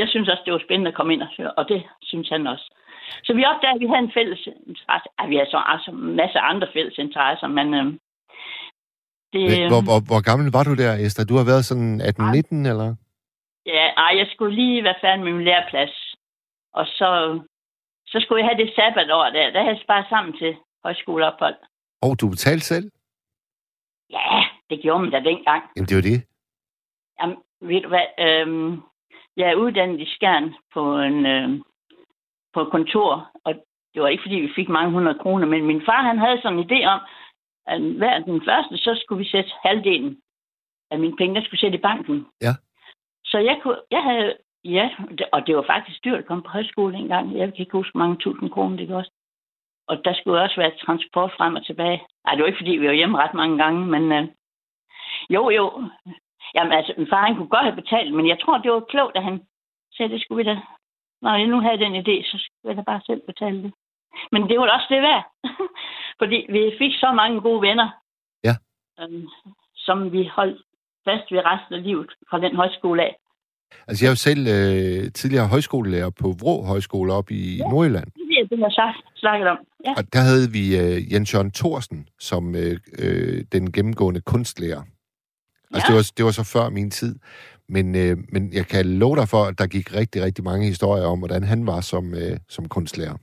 Jeg 0.01 0.09
synes 0.09 0.29
også, 0.29 0.43
det 0.47 0.53
var 0.53 0.63
spændende 0.67 0.89
at 0.89 0.97
komme 0.99 1.13
ind 1.13 1.23
og 1.23 1.29
høre, 1.39 1.53
og 1.53 1.69
det 1.69 1.83
synes 2.03 2.29
han 2.29 2.47
også. 2.47 2.67
Så 3.25 3.35
vi 3.35 3.45
opdagede, 3.45 3.75
at 3.77 3.81
vi 3.81 3.87
havde 3.87 4.05
en 4.09 4.17
fælles 4.19 4.49
interesse. 4.67 5.09
Ej, 5.19 5.27
vi 5.27 5.37
har 5.37 5.47
så 5.51 5.63
altså 5.67 5.91
masser 5.93 6.41
af 6.41 6.51
andre 6.53 6.69
fælles 6.73 6.99
interesser, 6.99 7.49
men 7.59 7.75
øh, 7.75 7.87
det, 9.33 9.43
Hvor, 9.73 9.83
hvor, 9.89 10.01
hvor 10.11 10.23
gammel 10.29 10.53
var 10.57 10.65
du 10.65 10.75
der, 10.83 10.93
Esther? 11.07 11.25
Du 11.25 11.37
har 11.37 11.47
været 11.51 11.65
sådan 11.65 12.01
18-19, 12.01 12.71
eller? 12.73 12.95
ja, 13.67 13.85
ej, 14.05 14.13
jeg 14.21 14.27
skulle 14.35 14.55
lige 14.55 14.85
være 14.85 15.01
færdig 15.01 15.25
med 15.25 15.33
min 15.33 15.45
læreplads. 15.45 15.95
Og 16.73 16.87
så, 16.87 17.41
så 18.07 18.17
skulle 18.21 18.41
jeg 18.41 18.49
have 18.51 18.63
det 18.65 18.75
sabbatår 18.77 19.25
der. 19.25 19.51
Der 19.51 19.61
havde 19.61 19.75
jeg 19.75 19.83
sparet 19.85 20.07
sammen 20.09 20.33
til 20.39 20.57
højskoleophold. 20.85 21.55
Og 22.03 22.21
du 22.21 22.29
betalte 22.29 22.65
selv? 22.65 22.91
Ja, 24.11 24.45
det 24.71 24.83
gjorde 24.83 25.03
man 25.03 25.11
da 25.11 25.21
dengang. 25.31 25.63
Jamen, 25.77 25.89
det 25.89 25.97
jo 25.97 26.01
det. 26.11 26.19
Jamen, 27.23 27.37
ved 27.61 27.81
du 27.83 27.89
hvad? 27.89 28.07
Øhm, 28.19 28.83
jeg 29.37 29.51
er 29.51 29.55
uddannet 29.55 30.01
i 30.01 30.07
Skjern 30.15 30.55
på 30.75 30.99
en 30.99 31.27
øh, 31.27 31.61
på 32.55 32.61
et 32.61 32.71
kontor, 32.71 33.31
og 33.45 33.55
det 33.95 34.03
var 34.03 34.09
ikke, 34.09 34.23
fordi 34.23 34.35
vi 34.35 34.53
fik 34.55 34.69
mange 34.69 34.93
hundrede 34.93 35.19
kroner, 35.19 35.47
men 35.47 35.67
min 35.67 35.83
far, 35.85 36.03
han 36.03 36.19
havde 36.19 36.41
sådan 36.43 36.59
en 36.59 36.71
idé 36.71 36.85
om, 36.87 37.01
at 37.67 37.81
hver 37.81 38.19
den 38.19 38.43
første, 38.45 38.77
så 38.77 39.01
skulle 39.03 39.19
vi 39.25 39.31
sætte 39.31 39.51
halvdelen 39.65 40.21
af 40.91 40.99
mine 40.99 41.17
penge, 41.17 41.35
der 41.35 41.45
skulle 41.45 41.61
sætte 41.61 41.79
i 41.79 41.81
banken. 41.81 42.27
Ja. 42.41 42.53
Så 43.25 43.39
jeg, 43.39 43.61
kunne, 43.63 43.81
jeg 43.91 44.03
havde, 44.03 44.37
ja, 44.65 44.91
og 45.33 45.47
det 45.47 45.57
var 45.57 45.63
faktisk 45.63 46.05
dyrt 46.05 46.19
at 46.19 46.27
komme 46.27 46.43
på 46.43 46.51
højskole 46.51 46.97
engang. 46.97 47.39
Jeg 47.39 47.49
kan 47.49 47.57
ikke 47.59 47.79
huske, 47.79 47.99
mange 47.99 48.17
tusind 48.17 48.51
kroner 48.51 48.77
det 48.77 48.89
kostede. 48.89 49.17
Og 49.89 50.05
der 50.05 50.15
skulle 50.15 50.41
også 50.41 50.57
være 50.57 50.79
transport 50.85 51.33
frem 51.37 51.55
og 51.55 51.67
tilbage. 51.67 52.03
Ej, 52.25 52.35
det 52.35 52.43
var 52.43 52.47
ikke, 52.47 52.63
fordi 52.63 52.77
vi 52.77 52.87
var 52.87 52.93
hjemme 52.93 53.19
ret 53.19 53.35
mange 53.35 53.59
gange, 53.59 53.87
men 53.87 54.13
øh, 54.13 54.29
jo, 55.31 55.51
jo. 55.51 55.89
Jamen, 56.55 56.73
altså, 56.79 56.93
min 56.99 57.11
far, 57.13 57.27
han 57.27 57.37
kunne 57.37 57.55
godt 57.57 57.69
have 57.69 57.81
betalt, 57.83 58.15
men 58.15 58.29
jeg 58.29 58.39
tror, 58.41 58.59
det 58.59 58.73
var 58.73 58.91
klogt, 58.93 59.17
at 59.17 59.25
han 59.25 59.37
sagde, 59.95 60.13
det 60.13 60.23
skulle 60.23 60.41
vi 60.45 60.51
da. 60.51 60.57
Når 61.23 61.35
jeg 61.37 61.47
nu 61.47 61.61
havde 61.61 61.85
den 61.85 61.95
idé, 62.03 62.17
så 62.31 62.37
skulle 62.39 62.71
jeg 62.71 62.77
da 62.77 62.83
bare 62.83 63.03
selv 63.07 63.23
betale 63.31 63.63
det. 63.63 63.73
Men 64.33 64.43
det 64.49 64.59
var 64.59 64.67
da 64.67 64.73
også 64.73 64.91
det 64.95 65.03
værd. 65.03 65.25
Fordi 66.21 66.39
vi 66.55 66.63
fik 66.79 66.93
så 67.05 67.13
mange 67.21 67.41
gode 67.41 67.63
venner. 67.69 67.89
Ja. 68.45 68.55
Øhm, 69.01 69.29
som 69.87 70.13
vi 70.13 70.31
holdt 70.37 70.63
fast 71.07 71.27
ved 71.33 71.43
resten 71.51 71.75
af 71.75 71.83
livet 71.83 72.11
fra 72.31 72.41
den 72.41 72.57
højskole 72.57 73.03
af. 73.03 73.17
Altså, 73.89 74.05
jeg 74.05 74.09
er 74.09 74.13
jo 74.17 74.23
selv 74.29 74.43
øh, 74.57 75.13
tidligere 75.13 75.49
højskolelærer 75.49 76.11
på 76.11 76.27
Vrå 76.41 76.65
Højskole 76.65 77.13
op 77.13 77.31
i 77.31 77.57
ja. 77.57 77.69
Nordjylland. 77.71 78.07
Det 78.07 78.39
er 78.41 78.47
det, 78.51 78.59
jeg 78.59 78.71
har 78.79 79.03
snakket 79.17 79.49
om. 79.49 79.59
Ja. 79.87 79.93
Og 79.99 80.05
der 80.13 80.23
havde 80.31 80.49
vi 80.57 80.65
øh, 80.83 81.13
Jens 81.13 81.35
Jørgen 81.35 81.51
Thorsen 81.51 82.09
som 82.19 82.55
øh, 82.55 82.77
øh, 82.99 83.45
den 83.53 83.73
gennemgående 83.73 84.21
kunstlærer. 84.21 84.83
Altså, 85.73 85.87
Ja. 85.93 85.93
det, 85.93 85.95
var, 85.97 86.11
det 86.17 86.25
var 86.25 86.31
så 86.31 86.45
før 86.45 86.69
min 86.69 86.91
tid. 86.91 87.19
Men, 87.69 87.95
øh, 87.97 88.17
men 88.33 88.53
jeg 88.53 88.67
kan 88.67 88.87
love 88.87 89.17
dig 89.17 89.29
for, 89.29 89.45
at 89.45 89.59
der 89.59 89.67
gik 89.67 89.95
rigtig, 89.95 90.23
rigtig 90.23 90.45
mange 90.45 90.67
historier 90.67 91.05
om, 91.07 91.19
hvordan 91.19 91.43
han 91.43 91.67
var 91.67 91.81
som, 91.81 92.15
øh, 92.15 92.37
som 92.49 92.69
kunstlærer. 92.69 93.17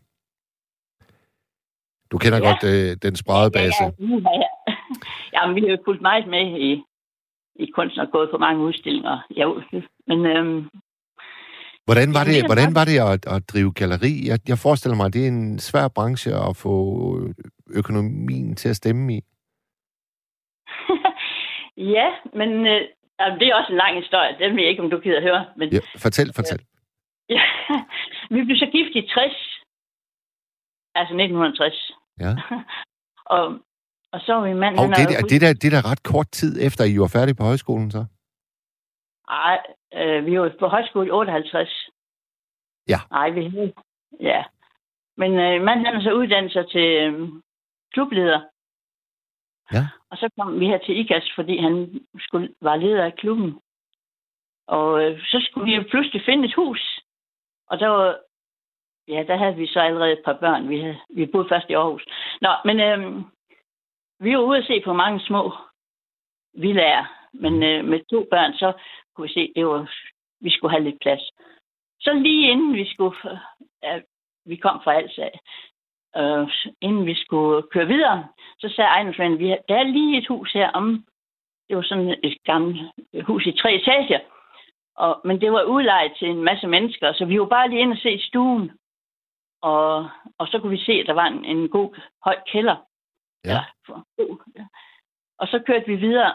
Du 2.11 2.17
kender 2.17 2.37
Ja. 2.43 2.47
godt 2.49 2.63
øh, 2.73 2.97
den 3.01 3.15
spredebase. 3.15 3.83
Ja, 3.83 3.91
ja, 3.99 4.07
ja, 4.33 4.39
ja. 4.67 4.73
Jamen, 5.35 5.55
vi 5.55 5.61
har 5.61 5.67
jo 5.67 5.77
fulgt 5.85 6.01
meget 6.01 6.27
med 6.27 6.45
i, 6.69 6.71
i 7.63 7.65
kunsten 7.75 7.99
og 8.01 8.07
gået 8.11 8.29
på 8.33 8.37
mange 8.37 8.63
udstillinger. 8.63 9.17
Ja, 9.35 9.45
men 10.07 10.25
øhm, 10.25 10.69
Hvordan 11.85 12.13
var 12.13 12.23
det, 12.23 12.45
hvordan 12.45 12.75
var 12.75 12.85
det 12.85 12.99
at, 12.99 13.27
at 13.35 13.49
drive 13.49 13.73
galleri? 13.73 14.27
Jeg, 14.27 14.39
jeg 14.47 14.57
forestiller 14.57 14.95
mig, 14.95 15.05
at 15.05 15.13
det 15.13 15.23
er 15.23 15.27
en 15.27 15.59
svær 15.59 15.87
branche 15.87 16.31
at 16.49 16.57
få 16.57 16.73
økonomien 17.69 18.55
til 18.55 18.69
at 18.69 18.75
stemme 18.75 19.15
i. 19.17 19.21
ja, 21.95 22.07
men 22.33 22.49
øh, 22.67 22.81
det 23.39 23.47
er 23.47 23.55
også 23.55 23.71
en 23.71 23.77
lang 23.77 23.95
historie. 24.03 24.37
Den 24.39 24.55
ved 24.55 24.61
jeg 24.61 24.69
ikke, 24.69 24.83
om 24.83 24.89
du 24.89 24.99
gider 24.99 25.21
høre. 25.21 25.45
Men 25.57 25.69
Ja, 25.69 25.79
fortæl, 25.97 26.33
fortæl. 26.35 26.61
Ja, 27.29 27.43
vi 28.33 28.43
blev 28.45 28.57
så 28.57 28.69
gift 28.75 28.93
i 28.95 29.01
60. 29.01 29.33
Altså 30.95 31.13
1960. 31.13 31.91
Ja. 32.19 32.31
og, 33.35 33.43
og 34.13 34.19
så 34.25 34.33
var 34.33 34.43
min 34.47 34.57
mand... 34.57 34.79
Og 34.79 34.87
det, 34.87 35.03
er 35.03 35.17
er, 35.19 35.27
det, 35.31 35.41
der, 35.41 35.53
det 35.61 35.67
er 35.67 35.81
da 35.81 35.89
ret 35.91 36.03
kort 36.03 36.29
tid 36.31 36.51
efter, 36.67 36.83
I 36.83 36.97
var 36.99 37.11
færdige 37.17 37.35
på 37.35 37.43
højskolen, 37.43 37.91
så? 37.91 38.05
Ej, 39.29 39.59
øh, 39.93 40.25
vi 40.25 40.39
var 40.39 40.51
på 40.59 40.67
højskole 40.67 41.07
i 41.07 41.11
58. 41.11 41.89
Ja. 42.87 42.99
Nej, 43.11 43.29
vi 43.29 43.49
havde... 43.49 43.73
Ja. 44.19 44.43
Men 45.17 45.31
øh, 45.31 45.61
manden 45.65 45.85
han 45.85 45.95
er 45.95 46.01
så 46.01 46.13
uddannet 46.13 46.51
sig 46.51 46.65
til 46.71 46.87
øh, 47.03 47.29
klubleder. 47.93 48.41
Ja. 49.73 49.87
Og 50.11 50.17
så 50.17 50.29
kom 50.39 50.59
vi 50.59 50.65
her 50.65 50.77
til 50.77 50.97
IKAS, 50.97 51.31
fordi 51.35 51.57
han 51.57 52.01
skulle, 52.19 52.55
var 52.61 52.75
leder 52.75 53.05
af 53.05 53.15
klubben. 53.15 53.59
Og 54.67 55.03
øh, 55.03 55.19
så 55.21 55.47
skulle 55.49 55.65
vi 55.65 55.75
jo 55.75 55.83
pludselig 55.89 56.21
finde 56.25 56.45
et 56.45 56.55
hus. 56.55 56.99
Og 57.67 57.79
der 57.79 57.87
var... 57.87 58.19
Ja, 59.07 59.23
der 59.27 59.35
havde 59.35 59.55
vi 59.55 59.67
så 59.67 59.79
allerede 59.79 60.11
et 60.11 60.21
par 60.25 60.33
børn. 60.33 60.69
Vi, 60.69 60.79
havde, 60.79 60.99
vi 61.09 61.25
boede 61.25 61.49
først 61.49 61.69
i 61.69 61.73
Aarhus. 61.73 62.05
Nå, 62.41 62.49
men 62.65 62.79
øh, 62.79 63.23
vi 64.19 64.35
var 64.35 64.41
ude 64.41 64.57
at 64.57 64.65
se 64.65 64.81
på 64.85 64.93
mange 64.93 65.19
små 65.19 65.53
villager. 66.53 67.05
Men 67.33 67.63
øh, 67.63 67.85
med 67.85 67.99
to 68.09 68.27
børn, 68.31 68.53
så 68.53 68.73
kunne 69.13 69.27
vi 69.27 69.33
se, 69.33 69.53
det 69.55 69.65
var, 69.65 69.91
vi 70.41 70.49
skulle 70.49 70.71
have 70.71 70.83
lidt 70.83 71.01
plads. 71.01 71.21
Så 71.99 72.13
lige 72.13 72.51
inden 72.51 72.73
vi 72.73 72.93
skulle, 72.93 73.17
øh, 73.85 74.01
vi 74.45 74.55
kom 74.55 74.81
fra 74.83 74.93
Alsa, 74.93 75.29
øh, 76.17 76.47
inden 76.81 77.05
vi 77.05 77.15
skulle 77.15 77.63
køre 77.71 77.87
videre, 77.87 78.27
så 78.59 78.69
sagde 78.69 78.87
ejendomsmanden, 78.87 79.39
vi 79.39 79.57
der 79.67 79.75
er 79.75 79.83
lige 79.83 80.17
et 80.17 80.27
hus 80.27 80.51
her 80.51 80.69
om 80.71 81.05
det 81.69 81.77
var 81.77 81.83
sådan 81.83 82.15
et 82.23 82.37
gammelt 82.43 82.81
hus 83.23 83.45
i 83.45 83.51
tre 83.51 83.73
etager. 83.73 84.19
Og, 84.95 85.21
men 85.25 85.41
det 85.41 85.51
var 85.51 85.63
udlejet 85.63 86.13
til 86.19 86.29
en 86.29 86.43
masse 86.43 86.67
mennesker, 86.67 87.13
så 87.13 87.25
vi 87.25 87.39
var 87.39 87.45
bare 87.45 87.69
lige 87.69 87.81
inde 87.81 87.93
og 87.93 87.97
se 87.97 88.19
stuen. 88.19 88.71
Og, 89.61 90.09
og 90.37 90.47
så 90.47 90.59
kunne 90.59 90.77
vi 90.77 90.83
se, 90.83 90.91
at 90.91 91.07
der 91.07 91.13
var 91.13 91.25
en, 91.25 91.45
en 91.45 91.69
god 91.69 91.95
høj 92.23 92.35
kælder. 92.51 92.75
Ja. 93.45 93.59
Ja. 93.89 94.65
Og 95.39 95.47
så 95.47 95.63
kørte 95.67 95.87
vi 95.87 95.95
videre, 95.95 96.33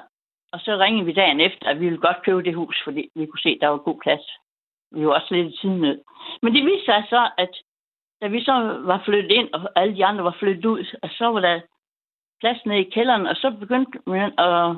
og 0.53 0.61
så 0.61 0.77
ringede 0.77 1.07
vi 1.07 1.13
dagen 1.13 1.41
efter, 1.41 1.67
at 1.69 1.81
vi 1.81 1.85
ville 1.85 2.01
godt 2.01 2.23
købe 2.23 2.43
det 2.43 2.55
hus, 2.55 2.83
fordi 2.85 3.09
vi 3.15 3.27
kunne 3.27 3.41
se, 3.41 3.49
at 3.49 3.61
der 3.61 3.69
var 3.69 3.77
god 3.77 4.01
plads. 4.03 4.27
Vi 4.93 5.07
var 5.07 5.15
også 5.15 5.35
lidt 5.35 5.55
i 5.55 5.59
tiden 5.61 5.81
nød. 5.81 6.03
Men 6.43 6.55
det 6.55 6.65
viste 6.65 6.85
sig 6.85 7.05
så, 7.09 7.31
at 7.39 7.51
da 8.25 8.29
vi 8.29 8.45
så 8.45 8.53
var 8.91 9.03
flyttet 9.05 9.31
ind, 9.31 9.49
og 9.55 9.61
alle 9.77 9.97
de 9.97 10.05
andre 10.05 10.25
var 10.25 10.37
flyttet 10.39 10.65
ud, 10.65 10.97
og 11.03 11.11
så 11.19 11.27
var 11.27 11.41
der 11.41 11.61
plads 12.41 12.67
nede 12.67 12.81
i 12.81 12.91
kælderen, 12.91 13.27
og 13.27 13.37
så 13.37 13.57
begyndte 13.61 13.99
man 14.07 14.33
at, 14.39 14.77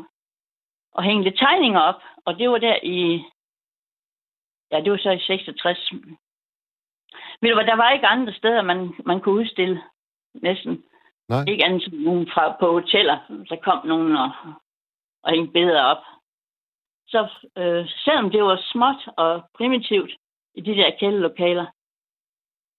at 0.99 1.05
hænge 1.05 1.24
lidt 1.24 1.38
tegninger 1.38 1.80
op. 1.80 2.01
Og 2.24 2.38
det 2.38 2.51
var 2.51 2.59
der 2.59 2.78
i... 2.82 3.24
Ja, 4.70 4.80
det 4.80 4.92
var 4.92 4.99
så 4.99 5.11
i 5.11 5.18
66. 5.18 5.92
Ved 7.40 7.51
du 7.51 7.55
hvad, 7.55 7.66
der 7.66 7.76
var 7.76 7.90
ikke 7.90 8.07
andre 8.07 8.32
steder, 8.32 8.62
man, 8.62 8.94
man 9.05 9.20
kunne 9.20 9.40
udstille 9.40 9.82
næsten. 10.34 10.84
Nej. 11.28 11.44
Ikke 11.49 11.64
andet 11.64 11.86
end 11.86 12.01
nogen 12.01 12.26
fra 12.26 12.57
på 12.61 12.72
hoteller. 12.72 13.18
Der 13.49 13.57
kom 13.57 13.86
nogen 13.86 14.16
og, 14.16 14.30
og 15.22 15.30
hængte 15.30 15.53
billeder 15.53 15.82
op. 15.82 16.03
Så 17.09 17.20
øh, 17.59 17.88
selvom 18.05 18.30
det 18.30 18.42
var 18.42 18.62
småt 18.72 19.09
og 19.16 19.42
primitivt 19.55 20.12
i 20.55 20.61
de 20.61 20.74
der 20.74 20.90
kælderlokaler, 21.01 21.66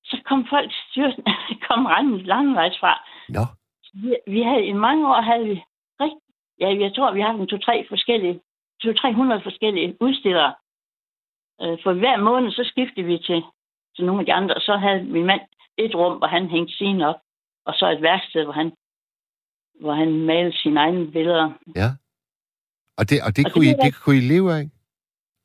så 0.09 0.21
kom 0.25 0.45
folk 0.49 0.71
styrten, 0.89 1.23
kom 1.67 1.85
rendende 1.85 2.23
langvejs 2.23 2.77
fra. 2.79 2.93
Nå, 3.29 3.43
Vi, 3.93 4.15
vi 4.27 4.41
havde 4.41 4.65
i 4.65 4.73
mange 4.73 5.07
år 5.07 5.21
havde 5.21 5.45
vi 5.45 5.63
rigtig, 6.01 6.21
ja, 6.59 6.69
jeg 6.83 6.95
tror, 6.95 7.11
vi 7.11 7.21
har 7.21 7.27
haft 7.27 7.41
en 7.41 7.47
to-tre 7.47 7.85
forskellige, 7.89 8.39
to-300 8.83 9.43
forskellige 9.47 9.97
udstillere. 10.01 10.53
Øh, 11.61 11.77
for 11.83 11.93
hver 11.93 12.17
måned, 12.17 12.51
så 12.51 12.63
skiftede 12.71 13.05
vi 13.05 13.17
til, 13.17 13.43
til 13.95 14.05
nogle 14.05 14.19
af 14.21 14.25
de 14.25 14.33
andre, 14.33 14.55
og 14.55 14.61
så 14.61 14.77
havde 14.77 15.03
min 15.03 15.25
mand 15.25 15.41
et 15.77 15.95
rum, 15.95 16.17
hvor 16.17 16.27
han 16.27 16.49
hængte 16.49 16.73
sine 16.77 17.07
op, 17.09 17.19
og 17.65 17.73
så 17.73 17.89
et 17.91 18.01
værksted, 18.01 18.43
hvor 18.43 18.53
han, 18.53 18.71
hvor 19.79 19.93
han 19.93 20.25
malede 20.25 20.57
sine 20.61 20.79
egne 20.79 21.11
billeder. 21.11 21.51
ja. 21.75 21.89
Og 22.99 23.09
det, 23.09 23.17
og 23.27 23.35
det, 23.37 23.45
Og 23.45 23.51
kunne, 23.51 23.65
det 23.65 23.83
I, 23.83 23.85
det 23.85 23.95
kunne 24.01 24.17
I 24.17 24.29
leve 24.33 24.53
af? 24.53 24.69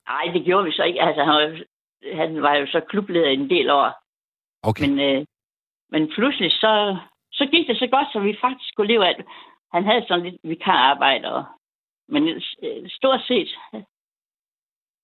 Nej, 0.09 0.25
det 0.35 0.45
gjorde 0.45 0.65
vi 0.65 0.73
så 0.73 0.83
ikke. 0.83 1.03
Altså, 1.03 1.25
han 1.25 1.35
var, 1.35 1.63
han 2.17 2.43
var 2.43 2.55
jo 2.55 2.67
så 2.67 2.81
klubleder 2.89 3.29
en 3.29 3.51
del 3.51 3.71
år. 3.71 4.02
Okay. 4.63 4.89
Men, 4.89 4.99
øh, 5.01 5.27
men 5.91 6.11
pludselig 6.15 6.51
så, 6.51 6.97
så 7.33 7.45
gik 7.53 7.69
det 7.69 7.77
så 7.79 7.89
godt, 7.95 8.09
så 8.13 8.19
vi 8.21 8.37
faktisk 8.41 8.77
kunne 8.77 8.93
leve 8.93 9.07
af 9.09 9.15
det. 9.17 9.27
Han 9.75 9.85
havde 9.85 10.05
sådan 10.09 10.25
lidt 10.25 10.41
vikararbejde, 10.45 11.35
og, 11.35 11.45
men 12.09 12.23
øh, 12.63 12.89
stort 12.89 13.21
set 13.29 13.51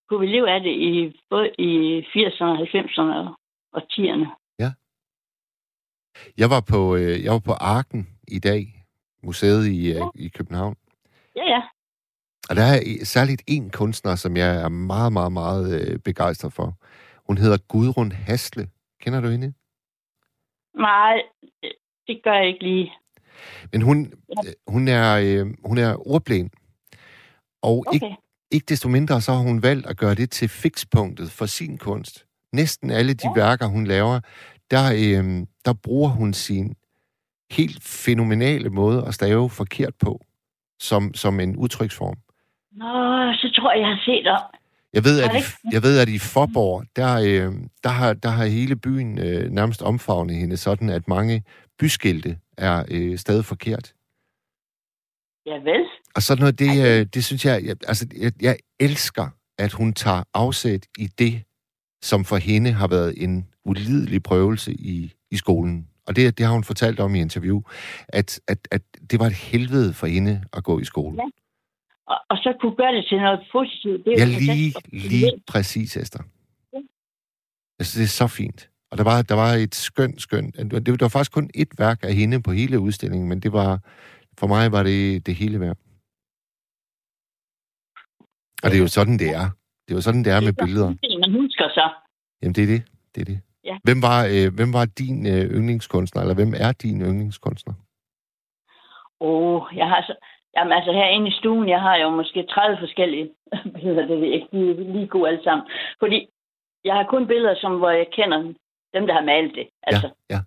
kunne 0.09 0.21
vi 0.21 0.27
leve 0.27 0.51
af 0.55 0.61
det 0.61 0.75
i 0.89 1.21
både 1.31 1.51
i 1.59 2.01
80'erne, 2.01 2.55
90'erne 2.75 3.15
og, 3.23 3.29
og 3.73 3.83
10'erne. 3.93 4.29
Jeg 6.39 6.51
var 6.51 6.63
på, 6.73 6.97
øh, 6.97 7.25
jeg 7.25 7.33
var 7.33 7.39
på 7.39 7.53
Arken 7.53 8.09
i 8.29 8.39
dag, 8.39 8.85
museet 9.23 9.67
i, 9.67 9.93
øh, 9.93 10.03
i 10.15 10.29
København. 10.29 10.77
Ja, 11.37 11.45
ja. 11.45 11.63
Og 12.51 12.57
der 12.57 12.63
er 12.63 13.05
særligt 13.05 13.43
en 13.47 13.71
kunstner, 13.71 14.15
som 14.15 14.37
jeg 14.37 14.63
er 14.65 14.69
meget, 14.69 15.13
meget, 15.13 15.33
meget 15.33 15.81
øh, 15.81 15.99
begejstret 15.99 16.53
for. 16.53 16.75
Hun 17.27 17.39
hedder 17.39 17.59
Gudrun 17.69 18.13
Hasle. 18.13 18.69
Kender 19.01 19.21
du 19.21 19.29
hende? 19.29 19.53
Nej, 20.75 21.23
det 22.07 22.21
gør 22.25 22.33
jeg 22.33 22.47
ikke 22.49 22.63
lige. 22.65 22.93
Men 23.73 23.83
hun, 23.83 24.13
øh, 24.31 24.53
hun, 24.69 24.89
er, 24.89 25.09
øh, 25.23 25.47
hun 25.65 25.79
er 25.79 26.09
ordblind. 26.09 26.51
Og 27.63 27.79
Okay. 27.87 27.95
ikke, 27.95 28.17
ikke 28.51 28.67
desto 28.69 28.89
mindre, 28.89 29.21
så 29.21 29.33
har 29.33 29.41
hun 29.41 29.63
valgt 29.63 29.87
at 29.87 29.97
gøre 29.97 30.15
det 30.15 30.31
til 30.31 30.49
fikspunktet 30.49 31.31
for 31.31 31.47
sin 31.47 31.79
kunst. 31.79 32.27
Næsten 32.53 32.91
alle 32.91 33.15
de 33.15 33.29
ja. 33.37 33.41
værker, 33.41 33.67
hun 33.67 33.85
laver, 33.87 34.21
der, 34.71 34.85
øh, 34.93 35.47
der 35.65 35.73
bruger 35.83 36.09
hun 36.09 36.33
sin 36.33 36.75
helt 37.51 37.83
fænomenale 37.83 38.71
måde 38.71 39.05
at 39.07 39.15
stave 39.15 39.51
forkert 39.51 39.95
på, 40.01 40.21
som, 40.81 41.15
som 41.15 41.41
en 41.41 41.57
udtryksform. 41.57 42.17
Nå, 42.73 43.33
så 43.33 43.53
tror 43.57 43.73
jeg, 43.73 43.81
jeg 43.81 43.89
har 43.89 44.01
set 44.05 44.27
om. 44.27 44.58
Jeg 44.93 45.05
ved, 45.05 45.21
at 45.21 45.31
i, 45.35 45.43
jeg 45.73 45.83
ved, 45.83 45.99
at 45.99 46.09
i 46.09 46.19
Forborg, 46.19 46.85
der, 46.97 47.15
øh, 47.15 47.53
der, 47.85 47.89
har, 47.89 48.13
der 48.13 48.29
har 48.29 48.47
hele 48.47 48.77
byen 48.77 49.19
øh, 49.19 49.51
nærmest 49.51 49.83
omfavnet 49.83 50.37
hende, 50.37 50.57
sådan 50.57 50.89
at 50.89 51.09
mange 51.09 51.43
byskilte 51.79 52.39
er 52.59 52.85
øh, 52.91 53.19
stadig 53.19 53.45
forkert. 53.45 53.95
Ja, 55.47 55.55
vel. 55.55 55.85
Og 56.15 56.23
sådan 56.23 56.41
noget, 56.41 56.59
det, 56.59 57.01
øh, 57.01 57.07
det 57.15 57.25
synes 57.25 57.45
jeg, 57.45 57.65
jeg, 57.65 57.77
altså, 57.89 58.07
jeg, 58.17 58.33
jeg 58.41 58.57
elsker, 58.81 59.29
at 59.59 59.73
hun 59.73 59.93
tager 59.93 60.23
afsæt 60.35 60.87
i 60.99 61.07
det, 61.07 61.43
som 62.03 62.25
for 62.25 62.37
hende 62.37 62.73
har 62.73 62.89
været 62.89 63.15
en 63.17 63.49
ulidelig 63.65 64.23
prøvelse 64.23 64.73
i, 64.73 65.13
i 65.31 65.37
skolen. 65.37 65.89
Og 66.07 66.17
det, 66.17 66.39
det 66.39 66.47
har 66.47 66.53
hun 66.53 66.65
fortalt 66.65 67.01
om 67.01 67.15
i 67.15 67.21
interview, 67.21 67.61
at, 68.09 68.41
at, 68.49 68.59
at 68.71 68.83
det 69.11 69.21
var 69.21 69.27
et 69.27 69.33
helvede 69.33 69.95
for 69.95 70.07
hende 70.07 70.45
at 70.53 70.65
gå 70.65 70.81
i 70.81 70.85
skole. 70.85 71.17
Ja. 71.23 71.29
Og, 72.13 72.19
og 72.31 72.37
så 72.37 72.51
kunne 72.61 72.77
gøre 72.77 72.95
det 72.97 73.05
til 73.09 73.19
noget 73.19 73.41
positivt. 73.53 74.05
Det 74.05 74.13
er 74.13 74.19
Ja, 74.19 74.25
lige, 74.25 74.73
lige 74.93 75.33
præcis, 75.53 75.97
Esther. 75.97 76.25
Ja. 76.73 76.79
Altså, 77.79 77.99
det 77.99 78.05
er 78.05 78.15
så 78.23 78.27
fint. 78.27 78.71
Og 78.91 78.99
der 78.99 79.05
var, 79.05 79.23
der 79.23 79.35
var 79.35 79.53
et 79.65 79.75
skønt, 79.75 80.23
skønt... 80.23 80.57
Det 80.57 80.73
var, 80.73 80.97
det 80.97 81.13
faktisk 81.13 81.33
kun 81.33 81.51
et 81.55 81.69
værk 81.79 81.99
af 82.03 82.15
hende 82.15 82.43
på 82.43 82.53
hele 82.53 82.81
udstillingen, 82.81 83.29
men 83.29 83.41
det 83.41 83.53
var... 83.53 83.81
For 84.39 84.47
mig 84.47 84.73
var 84.73 84.83
det 84.83 85.27
det 85.27 85.35
hele 85.35 85.61
værd. 85.61 85.77
Og 88.63 88.71
det 88.71 88.77
er 88.79 88.83
jo 88.87 88.89
sådan, 88.89 89.19
det 89.19 89.31
er. 89.31 89.47
Det 89.85 89.91
er 89.95 89.99
jo 89.99 90.01
sådan, 90.01 90.25
det 90.25 90.33
er 90.33 90.41
med 90.41 90.53
billeder. 90.65 90.91
Man 91.25 91.33
husker 91.41 91.69
så. 91.69 91.87
Jamen, 92.43 92.55
det 92.55 92.63
er 92.63 92.67
det. 92.67 92.83
Det 93.15 93.21
er 93.21 93.25
det. 93.25 93.41
Ja. 93.65 93.77
Hvem, 93.85 94.03
var, 94.03 94.21
øh, 94.35 94.55
hvem 94.55 94.73
var 94.73 94.85
din 94.85 95.27
øh, 95.27 95.45
yndlingskunstner, 95.57 96.23
eller 96.23 96.35
hvem 96.35 96.53
er 96.57 96.73
din 96.73 97.01
yndlingskunstner? 97.01 97.75
Åh, 99.21 99.63
oh, 99.63 99.77
jeg 99.77 99.89
har 99.89 100.03
så... 100.09 100.15
Jamen 100.59 100.73
altså 100.73 100.93
herinde 100.93 101.29
i 101.29 101.39
stuen, 101.41 101.69
jeg 101.69 101.81
har 101.81 101.97
jo 101.97 102.11
måske 102.11 102.43
30 102.43 102.79
forskellige 102.79 103.31
billeder, 103.75 104.07
det 104.07 104.21
ved 104.21 104.27
jeg 104.27 104.35
ikke, 104.35 104.49
de 104.53 104.71
er 104.71 104.75
lige 104.75 105.07
gode 105.07 105.29
alle 105.29 105.43
sammen. 105.45 105.67
Fordi 105.99 106.29
jeg 106.85 106.95
har 106.95 107.05
kun 107.05 107.27
billeder, 107.27 107.55
som, 107.61 107.79
hvor 107.79 107.91
jeg 107.91 108.07
kender 108.13 108.39
dem, 108.95 109.07
der 109.07 109.15
har 109.15 109.25
malet 109.25 109.55
det. 109.55 109.69
Altså, 109.83 110.11
Ja, 110.31 110.35
ja. 110.35 110.41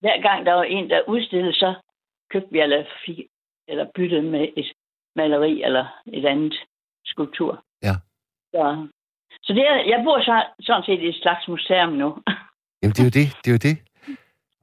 hver 0.00 0.20
gang 0.22 0.46
der 0.46 0.52
var 0.52 0.62
en, 0.62 0.90
der 0.90 1.08
udstillede, 1.08 1.52
så 1.52 1.74
købte 2.30 2.52
vi 2.52 2.60
eller, 2.60 2.84
fik, 3.06 3.18
eller 3.68 3.86
byttede 3.94 4.22
med 4.22 4.48
et 4.56 4.72
maleri 5.16 5.62
eller 5.62 5.86
et 6.12 6.24
andet 6.26 6.54
skulptur. 7.04 7.64
Ja. 7.82 7.94
Så, 8.54 8.86
så 9.42 9.52
det 9.52 9.62
er, 9.68 9.74
jeg 9.74 10.00
bor 10.04 10.20
så, 10.20 10.44
sådan 10.60 10.82
set 10.82 11.00
i 11.00 11.08
et 11.08 11.20
slags 11.22 11.48
museum 11.48 11.92
nu. 11.92 12.08
Jamen, 12.82 12.94
det 12.94 13.00
er 13.00 13.04
jo 13.10 13.16
det. 13.20 13.28
Det 13.44 13.50
er 13.50 13.56
jo 13.56 13.62
det. 13.68 13.76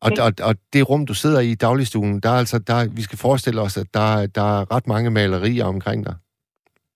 Og, 0.05 0.11
og, 0.25 0.31
og 0.47 0.53
det 0.73 0.89
rum, 0.89 1.05
du 1.05 1.13
sidder 1.13 1.39
i 1.41 1.51
i 1.51 1.55
dagligstuen, 1.65 2.19
der 2.23 2.29
er 2.29 2.39
altså, 2.43 2.57
der, 2.69 2.95
vi 2.95 3.01
skal 3.01 3.19
forestille 3.27 3.61
os, 3.61 3.77
at 3.77 3.89
der, 3.93 4.07
der 4.37 4.45
er 4.55 4.71
ret 4.75 4.87
mange 4.87 5.09
malerier 5.11 5.65
omkring 5.65 6.05
dig. 6.05 6.15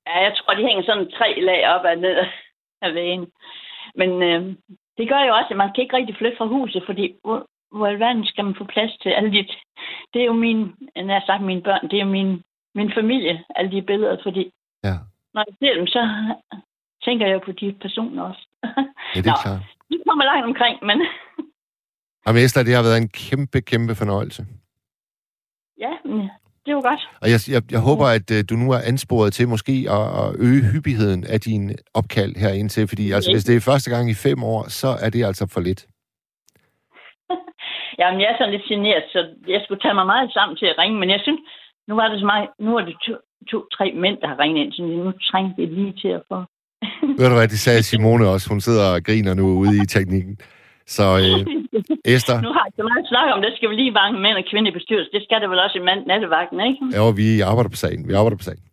Ja, 0.07 0.17
jeg 0.25 0.33
tror, 0.37 0.53
de 0.53 0.67
hænger 0.67 0.83
sådan 0.83 1.11
tre 1.17 1.29
lag 1.41 1.61
op 1.73 1.85
og 1.85 1.95
ned 1.95 2.15
af 2.85 2.93
væggen. 2.93 3.27
Men 3.95 4.09
øh, 4.29 4.41
det 4.97 5.09
gør 5.09 5.21
jo 5.27 5.33
også, 5.35 5.51
at 5.51 5.57
man 5.57 5.71
kan 5.73 5.83
ikke 5.83 5.97
rigtig 5.97 6.15
flytte 6.17 6.37
fra 6.37 6.45
huset, 6.45 6.83
fordi 6.85 7.05
hvor, 7.23 7.45
hvor 7.71 7.87
i 7.87 7.99
verden 7.99 8.25
skal 8.25 8.45
man 8.45 8.55
få 8.57 8.65
plads 8.73 8.91
til 9.03 9.09
alle 9.09 9.31
de... 9.31 9.47
Det 10.13 10.21
er 10.21 10.25
jo 10.25 10.33
min, 10.33 10.59
jeg 10.95 11.05
har 11.05 11.23
sagt 11.25 11.43
mine 11.43 11.61
børn, 11.61 11.83
det 11.89 11.93
er 11.97 12.05
jo 12.05 12.11
min, 12.19 12.43
min 12.75 12.91
familie, 12.97 13.43
alle 13.55 13.71
de 13.71 13.81
billeder, 13.81 14.17
fordi 14.23 14.51
Ja, 14.83 14.95
når 15.33 15.43
jeg 15.47 15.55
ser 15.59 15.73
dem, 15.79 15.87
så 15.87 16.01
tænker 17.05 17.27
jeg 17.27 17.41
på 17.41 17.51
de 17.51 17.75
personer 17.81 18.23
også. 18.23 18.47
ja 19.15 19.21
det 19.21 19.27
er 19.27 19.37
Nå. 19.37 19.43
klart. 19.43 19.61
De 19.89 19.97
kommer 20.07 20.25
langt 20.25 20.45
omkring, 20.45 20.75
men 20.89 20.97
Jamen 22.27 22.43
Esther, 22.43 22.63
det 22.63 22.75
har 22.75 22.83
været 22.83 22.97
en 22.97 23.09
kæmpe, 23.09 23.61
kæmpe 23.61 23.95
fornøjelse. 23.95 24.45
ja, 25.83 25.93
det 26.65 26.75
var 26.75 26.81
godt. 26.81 27.03
Og 27.21 27.27
jeg, 27.33 27.39
jeg, 27.55 27.61
jeg 27.71 27.81
håber, 27.89 28.05
at 28.17 28.27
uh, 28.35 28.39
du 28.49 28.55
nu 28.63 28.67
er 28.71 28.81
ansporet 28.91 29.33
til 29.33 29.47
måske 29.47 29.75
at, 29.97 30.05
at 30.21 30.27
øge 30.47 30.63
hyppigheden 30.71 31.23
af 31.33 31.39
din 31.47 31.63
opkald 31.93 32.33
her 32.43 32.51
indtil, 32.61 32.87
fordi 32.87 33.11
altså, 33.11 33.31
hvis 33.33 33.43
det 33.43 33.55
er 33.55 33.69
første 33.71 33.89
gang 33.93 34.09
i 34.09 34.21
fem 34.27 34.43
år, 34.43 34.61
så 34.81 34.89
er 35.05 35.09
det 35.09 35.25
altså 35.29 35.45
for 35.53 35.61
lidt. 35.67 35.81
Jamen, 37.99 38.21
jeg 38.21 38.29
er 38.31 38.37
sådan 38.37 38.53
lidt 38.55 38.69
generet, 38.71 39.03
så 39.13 39.19
jeg 39.47 39.61
skulle 39.63 39.81
tage 39.81 39.97
mig 39.99 40.05
meget 40.05 40.29
sammen 40.33 40.55
til 40.57 40.65
at 40.65 40.77
ringe, 40.81 40.99
men 40.99 41.09
jeg 41.09 41.19
synes, 41.23 41.41
nu 41.87 41.95
var 41.95 42.07
det 42.07 42.19
så 42.19 42.25
meget, 42.25 42.49
nu 42.59 42.71
er 42.77 42.83
det 42.85 42.95
to, 43.05 43.13
to 43.51 43.57
tre 43.75 43.85
mænd, 44.03 44.17
der 44.21 44.27
har 44.27 44.39
ringet 44.39 44.61
ind, 44.63 44.71
så 44.73 44.81
nu 44.81 45.11
trænger 45.29 45.53
vi 45.57 45.65
lige 45.65 45.93
til 46.01 46.11
at 46.19 46.23
få... 46.29 46.37
Ved 47.19 47.29
du 47.29 47.35
hvad, 47.35 47.47
det 47.47 47.59
sagde 47.59 47.83
Simone 47.83 48.27
også. 48.27 48.49
Hun 48.49 48.61
sidder 48.61 48.85
og 48.95 49.03
griner 49.07 49.33
nu 49.33 49.45
ude 49.63 49.75
i 49.83 49.85
teknikken. 49.95 50.37
Så 50.97 51.05
øh, 51.23 51.39
Esther, 52.15 52.37
Nu 52.47 52.51
har 52.57 52.63
jeg 52.67 52.73
så 52.79 52.83
meget 52.91 53.05
snak 53.11 53.27
om, 53.35 53.39
der 53.45 53.51
skal 53.57 53.69
vi 53.71 53.75
lige 53.81 53.91
mange 54.01 54.15
mænd 54.25 54.35
og 54.41 54.45
kvinder 54.51 54.69
i 54.71 54.73
bestyrelsen. 54.79 55.11
Det 55.15 55.23
skal 55.27 55.37
der 55.41 55.47
vel 55.53 55.59
også 55.65 55.77
i 55.81 55.83
mand 55.89 55.99
nattevagten, 56.11 56.59
ikke? 56.69 56.79
ja, 56.97 57.03
vi 57.21 57.27
arbejder 57.49 57.69
på 57.75 57.79
sagen. 57.83 58.07
Vi 58.09 58.13
arbejder 58.19 58.37
på 58.41 58.47
sagen. 58.49 58.63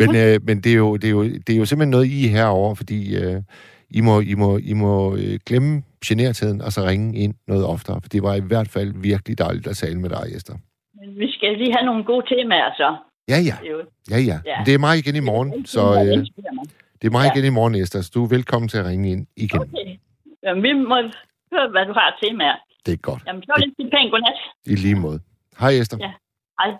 Men, 0.00 0.08
øh, 0.22 0.34
men 0.48 0.56
det, 0.64 0.72
er 0.76 0.80
jo, 0.84 0.96
det, 0.96 1.04
er 1.12 1.14
jo, 1.18 1.22
det 1.46 1.50
er 1.54 1.58
jo 1.62 1.66
simpelthen 1.70 1.90
noget, 1.96 2.06
I 2.16 2.18
er 2.26 2.30
herovre, 2.38 2.76
fordi 2.76 3.00
øh, 3.22 3.36
I 3.98 4.00
må, 4.00 4.14
I 4.32 4.34
må, 4.42 4.50
I 4.72 4.72
må 4.84 4.94
øh, 5.16 5.34
glemme 5.46 5.82
genertheden 6.06 6.60
og 6.66 6.70
så 6.72 6.80
ringe 6.90 7.18
ind 7.24 7.34
noget 7.48 7.64
oftere. 7.74 7.98
For 8.02 8.08
det 8.08 8.22
var 8.22 8.34
i 8.34 8.44
hvert 8.50 8.68
fald 8.68 8.90
virkelig 9.10 9.38
dejligt 9.38 9.66
at 9.66 9.76
tale 9.76 9.98
med 10.00 10.10
dig, 10.10 10.24
Esther. 10.36 10.56
Men 11.00 11.08
vi 11.18 11.26
skal 11.32 11.58
lige 11.58 11.72
have 11.76 11.86
nogle 11.86 12.04
gode 12.04 12.24
temaer, 12.34 12.70
så. 12.76 12.96
Ja, 13.28 13.38
ja. 13.48 13.56
Det 13.62 13.70
jo, 13.70 13.78
Ja, 14.10 14.18
ja. 14.30 14.38
Ja. 14.52 14.58
Det 14.66 14.74
er 14.74 14.78
mig 14.78 14.98
igen 14.98 15.16
i 15.16 15.20
morgen, 15.30 15.66
så 15.66 15.80
det 15.94 16.18
øh, 16.18 16.26
det 17.02 17.06
er 17.08 17.10
mig 17.10 17.24
Ja. 17.24 17.32
igen 17.40 17.44
i 17.52 17.54
morgen, 17.58 17.74
Esther. 17.74 18.00
Så 18.00 18.10
du 18.14 18.24
er 18.24 18.28
velkommen 18.28 18.68
til 18.68 18.78
at 18.78 18.86
ringe 18.86 19.10
ind 19.12 19.26
igen. 19.36 19.60
Okay. 19.60 19.88
Jamen, 20.44 20.62
vi 20.62 20.72
må 20.72 20.96
høre, 21.52 21.68
hvad 21.74 21.84
du 21.90 21.94
har 22.00 22.08
til 22.22 22.36
med. 22.36 22.52
Det 22.86 22.92
er 22.92 23.02
godt. 23.10 23.22
Jamen, 23.26 23.42
så 23.42 23.52
er 23.56 23.60
det 23.60 23.90
pænt 23.94 24.10
godnat. 24.12 24.38
I 24.72 24.74
lige 24.84 24.94
måde. 24.94 25.20
Hej, 25.60 25.72
Esther. 25.80 25.98
Ja. 26.06 26.12
Hej. 26.60 26.70